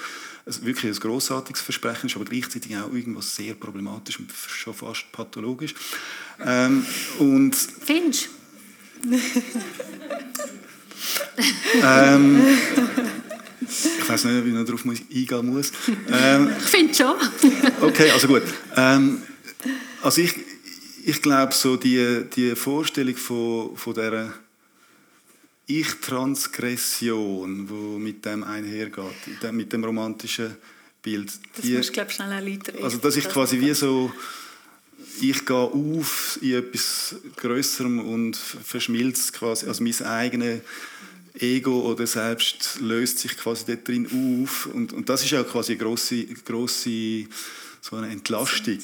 wirklich 0.46 0.94
ein 0.94 1.00
grossartiges 1.00 1.62
Versprechen 1.62 2.06
ist, 2.08 2.16
aber 2.16 2.24
gleichzeitig 2.24 2.76
auch 2.76 2.92
irgendwas 2.92 3.34
sehr 3.34 3.54
problematisch 3.54 4.18
und 4.18 4.30
schon 4.32 4.74
fast 4.74 5.10
pathologisch. 5.10 5.74
Ähm, 6.44 6.84
und 7.18 7.54
Findest 7.54 8.28
ähm, 11.82 12.42
ich 13.98 14.08
weiß 14.08 14.24
nicht, 14.24 14.44
wie 14.44 14.58
ich 14.58 14.66
darauf 14.66 14.86
eingehen 14.86 15.46
muss. 15.54 15.72
Ähm, 16.10 16.50
ich 16.58 16.64
finde 16.64 16.94
schon. 16.94 17.16
okay, 17.80 18.10
also 18.10 18.28
gut. 18.28 18.42
Ähm, 18.76 19.22
also 20.02 20.20
ich, 20.20 20.34
ich 21.04 21.22
glaube, 21.22 21.52
so 21.54 21.76
die, 21.76 22.24
die 22.34 22.54
Vorstellung 22.56 23.16
von, 23.16 23.76
von 23.76 23.94
dieser 23.94 24.32
Ich-Transgression, 25.66 27.66
die 27.66 27.98
mit 27.98 28.24
dem 28.24 28.44
einhergeht, 28.44 29.52
mit 29.52 29.72
dem 29.72 29.84
romantischen 29.84 30.56
Bild. 31.02 31.32
Das 31.54 31.64
die, 31.64 31.76
musst 31.76 31.90
du, 31.90 31.92
glaube 31.92 32.10
ich, 32.10 32.16
schnell 32.16 32.32
erläutern. 32.32 32.76
Also, 32.82 32.98
dass 32.98 33.16
ich 33.16 33.28
quasi 33.28 33.60
wie 33.60 33.74
so 33.74 34.12
ich 35.20 35.46
gehe 35.46 35.56
auf 35.56 36.38
in 36.40 36.54
etwas 36.54 37.16
Größerem 37.36 38.00
und 38.00 38.36
verschmilzt 38.36 39.32
quasi, 39.32 39.66
also 39.66 39.82
mein 39.82 40.02
eigenes 40.02 40.60
Ego 41.38 41.90
oder 41.90 42.06
Selbst 42.06 42.78
löst 42.80 43.18
sich 43.18 43.36
quasi 43.36 43.64
dort 43.66 43.86
drin 43.86 44.06
auf 44.06 44.66
und, 44.66 44.92
und 44.92 45.08
das 45.08 45.24
ist 45.24 45.34
auch 45.34 45.46
quasi 45.46 45.72
eine 45.72 45.82
grosse, 45.82 46.24
grosse 46.26 47.26
so 47.80 47.96
eine 47.96 48.08
Entlastung, 48.08 48.78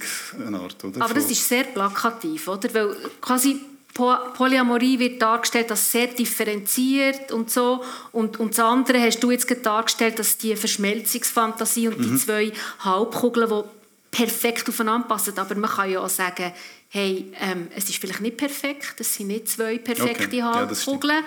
eine 0.44 0.60
Art, 0.60 0.84
oder? 0.84 1.00
Aber 1.00 1.14
das 1.14 1.30
ist 1.30 1.48
sehr 1.48 1.64
plakativ, 1.64 2.48
oder? 2.48 2.72
Weil 2.74 2.96
quasi 3.20 3.60
Polyamorie 3.94 4.98
wird 4.98 5.20
dargestellt 5.20 5.70
als 5.70 5.90
sehr 5.90 6.06
differenziert 6.08 7.32
und 7.32 7.50
so 7.50 7.84
und, 8.12 8.38
und 8.38 8.52
das 8.52 8.64
andere 8.64 9.00
hast 9.00 9.20
du 9.20 9.30
jetzt 9.30 9.48
dargestellt, 9.64 10.18
dass 10.18 10.38
die 10.38 10.54
Verschmelzungsfantasie 10.54 11.88
und 11.88 11.98
mhm. 11.98 12.02
die 12.02 12.16
zwei 12.16 12.52
Halbkugeln, 12.80 13.48
die 13.48 14.16
perfekt 14.16 14.68
aufeinander 14.68 15.08
passen. 15.08 15.36
Aber 15.38 15.54
man 15.54 15.70
kann 15.70 15.90
ja 15.90 16.00
auch 16.00 16.08
sagen, 16.08 16.52
hey, 16.88 17.32
ähm, 17.40 17.68
es 17.74 17.88
ist 17.88 17.98
vielleicht 17.98 18.20
nicht 18.20 18.36
perfekt, 18.36 19.00
es 19.00 19.14
sind 19.14 19.28
nicht 19.28 19.48
zwei 19.48 19.78
perfekte 19.78 20.24
okay. 20.24 20.42
Halbkugeln, 20.42 21.16
ja, 21.16 21.24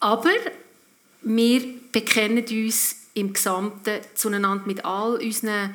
aber 0.00 0.30
wir 1.22 1.62
bekennen 1.90 2.44
uns 2.48 2.96
im 3.14 3.32
Gesamten 3.32 4.00
zueinander 4.14 4.64
mit 4.66 4.84
all 4.84 5.16
unseren 5.16 5.74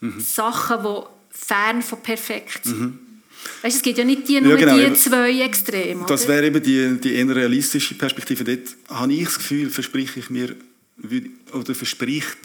mhm. 0.00 0.20
Sachen, 0.20 0.82
die 0.82 1.02
fern 1.30 1.82
von 1.82 2.02
perfekt 2.02 2.64
sind. 2.64 2.80
Mhm. 2.80 3.03
Weißt, 3.62 3.76
es 3.76 3.82
gibt 3.82 3.98
ja 3.98 4.04
nicht 4.04 4.28
die, 4.28 4.40
nur 4.40 4.58
ja, 4.58 4.66
genau. 4.74 4.76
die 4.76 4.94
zwei 4.94 5.40
Extreme. 5.40 6.04
Das 6.06 6.28
wäre 6.28 6.46
eben 6.46 6.62
die, 6.62 7.00
die 7.00 7.14
eher 7.14 7.34
realistische 7.34 7.94
Perspektive. 7.94 8.44
Dort 8.44 8.76
habe 8.88 9.12
ich 9.12 9.24
das 9.24 9.38
Gefühl, 9.38 9.70
verspreche 9.70 10.20
ich 10.20 10.30
mir, 10.30 10.54
oder 11.52 11.74
verspricht 11.74 12.38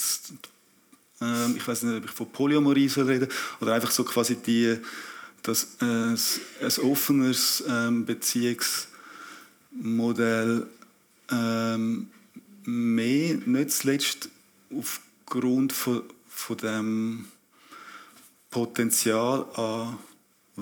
ähm, 1.22 1.56
ich 1.58 1.68
weiß 1.68 1.84
nicht, 1.84 1.98
ob 1.98 2.06
ich 2.06 2.12
von 2.12 2.32
Polyamorie 2.32 2.88
soll 2.88 3.06
reden 3.06 3.28
oder 3.60 3.74
einfach 3.74 3.92
so 3.92 4.04
quasi 4.04 4.36
die, 4.36 4.78
dass 5.44 5.78
äh, 5.82 5.86
ein 5.86 6.18
offenes 6.84 7.64
ähm, 7.68 8.06
Beziehungsmodell 8.06 10.68
ähm, 11.32 12.08
mehr, 12.66 13.38
nicht 13.46 13.72
zuletzt 13.72 14.30
aufgrund 14.76 15.74
von, 15.74 16.04
von 16.30 16.58
dem 16.58 17.26
Potenzial 18.50 19.46
an 19.56 19.98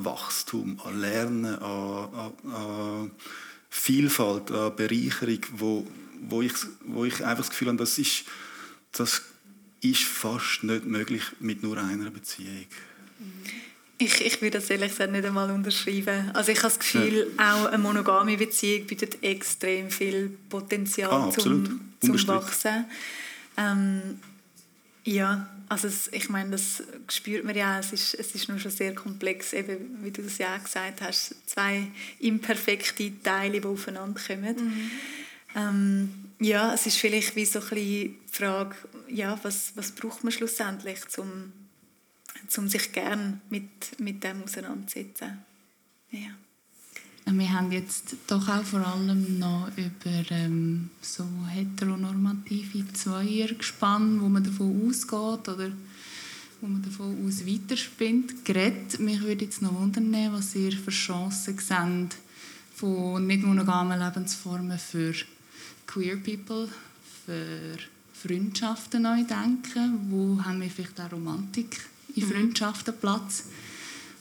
Wachstum, 0.05 0.79
an 0.83 0.99
Lernen, 0.99 1.45
an, 1.45 2.09
an, 2.13 2.53
an 2.53 3.11
Vielfalt, 3.69 4.51
an 4.51 4.75
Bereicherung, 4.75 5.39
wo, 5.53 5.87
wo, 6.21 6.41
ich, 6.41 6.53
wo 6.85 7.05
ich 7.05 7.23
einfach 7.23 7.43
das 7.43 7.49
Gefühl 7.49 7.69
habe, 7.69 7.77
das 7.77 7.97
ist, 7.97 8.23
das 8.91 9.21
ist 9.81 10.03
fast 10.03 10.63
nicht 10.63 10.85
möglich 10.85 11.23
mit 11.39 11.63
nur 11.63 11.77
einer 11.77 12.09
Beziehung. 12.09 12.65
Ich, 13.99 14.23
ich 14.23 14.41
würde 14.41 14.59
das 14.59 14.69
ehrlich 14.69 14.91
gesagt 14.91 15.11
nicht 15.11 15.25
einmal 15.25 15.49
unterschreiben. 15.49 16.29
Also 16.33 16.51
ich 16.51 16.59
habe 16.59 16.67
das 16.67 16.79
Gefühl, 16.79 17.31
ja. 17.37 17.53
auch 17.53 17.65
eine 17.65 17.79
monogame 17.79 18.37
Beziehung 18.37 18.85
bietet 18.85 19.23
extrem 19.23 19.89
viel 19.89 20.37
Potenzial 20.49 21.11
ah, 21.11 21.29
zum, 21.31 21.93
zum 21.99 22.27
Wachsen. 22.27 22.85
Ähm, 23.57 24.19
ja, 25.03 25.49
also 25.69 25.87
es, 25.87 26.07
ich 26.13 26.29
meine, 26.29 26.51
das 26.51 26.83
spürt 27.09 27.43
man 27.43 27.55
ja. 27.55 27.79
Es 27.79 27.91
ist, 27.93 28.13
es 28.13 28.33
ist 28.35 28.49
nur 28.49 28.59
schon 28.59 28.71
sehr 28.71 28.93
komplex, 28.95 29.53
eben, 29.53 30.03
wie 30.03 30.11
du 30.11 30.21
das 30.21 30.37
ja 30.37 30.55
auch 30.55 30.63
gesagt 30.63 31.01
hast. 31.01 31.35
Zwei 31.47 31.87
imperfekte 32.19 33.11
Teile, 33.21 33.61
die 33.61 33.67
aufeinander 33.67 34.19
kommen. 34.19 34.55
Mhm. 34.55 34.91
Ähm, 35.55 36.13
ja, 36.39 36.73
es 36.73 36.85
ist 36.85 36.97
vielleicht 36.97 37.35
wie 37.35 37.45
so 37.45 37.59
ein 37.59 37.75
die 37.75 38.17
Frage, 38.31 38.75
ja, 39.09 39.39
was, 39.43 39.73
was 39.75 39.91
braucht 39.91 40.23
man 40.23 40.31
schlussendlich, 40.31 40.99
um 41.17 41.51
zum 42.47 42.69
sich 42.69 42.91
gern 42.91 43.41
mit, 43.49 43.99
mit 43.99 44.23
dem 44.23 44.43
auseinanderzusetzen. 44.43 45.43
Ja. 46.11 46.29
Wir 47.29 47.51
haben 47.51 47.73
jetzt 47.73 48.15
doch 48.27 48.47
auch 48.47 48.63
vor 48.63 48.79
allem 48.87 49.37
noch 49.37 49.69
über 49.75 50.31
ähm, 50.31 50.89
so 51.01 51.25
heteronormative 51.49 52.85
Zweier 52.93 53.47
gespannt, 53.47 54.21
wo 54.21 54.29
man 54.29 54.45
davon 54.45 54.87
ausgeht 54.87 55.49
oder 55.49 55.69
wo 56.61 56.67
man 56.67 56.81
davon 56.81 57.27
aus 57.27 57.45
weiterspinnt, 57.45 58.45
geredet. 58.45 58.99
Mich 58.99 59.21
würde 59.21 59.43
jetzt 59.43 59.61
noch 59.61 59.75
wundern, 59.75 60.13
was 60.31 60.55
ihr 60.55 60.71
für 60.71 60.91
Chancen 60.91 61.57
seht 61.57 62.17
von 62.75 63.27
nicht 63.27 63.43
monogamen 63.43 63.99
Lebensformen 63.99 64.79
für 64.79 65.13
Queer 65.85 66.15
People, 66.17 66.69
für 67.25 67.77
Freundschaften 68.13 69.01
neu 69.01 69.23
denken. 69.23 70.07
Wo 70.09 70.41
haben 70.43 70.61
wir 70.61 70.69
vielleicht 70.69 71.01
auch 71.01 71.11
Romantik 71.11 71.81
in 72.15 72.23
mhm. 72.23 72.31
Freundschaften 72.31 72.93
Platz? 72.99 73.45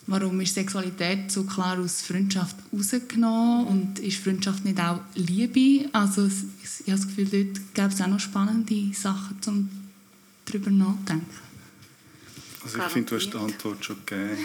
Warum 0.09 0.41
ist 0.41 0.55
Sexualität 0.55 1.33
so 1.33 1.43
klar 1.43 1.79
aus 1.79 2.03
Freundschaft 2.03 2.57
rausgenommen 2.73 3.67
und 3.67 3.99
ist 3.99 4.23
Freundschaft 4.23 4.65
nicht 4.65 4.79
auch 4.81 5.01
Liebe? 5.15 5.89
Also 5.93 6.27
ich 6.27 6.87
habe 6.87 6.99
das 6.99 7.09
Gefühl, 7.09 7.25
dort 7.25 7.75
gäbe 7.75 7.89
es 7.89 8.01
auch 8.01 8.07
noch 8.07 8.21
spannende 8.21 8.95
Sachen, 8.95 9.37
um 9.47 9.69
darüber 10.45 10.71
nachzudenken. 10.71 11.27
Also 12.63 12.79
ich 12.79 12.85
finde, 12.85 13.09
du 13.11 13.17
hast 13.17 13.31
die 13.31 13.37
Antwort 13.37 13.85
schon 13.85 13.97
gegeben. 14.07 14.39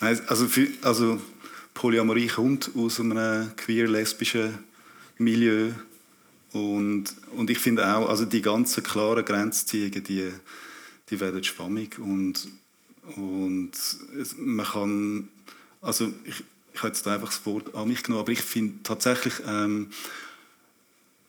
also, 0.00 0.48
also 0.82 1.20
Polyamorie 1.74 2.26
kommt 2.26 2.70
aus 2.76 3.00
einem 3.00 3.54
queer-lesbischen 3.56 4.58
Milieu 5.18 5.72
und, 6.52 7.06
und 7.36 7.50
ich 7.50 7.58
finde 7.58 7.86
auch, 7.86 8.08
also 8.08 8.24
die 8.24 8.40
ganzen 8.40 8.82
klaren 8.82 9.24
Grenzziehungen, 9.24 10.04
die, 10.04 10.30
die 11.10 11.20
werden 11.20 11.44
schwammig 11.44 11.98
und, 11.98 12.48
und 13.16 13.72
man 14.38 14.66
kann, 14.66 15.28
also 15.80 16.12
ich, 16.24 16.42
ich 16.72 16.78
habe 16.78 16.88
jetzt 16.88 17.06
einfach 17.06 17.28
das 17.28 17.44
Wort 17.46 17.74
an 17.74 17.88
mich 17.88 18.02
genommen, 18.02 18.22
aber 18.22 18.32
ich 18.32 18.40
finde 18.40 18.82
tatsächlich, 18.82 19.34
ähm, 19.46 19.90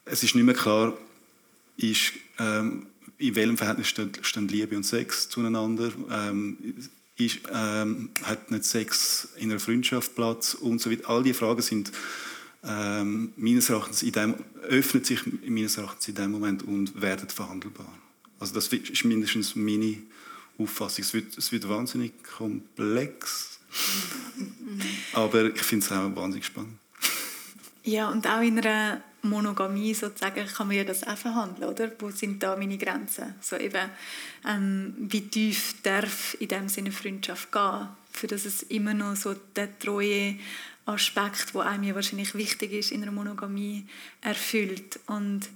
es 0.06 0.24
ist 0.24 0.36
nicht 0.36 0.46
mehr 0.46 0.56
klar, 0.56 0.98
ist, 1.78 2.14
ähm, 2.40 2.88
in 3.18 3.36
welchem 3.36 3.58
Verhältnis 3.58 3.88
stehen, 3.88 4.12
stehen 4.22 4.48
Liebe 4.48 4.76
und 4.76 4.84
Sex 4.84 5.30
zueinander. 5.30 5.92
Ähm, 6.12 6.58
ist, 7.18 7.40
ähm, 7.54 8.10
hat 8.24 8.52
nicht 8.52 8.66
Sex 8.66 9.30
in 9.38 9.52
einer 9.52 9.60
Freundschaft 9.60 10.16
Platz 10.16 10.54
und 10.54 10.82
so 10.82 10.92
weiter. 10.92 11.10
All 11.10 11.24
diese 11.24 11.36
Fragen 11.36 11.62
sind 11.62 11.92
ähm, 12.64 13.32
meines 13.38 13.70
Erachtens 13.70 14.04
in 14.04 14.12
dem, 14.12 14.36
öffnet 14.64 15.06
sich 15.06 15.22
meines 15.46 15.78
Erachtens 15.78 16.08
in 16.10 16.16
dem 16.16 16.32
Moment 16.32 16.64
und 16.64 17.00
werden 17.02 17.30
verhandelbar. 17.30 17.92
Also 18.40 18.54
das 18.54 18.68
ist 18.68 19.06
mindestens 19.06 19.56
meine 19.56 19.98
Auffassung. 20.58 21.04
Es 21.04 21.14
wird, 21.14 21.38
es 21.38 21.52
wird 21.52 21.68
wahnsinnig 21.68 22.24
komplex, 22.24 23.60
aber 25.14 25.46
ich 25.46 25.62
finde 25.62 25.86
es 25.86 25.92
auch 25.92 26.16
wahnsinnig 26.16 26.46
spannend. 26.46 26.78
Ja, 27.84 28.10
und 28.10 28.26
auch 28.26 28.42
in 28.42 28.58
einer 28.60 29.04
Monogamie 29.22 29.94
sozusagen 29.94 30.48
kann 30.48 30.68
man 30.68 30.76
ja 30.76 30.84
das 30.84 31.04
auch 31.04 31.18
verhandeln, 31.18 31.70
oder? 31.70 31.92
Wo 32.00 32.10
sind 32.10 32.42
da 32.42 32.56
meine 32.56 32.78
Grenzen? 32.78 33.36
So 33.42 33.58
eben, 33.58 33.90
ähm, 34.48 34.96
wie 34.98 35.28
tief 35.28 35.76
darf 35.84 36.36
in 36.40 36.48
dem 36.48 36.70
Sinne 36.70 36.92
Freundschaft 36.92 37.52
gehen, 37.52 37.88
für 38.12 38.28
dass 38.28 38.46
es 38.46 38.64
immer 38.64 38.94
noch 38.94 39.16
so 39.16 39.36
der 39.56 39.78
treue 39.78 40.38
Aspekt, 40.86 41.54
wo 41.54 41.60
einem 41.60 41.84
ja 41.84 41.96
wahrscheinlich 41.96 42.34
wichtig 42.36 42.72
ist 42.74 42.92
in 42.92 43.04
einer 43.04 43.12
Monogamie, 43.12 43.86
erfüllt. 44.22 45.00
Und 45.08 45.50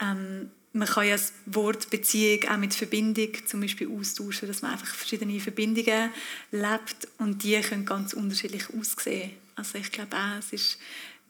ähm, 0.00 0.50
man 0.74 0.88
kann 0.88 1.06
ja 1.06 1.12
das 1.12 1.32
Wort 1.46 1.88
Beziehung 1.88 2.48
auch 2.48 2.56
mit 2.56 2.74
Verbindung 2.74 3.28
zum 3.46 3.60
Beispiel 3.60 3.88
austauschen, 3.88 4.48
dass 4.48 4.60
man 4.60 4.72
einfach 4.72 4.92
verschiedene 4.92 5.38
Verbindungen 5.38 6.10
lebt 6.50 7.08
und 7.18 7.44
die 7.44 7.60
können 7.60 7.86
ganz 7.86 8.12
unterschiedlich 8.12 8.64
aussehen. 8.76 9.30
Also 9.54 9.78
ich 9.78 9.92
glaube 9.92 10.16
auch, 10.16 10.38
es 10.40 10.52
ist 10.52 10.78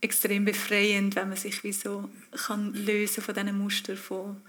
extrem 0.01 0.47
befreiend, 0.47 1.15
wenn 1.15 1.29
man 1.29 1.37
sich 1.37 1.63
wie 1.63 1.73
so 1.73 2.09
kann 2.47 2.73
lösen 2.73 3.23
von 3.23 3.35
diesen 3.35 3.59
Mustern 3.59 3.99
von 3.99 4.41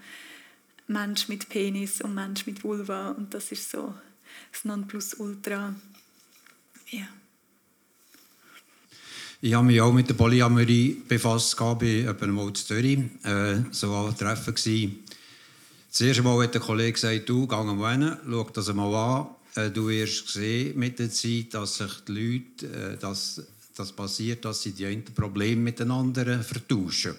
Mensch 0.86 1.28
mit 1.28 1.48
Penis 1.50 2.00
und 2.00 2.14
Mensch 2.14 2.46
mit 2.46 2.64
Vulva 2.64 3.10
und 3.10 3.34
das 3.34 3.52
ist 3.52 3.70
so 3.70 3.92
das 4.50 4.64
Nonplusultra. 4.64 5.74
Ja. 6.88 7.08
Ich 9.42 9.52
habe 9.52 9.66
mich 9.66 9.80
auch 9.82 9.92
mit 9.92 10.08
der 10.08 10.14
Polyamorie 10.14 11.02
befasst, 11.06 11.56
bei 11.58 12.08
einem 12.08 12.38
in 12.38 12.54
Zürich. 12.54 12.98
Äh, 13.22 13.56
so 13.70 13.94
ein 13.94 14.16
Treffen. 14.16 15.04
Das 15.90 16.00
erste 16.00 16.22
Mal 16.22 16.42
hat 16.42 16.54
der 16.54 16.60
Kollege 16.62 16.92
gesagt, 16.92 17.28
du, 17.28 17.46
geh 17.46 17.56
mal 17.56 17.98
hin, 17.98 18.16
schau 18.26 18.48
das 18.50 18.72
mal 18.72 18.94
an. 18.94 19.26
Äh, 19.54 19.70
du 19.70 19.88
wirst 19.88 20.30
sehen 20.30 20.78
mit 20.78 20.98
der 20.98 21.10
Zeit, 21.10 21.52
dass 21.52 21.76
sich 21.76 21.92
die 22.08 22.12
Leute, 22.12 22.94
äh, 22.94 22.96
dass 22.96 23.42
das 23.76 23.92
passiert, 23.92 24.42
dass 24.46 24.62
sie 24.62 24.72
die 24.72 24.86
einen 24.86 25.04
Probleme 25.04 25.60
mit 25.60 25.80
den 25.80 25.90
anderen 25.90 26.42
vertauschen. 26.42 27.16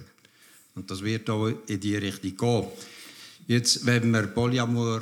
Und 0.73 0.89
das 0.89 1.03
wird 1.03 1.29
auch 1.29 1.51
in 1.67 1.79
die 1.79 1.97
Richtung 1.97 2.35
gehen. 2.35 2.67
Jetzt, 3.47 3.85
wenn 3.85 4.09
man 4.09 4.33
Polyamor 4.33 5.01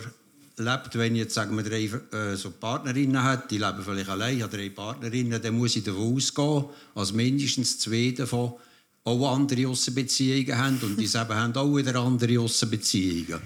lebt, 0.57 0.97
wenn 0.97 1.15
ich 1.15 1.21
jetzt 1.21 1.33
sagen 1.33 1.55
wir 1.55 1.63
drei 1.63 1.83
äh, 2.17 2.35
so 2.35 2.51
Partnerinnen 2.51 3.21
hat, 3.21 3.51
die 3.51 3.57
leben 3.57 3.83
vielleicht 3.83 4.09
allein, 4.09 4.41
hat 4.43 4.53
drei 4.53 4.69
Partnerinnen, 4.69 5.41
dann 5.41 5.57
muss 5.57 5.75
ich 5.75 5.83
davon 5.83 6.15
ausgehen, 6.15 6.65
dass 6.93 7.13
mindestens 7.13 7.79
zwei 7.79 8.13
davon 8.15 8.53
auch 9.03 9.35
andere 9.35 9.67
Aussenbeziehungen 9.67 10.57
haben 10.57 10.79
und 10.81 10.99
die 10.99 11.07
selber 11.07 11.35
haben 11.41 11.55
auch 11.55 11.75
wieder 11.75 11.95
andere 11.95 12.39
Aussenbeziehungen. 12.39 13.41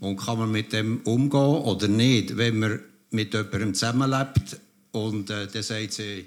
Und 0.00 0.16
kann 0.16 0.38
man 0.38 0.50
mit 0.50 0.72
dem 0.72 1.00
umgehen 1.04 1.40
oder 1.40 1.88
nicht? 1.88 2.36
Wenn 2.36 2.58
man 2.58 2.80
mit 3.10 3.34
jemandem 3.34 3.74
zusammenlebt 3.74 4.60
und 4.92 5.30
äh, 5.30 5.46
der 5.46 5.62
sagt 5.62 5.94
sie, 5.94 6.26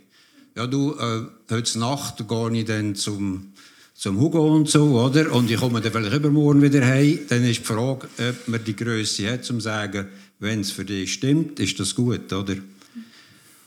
ja 0.56 0.68
du, 0.68 0.94
äh, 0.94 1.54
heute 1.54 1.80
Nacht 1.80 2.28
gehe 2.28 2.58
ich 2.58 2.66
dann 2.66 2.96
zum 2.96 3.54
zum 4.02 4.20
Hugo 4.20 4.56
und 4.56 4.68
so, 4.68 5.00
oder? 5.00 5.32
Und 5.32 5.52
ich 5.52 5.60
komme 5.60 5.80
dann 5.80 5.92
vielleicht 5.92 6.16
übermorgen 6.16 6.60
wieder 6.60 6.84
heim. 6.84 7.20
Dann 7.30 7.44
ist 7.44 7.60
die 7.60 7.66
Frage, 7.66 8.08
ob 8.18 8.48
man 8.48 8.64
die 8.64 8.76
Größe 8.76 9.32
hat, 9.32 9.42
um 9.52 9.58
zu 9.58 9.60
sagen, 9.60 10.08
wenn 10.42 10.60
es 10.60 10.72
für 10.72 10.84
dich 10.84 11.14
stimmt, 11.14 11.60
ist 11.60 11.80
das 11.80 11.96
gut, 11.96 12.34
oder? 12.34 12.56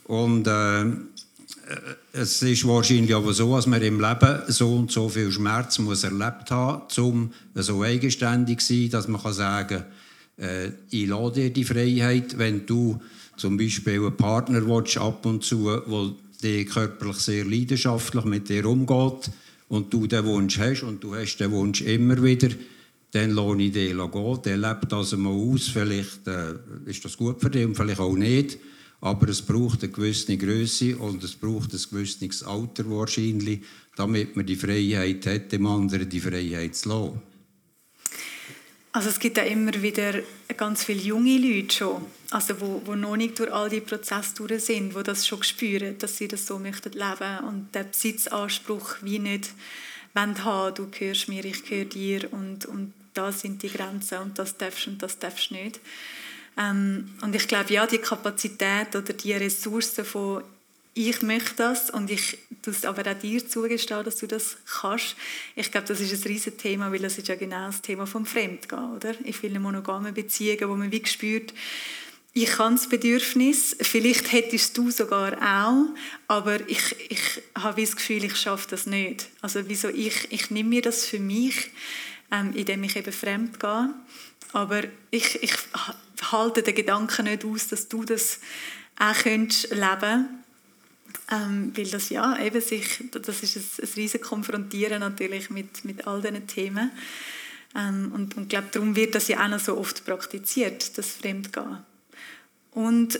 Und 0.04 0.46
äh, 0.46 0.84
es 2.12 2.42
ist 2.42 2.68
wahrscheinlich 2.68 3.14
aber 3.14 3.32
so, 3.32 3.56
dass 3.56 3.66
man 3.66 3.80
im 3.80 3.98
Leben 3.98 4.42
so 4.48 4.76
und 4.76 4.92
so 4.92 5.08
viel 5.08 5.32
Schmerz 5.32 5.78
muss 5.78 6.04
erlebt 6.04 6.50
haben, 6.50 6.82
um 6.98 7.32
so 7.54 7.82
eigenständig 7.82 8.60
zu 8.60 8.74
sein, 8.74 8.90
dass 8.90 9.08
man 9.08 9.22
kann 9.22 9.32
sagen 9.32 9.84
äh, 10.36 10.68
ich 10.90 11.06
lade 11.06 11.40
dir 11.40 11.50
die 11.50 11.64
Freiheit, 11.64 12.36
wenn 12.36 12.66
du 12.66 13.00
zum 13.36 13.56
Beispiel 13.56 14.00
einen 14.00 14.16
Partner 14.16 14.66
willst, 14.66 14.98
ab 14.98 15.24
und 15.24 15.42
zu, 15.42 16.14
der 16.42 16.64
körperlich 16.66 17.16
sehr 17.16 17.44
leidenschaftlich 17.44 18.24
mit 18.24 18.48
dir 18.48 18.66
umgeht, 18.66 19.30
und 19.68 19.92
du 19.92 20.06
den 20.06 20.24
Wunsch 20.24 20.58
hast 20.58 20.82
und 20.82 21.02
du 21.02 21.14
hast 21.14 21.38
den 21.38 21.50
Wunsch 21.50 21.80
immer 21.82 22.22
wieder, 22.22 22.48
dann 23.14 23.30
lohne 23.30 23.64
ich 23.64 23.72
den 23.72 23.96
gehen. 23.96 24.42
Der 24.44 24.56
lebt 24.56 24.90
das 24.90 25.16
mal 25.16 25.30
aus. 25.30 25.68
Vielleicht 25.68 26.26
äh, 26.26 26.54
ist 26.86 27.04
das 27.04 27.16
gut 27.16 27.40
für 27.40 27.48
dich 27.48 27.64
und 27.64 27.76
vielleicht 27.76 28.00
auch 28.00 28.16
nicht. 28.16 28.58
Aber 29.00 29.28
es 29.28 29.40
braucht 29.40 29.84
eine 29.84 29.92
gewisse 29.92 30.36
Größe 30.36 30.96
und 30.96 31.22
es 31.22 31.34
braucht 31.34 31.72
ein 31.72 31.80
gewisses 31.90 32.42
Alter 32.42 32.90
wahrscheinlich, 32.90 33.60
damit 33.96 34.34
man 34.34 34.46
die 34.46 34.56
Freiheit 34.56 35.26
hat, 35.26 35.52
dem 35.52 35.66
anderen 35.66 36.08
die 36.08 36.20
Freiheit 36.20 36.74
zu 36.74 36.88
lassen. 36.88 37.22
Also 38.90 39.10
es 39.10 39.18
gibt 39.18 39.36
ja 39.36 39.42
immer 39.44 39.82
wieder 39.82 40.14
ganz 40.56 40.84
viele 40.84 41.02
junge 41.02 41.36
Leute 41.38 41.74
schon, 41.74 42.06
also 42.30 42.60
wo, 42.60 42.82
wo 42.84 42.94
noch 42.94 43.16
nicht 43.16 43.38
durch 43.38 43.52
all 43.52 43.68
die 43.68 43.80
Prozesse 43.80 44.34
durch 44.36 44.64
sind, 44.64 44.94
wo 44.94 45.02
das 45.02 45.26
schon 45.26 45.42
spüren, 45.42 45.98
dass 45.98 46.16
sie 46.16 46.28
das 46.28 46.46
so 46.46 46.58
möchten 46.58 46.92
leben 46.92 47.44
und 47.48 47.74
den 47.74 47.90
Besitzanspruch 47.90 48.96
wie 49.02 49.18
nicht 49.18 49.50
haben, 50.16 50.74
du 50.74 50.88
gehörst 50.90 51.28
mir, 51.28 51.44
ich 51.44 51.64
gehöre 51.64 51.86
dir 51.86 52.32
und, 52.32 52.66
und 52.66 52.92
da 53.14 53.32
sind 53.32 53.62
die 53.62 53.70
Grenzen 53.70 54.18
und 54.18 54.38
das 54.38 54.56
darfst 54.56 54.86
und 54.86 55.02
das 55.02 55.18
darfst 55.18 55.50
nicht. 55.50 55.80
Ähm, 56.56 57.14
und 57.22 57.34
ich 57.34 57.48
glaube, 57.48 57.72
ja, 57.72 57.86
die 57.86 57.98
Kapazität 57.98 58.94
oder 58.94 59.12
die 59.12 59.32
Ressourcen 59.32 60.04
von 60.04 60.42
ich 60.96 61.22
möchte 61.22 61.56
das 61.56 61.90
und 61.90 62.08
ich 62.08 62.38
das 62.62 62.84
aber 62.84 63.10
auch 63.10 63.18
dir 63.18 63.46
zugestehen, 63.46 64.04
dass 64.04 64.16
du 64.18 64.28
das 64.28 64.56
kannst. 64.80 65.16
Ich 65.56 65.72
glaube, 65.72 65.88
das 65.88 66.00
ist 66.00 66.12
ein 66.12 66.28
riesiges 66.28 66.56
Thema, 66.56 66.92
weil 66.92 67.00
das 67.00 67.18
ist 67.18 67.26
ja 67.26 67.34
genau 67.34 67.66
das 67.66 67.82
Thema 67.82 68.06
vom 68.06 68.24
Fremdgehen, 68.24 68.92
oder? 68.94 69.12
In 69.24 69.32
vielen 69.32 69.60
monogamen 69.60 70.14
Beziehungen, 70.14 70.68
wo 70.68 70.76
man 70.76 70.92
wie 70.92 71.04
spürt, 71.04 71.52
ich 72.36 72.46
kann 72.46 72.74
das 72.74 72.88
Bedürfnis, 72.88 73.76
vielleicht 73.80 74.32
hättest 74.32 74.76
du 74.76 74.90
sogar 74.90 75.34
auch, 75.34 75.86
aber 76.26 76.68
ich, 76.68 76.96
ich 77.08 77.42
habe 77.56 77.80
das 77.80 77.94
Gefühl, 77.94 78.24
ich 78.24 78.34
schaffe 78.36 78.66
das 78.70 78.86
nicht. 78.86 79.28
Also 79.40 79.68
wieso 79.68 79.88
ich, 79.88 80.32
ich 80.32 80.50
nehme 80.50 80.68
mir 80.68 80.82
das 80.82 81.06
für 81.06 81.20
mich, 81.20 81.70
ähm, 82.30 82.52
indem 82.54 82.84
ich 82.84 82.96
eben 82.96 83.12
fremd 83.12 83.60
gehe, 83.60 83.90
aber 84.52 84.82
ich, 85.10 85.42
ich 85.42 85.54
halte 86.30 86.62
den 86.62 86.74
Gedanken 86.74 87.24
nicht 87.24 87.44
aus, 87.44 87.68
dass 87.68 87.88
du 87.88 88.04
das 88.04 88.40
auch 88.98 89.14
könntest 89.14 89.70
leben 89.72 90.44
ähm, 91.30 91.72
weil 91.74 91.86
das 91.86 92.10
ja 92.10 92.38
eben 92.38 92.60
sich, 92.60 93.04
das 93.12 93.42
ist 93.42 93.56
ein, 93.56 93.84
ein 93.84 93.92
riesiges 93.96 94.28
Konfrontieren 94.28 95.00
natürlich 95.00 95.50
mit, 95.50 95.84
mit 95.84 96.06
all 96.06 96.20
diesen 96.20 96.46
Themen. 96.46 96.90
Ähm, 97.74 98.12
und 98.12 98.36
ich 98.36 98.48
glaube, 98.48 98.68
darum 98.72 98.94
wird 98.94 99.14
das 99.14 99.28
ja 99.28 99.42
auch 99.42 99.48
noch 99.48 99.60
so 99.60 99.78
oft 99.78 100.04
praktiziert, 100.04 100.96
das 100.98 101.12
Fremdgehen. 101.12 101.78
Und 102.72 103.18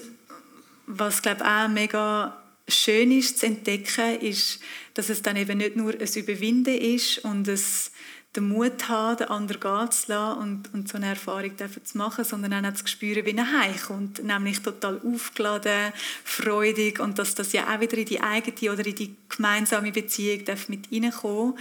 was 0.86 1.22
glaube 1.22 1.44
auch 1.44 1.68
mega 1.68 2.42
schön 2.68 3.10
ist 3.10 3.38
zu 3.38 3.46
entdecken, 3.46 4.20
ist, 4.20 4.60
dass 4.94 5.08
es 5.08 5.22
dann 5.22 5.36
eben 5.36 5.58
nicht 5.58 5.76
nur 5.76 5.94
ein 5.94 6.14
Überwinden 6.14 6.76
ist 6.76 7.18
und 7.18 7.48
es 7.48 7.90
den 8.36 8.48
Mut 8.48 8.88
haben, 8.88 9.16
den 9.16 9.28
anderen 9.28 9.60
gehen 9.60 9.90
zu 9.90 10.12
lassen 10.12 10.38
und, 10.38 10.74
und 10.74 10.88
so 10.88 10.96
eine 10.96 11.10
Erfahrung 11.10 11.52
zu 11.56 11.98
machen, 11.98 12.24
sondern 12.24 12.66
auch 12.66 12.74
zu 12.74 12.86
spüren, 12.86 13.24
wie 13.24 13.36
er 13.36 13.60
heimkommt. 13.60 14.22
Nämlich 14.24 14.60
total 14.60 15.00
aufgeladen, 15.04 15.92
freudig 16.24 17.00
und 17.00 17.18
dass 17.18 17.34
das 17.34 17.52
ja 17.52 17.74
auch 17.74 17.80
wieder 17.80 17.96
in 17.96 18.06
die 18.06 18.20
eigene 18.20 18.72
oder 18.72 18.86
in 18.86 18.94
die 18.94 19.16
gemeinsame 19.28 19.92
Beziehung 19.92 20.44
darf 20.44 20.68
mit 20.68 20.90
reinkommen 20.90 21.54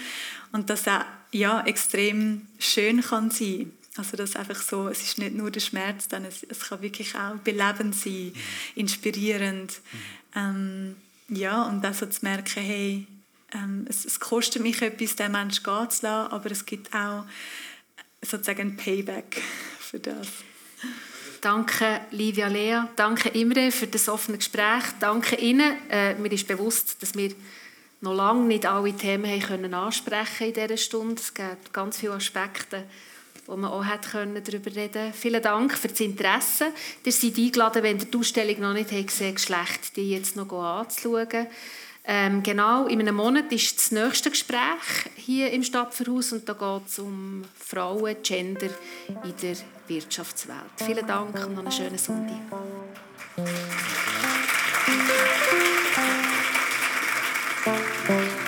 und 0.52 0.70
dass 0.70 0.88
auch 0.88 1.02
ja, 1.32 1.62
extrem 1.66 2.48
schön 2.60 3.02
kann 3.02 3.32
sein 3.32 3.72
also 3.96 4.18
das 4.18 4.36
einfach 4.36 4.60
so, 4.60 4.88
es 4.88 5.04
ist 5.04 5.18
nicht 5.20 5.36
nur 5.36 5.52
der 5.52 5.60
Schmerz, 5.60 6.08
dann 6.08 6.26
es, 6.26 6.44
es 6.44 6.62
kann 6.62 6.82
wirklich 6.82 7.16
auch 7.16 7.36
belebend 7.44 7.96
sein, 7.96 8.32
mhm. 8.34 8.42
inspirierend. 8.76 9.82
Mhm. 9.92 9.96
Ähm, 10.36 10.96
ja, 11.30 11.64
und 11.64 11.86
auch 11.86 11.94
so 11.94 12.06
zu 12.08 12.20
merken, 12.24 12.62
hey, 12.62 13.08
ähm, 13.54 13.86
es, 13.90 14.06
es, 14.06 14.20
kostet 14.20 14.62
mich 14.62 14.82
etwas, 14.82 15.16
den 15.16 15.32
Menschen 15.32 15.64
gehen 15.64 15.90
zu 15.90 16.06
lassen, 16.06 16.32
aber 16.32 16.52
es 16.52 16.66
gibt 16.66 16.94
auch 16.94 17.26
sozusagen 18.22 18.62
ein 18.62 18.78
Payback 18.78 19.42
für 19.80 20.00
das. 20.00 20.28
Danke, 21.42 22.00
Livia 22.12 22.48
Lea. 22.48 22.84
Danke, 22.96 23.30
Imre, 23.30 23.72
für 23.72 23.88
das 23.88 24.08
offene 24.08 24.38
Gespräch. 24.38 24.84
Danke 25.02 25.36
Ihnen. 25.36 25.76
Äh, 25.90 26.16
mir 26.16 26.32
ist 26.32 26.48
bewusst, 26.48 27.02
dass 27.02 27.16
wir 27.16 27.36
noch 28.00 28.14
lange 28.14 28.46
nicht 28.46 28.66
alle 28.66 28.94
Themen 28.94 29.30
haben 29.30 29.42
können 29.42 29.74
ansprechen 29.74 30.48
in 30.48 30.54
dieser 30.54 30.78
Stunde. 30.78 31.22
Es 31.22 31.34
gibt 31.34 31.74
ganz 31.74 31.98
viele 31.98 32.14
Aspekte, 32.14 32.86
wo 33.46 33.58
man 33.58 33.72
auch 33.72 33.84
hat 33.84 34.12
können 34.12 34.42
darüber 34.42 34.74
reden 34.74 35.14
Vielen 35.14 35.42
Dank 35.42 35.78
für 35.78 35.90
das 35.90 36.00
Interesse. 36.00 36.72
Ihr 37.04 37.12
seid 37.12 37.38
eingeladen, 37.38 37.84
wenn 37.84 38.00
ihr 38.00 38.06
die 38.06 38.18
Ausstellung 38.18 38.62
noch 38.62 38.74
nicht 38.74 38.90
gesehen 38.90 39.28
habt, 39.28 39.36
Geschlecht, 39.36 39.96
die 39.98 40.12
jetzt 40.12 40.38
noch 40.38 40.52
anzuschauen. 40.52 41.48
Ähm, 42.06 42.44
genau, 42.44 42.88
in 42.88 43.00
einem 43.00 43.16
Monat 43.16 43.52
ist 43.52 43.78
das 43.78 43.92
nächste 43.92 44.30
Gespräch 44.30 45.10
hier 45.16 45.52
im 45.52 45.64
Stadtverhaus 45.64 46.34
und 46.34 46.48
da 46.48 46.54
geht 46.54 46.88
es 46.88 47.00
um 47.00 47.44
Frauen, 47.58 48.18
Gender 48.22 48.70
in 49.08 49.34
der 49.42 49.56
Wirtschaftswelt. 49.88 50.60
Vielen 50.76 51.08
Dank 51.08 51.34
und 51.46 51.56
noch 51.56 51.64
einen 51.64 51.72
schönen 51.72 51.98
Sonntag. 51.98 52.40
Musik 58.06 58.43